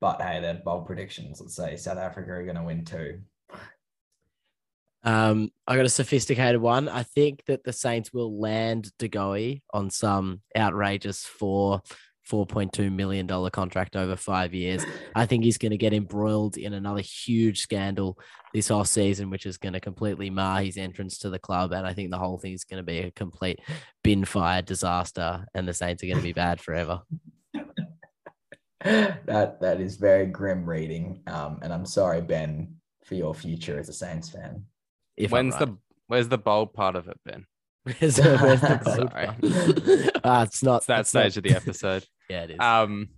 but 0.00 0.20
hey, 0.20 0.40
they're 0.40 0.60
bold 0.64 0.86
predictions. 0.86 1.40
Let's 1.40 1.56
say 1.56 1.76
South 1.76 1.98
Africa 1.98 2.32
are 2.32 2.44
going 2.44 2.56
to 2.56 2.62
win 2.62 2.84
two. 2.84 3.20
Um, 5.04 5.50
I 5.66 5.76
got 5.76 5.84
a 5.84 5.90
sophisticated 5.90 6.60
one. 6.60 6.88
I 6.88 7.02
think 7.02 7.44
that 7.46 7.62
the 7.62 7.72
Saints 7.72 8.12
will 8.12 8.40
land 8.40 8.90
De 8.98 9.08
Goey 9.08 9.62
some 9.90 10.40
outrageous 10.56 11.24
four 11.24 11.82
$4.2 12.30 12.92
million 12.92 13.26
contract 13.50 13.96
over 13.96 14.16
five 14.16 14.54
years. 14.54 14.84
I 15.14 15.26
think 15.26 15.44
he's 15.44 15.58
going 15.58 15.70
to 15.70 15.76
get 15.76 15.92
embroiled 15.92 16.56
in 16.56 16.72
another 16.72 17.00
huge 17.00 17.60
scandal 17.60 18.18
this 18.52 18.70
off 18.70 18.86
season, 18.86 19.30
which 19.30 19.46
is 19.46 19.58
going 19.58 19.72
to 19.72 19.80
completely 19.80 20.30
mar 20.30 20.62
his 20.62 20.76
entrance 20.76 21.18
to 21.18 21.30
the 21.30 21.38
club. 21.38 21.72
And 21.72 21.86
I 21.86 21.92
think 21.92 22.10
the 22.10 22.18
whole 22.18 22.38
thing 22.38 22.52
is 22.52 22.64
going 22.64 22.78
to 22.78 22.86
be 22.86 22.98
a 23.00 23.10
complete 23.10 23.60
bin 24.02 24.24
fire 24.24 24.62
disaster, 24.62 25.44
and 25.54 25.68
the 25.68 25.74
Saints 25.74 26.02
are 26.02 26.06
going 26.06 26.18
to 26.18 26.22
be 26.22 26.32
bad 26.32 26.60
forever. 26.60 27.02
that 28.80 29.60
that 29.60 29.80
is 29.80 29.96
very 29.96 30.26
grim 30.26 30.68
reading. 30.68 31.22
Um, 31.26 31.58
and 31.62 31.72
I'm 31.72 31.86
sorry, 31.86 32.20
Ben, 32.20 32.76
for 33.04 33.14
your 33.14 33.34
future 33.34 33.78
as 33.78 33.88
a 33.88 33.92
Saints 33.92 34.30
fan. 34.30 34.64
If 35.16 35.30
when's 35.30 35.54
right. 35.54 35.66
the 35.66 35.78
where's 36.06 36.28
the 36.28 36.38
bold 36.38 36.74
part 36.74 36.96
of 36.96 37.08
it, 37.08 37.18
Ben? 37.24 37.46
Where's 38.00 38.16
the, 38.16 38.38
where's 38.38 38.62
the 38.62 38.82
Sorry. 39.10 40.08
uh, 40.24 40.44
it's 40.44 40.62
not 40.62 40.78
it's 40.78 40.86
that 40.86 41.00
it's 41.00 41.10
stage 41.10 41.36
not... 41.36 41.36
of 41.36 41.42
the 41.42 41.54
episode. 41.54 42.06
Yeah, 42.28 42.44
it 42.44 42.50
is. 42.52 42.60
Um, 42.60 43.08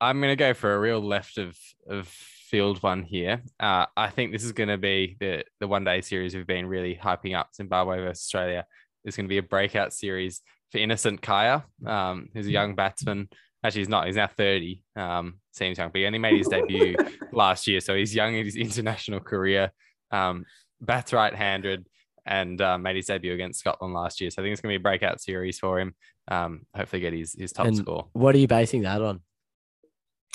I'm 0.00 0.20
gonna 0.20 0.36
go 0.36 0.54
for 0.54 0.74
a 0.74 0.78
real 0.78 1.00
left 1.00 1.38
of 1.38 1.56
of 1.88 2.08
field 2.08 2.82
one 2.82 3.02
here. 3.02 3.42
Uh, 3.60 3.86
I 3.96 4.08
think 4.10 4.32
this 4.32 4.44
is 4.44 4.52
gonna 4.52 4.78
be 4.78 5.16
the 5.20 5.44
the 5.60 5.68
one 5.68 5.84
day 5.84 6.00
series 6.00 6.34
we've 6.34 6.46
been 6.46 6.66
really 6.66 6.94
hyping 6.94 7.36
up 7.36 7.54
Zimbabwe 7.54 7.98
versus 7.98 8.24
Australia. 8.24 8.66
There's 9.02 9.16
gonna 9.16 9.28
be 9.28 9.38
a 9.38 9.42
breakout 9.42 9.92
series 9.92 10.42
for 10.70 10.78
Innocent 10.78 11.20
Kaia, 11.22 11.64
um, 11.86 12.28
who's 12.32 12.46
a 12.46 12.50
young 12.50 12.74
batsman. 12.74 13.28
Actually, 13.64 13.80
he's 13.80 13.88
not. 13.88 14.06
He's 14.06 14.16
now 14.16 14.28
30. 14.28 14.82
Um, 14.94 15.40
seems 15.52 15.78
young, 15.78 15.90
but 15.90 15.98
he 15.98 16.06
only 16.06 16.20
made 16.20 16.38
his 16.38 16.48
debut 16.48 16.94
last 17.32 17.66
year, 17.66 17.80
so 17.80 17.94
he's 17.96 18.14
young 18.14 18.34
in 18.34 18.44
his 18.44 18.56
international 18.56 19.20
career. 19.20 19.72
Um, 20.12 20.44
bats 20.80 21.12
right-handed 21.12 21.86
and 22.24 22.60
uh, 22.60 22.78
made 22.78 22.96
his 22.96 23.06
debut 23.06 23.32
against 23.32 23.58
Scotland 23.60 23.94
last 23.94 24.20
year. 24.20 24.30
So 24.30 24.40
I 24.40 24.44
think 24.44 24.52
it's 24.52 24.60
going 24.60 24.72
to 24.72 24.78
be 24.78 24.82
a 24.82 24.88
breakout 24.88 25.20
series 25.20 25.58
for 25.58 25.80
him. 25.80 25.94
Um, 26.30 26.66
hopefully, 26.74 27.00
get 27.00 27.12
his 27.12 27.34
his 27.38 27.52
top 27.52 27.66
and 27.66 27.76
score. 27.76 28.08
What 28.12 28.34
are 28.34 28.38
you 28.38 28.48
basing 28.48 28.82
that 28.82 29.00
on? 29.00 29.20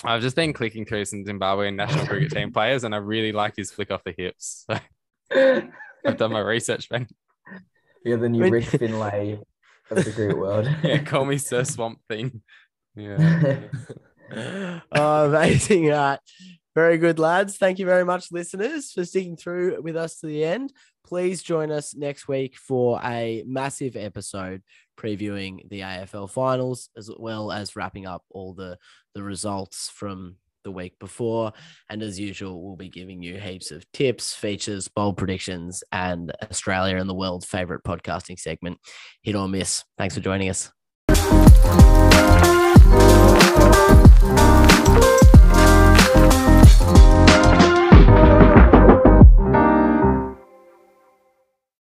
I've 0.03 0.21
just 0.21 0.35
been 0.35 0.53
clicking 0.53 0.85
through 0.85 1.05
some 1.05 1.23
Zimbabwean 1.23 1.75
national 1.75 2.07
cricket 2.07 2.31
team 2.31 2.51
players, 2.53 2.83
and 2.83 2.93
I 2.93 2.97
really 2.97 3.31
like 3.31 3.55
his 3.55 3.71
flick 3.71 3.91
off 3.91 4.03
the 4.03 4.13
hips. 4.17 4.65
So 5.31 5.63
I've 6.05 6.17
done 6.17 6.33
my 6.33 6.39
research, 6.41 6.91
man. 6.91 7.07
You're 8.05 8.17
the 8.17 8.29
new 8.29 8.49
Rick 8.49 8.65
Finlay 8.65 9.39
of 9.89 10.03
the 10.03 10.11
cricket 10.11 10.37
world. 10.37 10.69
yeah, 10.83 10.99
call 10.99 11.25
me 11.25 11.37
Sir 11.37 11.63
Swamp 11.63 11.99
Thing. 12.07 12.41
Yeah. 12.95 13.61
oh, 14.91 15.27
amazing. 15.27 15.89
Uh, 15.89 16.17
very 16.75 16.97
good, 16.97 17.19
lads. 17.19 17.57
Thank 17.57 17.79
you 17.79 17.85
very 17.85 18.03
much, 18.03 18.31
listeners, 18.31 18.91
for 18.91 19.05
sticking 19.05 19.37
through 19.37 19.81
with 19.81 19.95
us 19.95 20.19
to 20.19 20.27
the 20.27 20.43
end. 20.43 20.73
Please 21.05 21.41
join 21.41 21.71
us 21.71 21.95
next 21.95 22.27
week 22.27 22.57
for 22.57 22.99
a 23.03 23.43
massive 23.47 23.95
episode 23.95 24.61
previewing 24.97 25.67
the 25.69 25.81
AFL 25.81 26.29
finals, 26.29 26.89
as 26.97 27.09
well 27.17 27.51
as 27.51 27.75
wrapping 27.75 28.05
up 28.05 28.23
all 28.29 28.53
the, 28.53 28.77
the 29.15 29.23
results 29.23 29.89
from 29.93 30.37
the 30.63 30.71
week 30.71 30.97
before. 30.99 31.51
And 31.89 32.01
as 32.01 32.19
usual, 32.19 32.63
we'll 32.63 32.75
be 32.75 32.89
giving 32.89 33.21
you 33.21 33.39
heaps 33.39 33.71
of 33.71 33.89
tips, 33.91 34.33
features, 34.33 34.87
bold 34.87 35.17
predictions, 35.17 35.83
and 35.91 36.31
Australia 36.41 36.97
and 36.97 37.09
the 37.09 37.13
world's 37.13 37.45
favorite 37.45 37.83
podcasting 37.83 38.39
segment, 38.39 38.79
Hit 39.21 39.35
or 39.35 39.47
Miss. 39.47 39.83
Thanks 39.97 40.15
for 40.15 40.21
joining 40.21 40.49
us. 40.49 40.71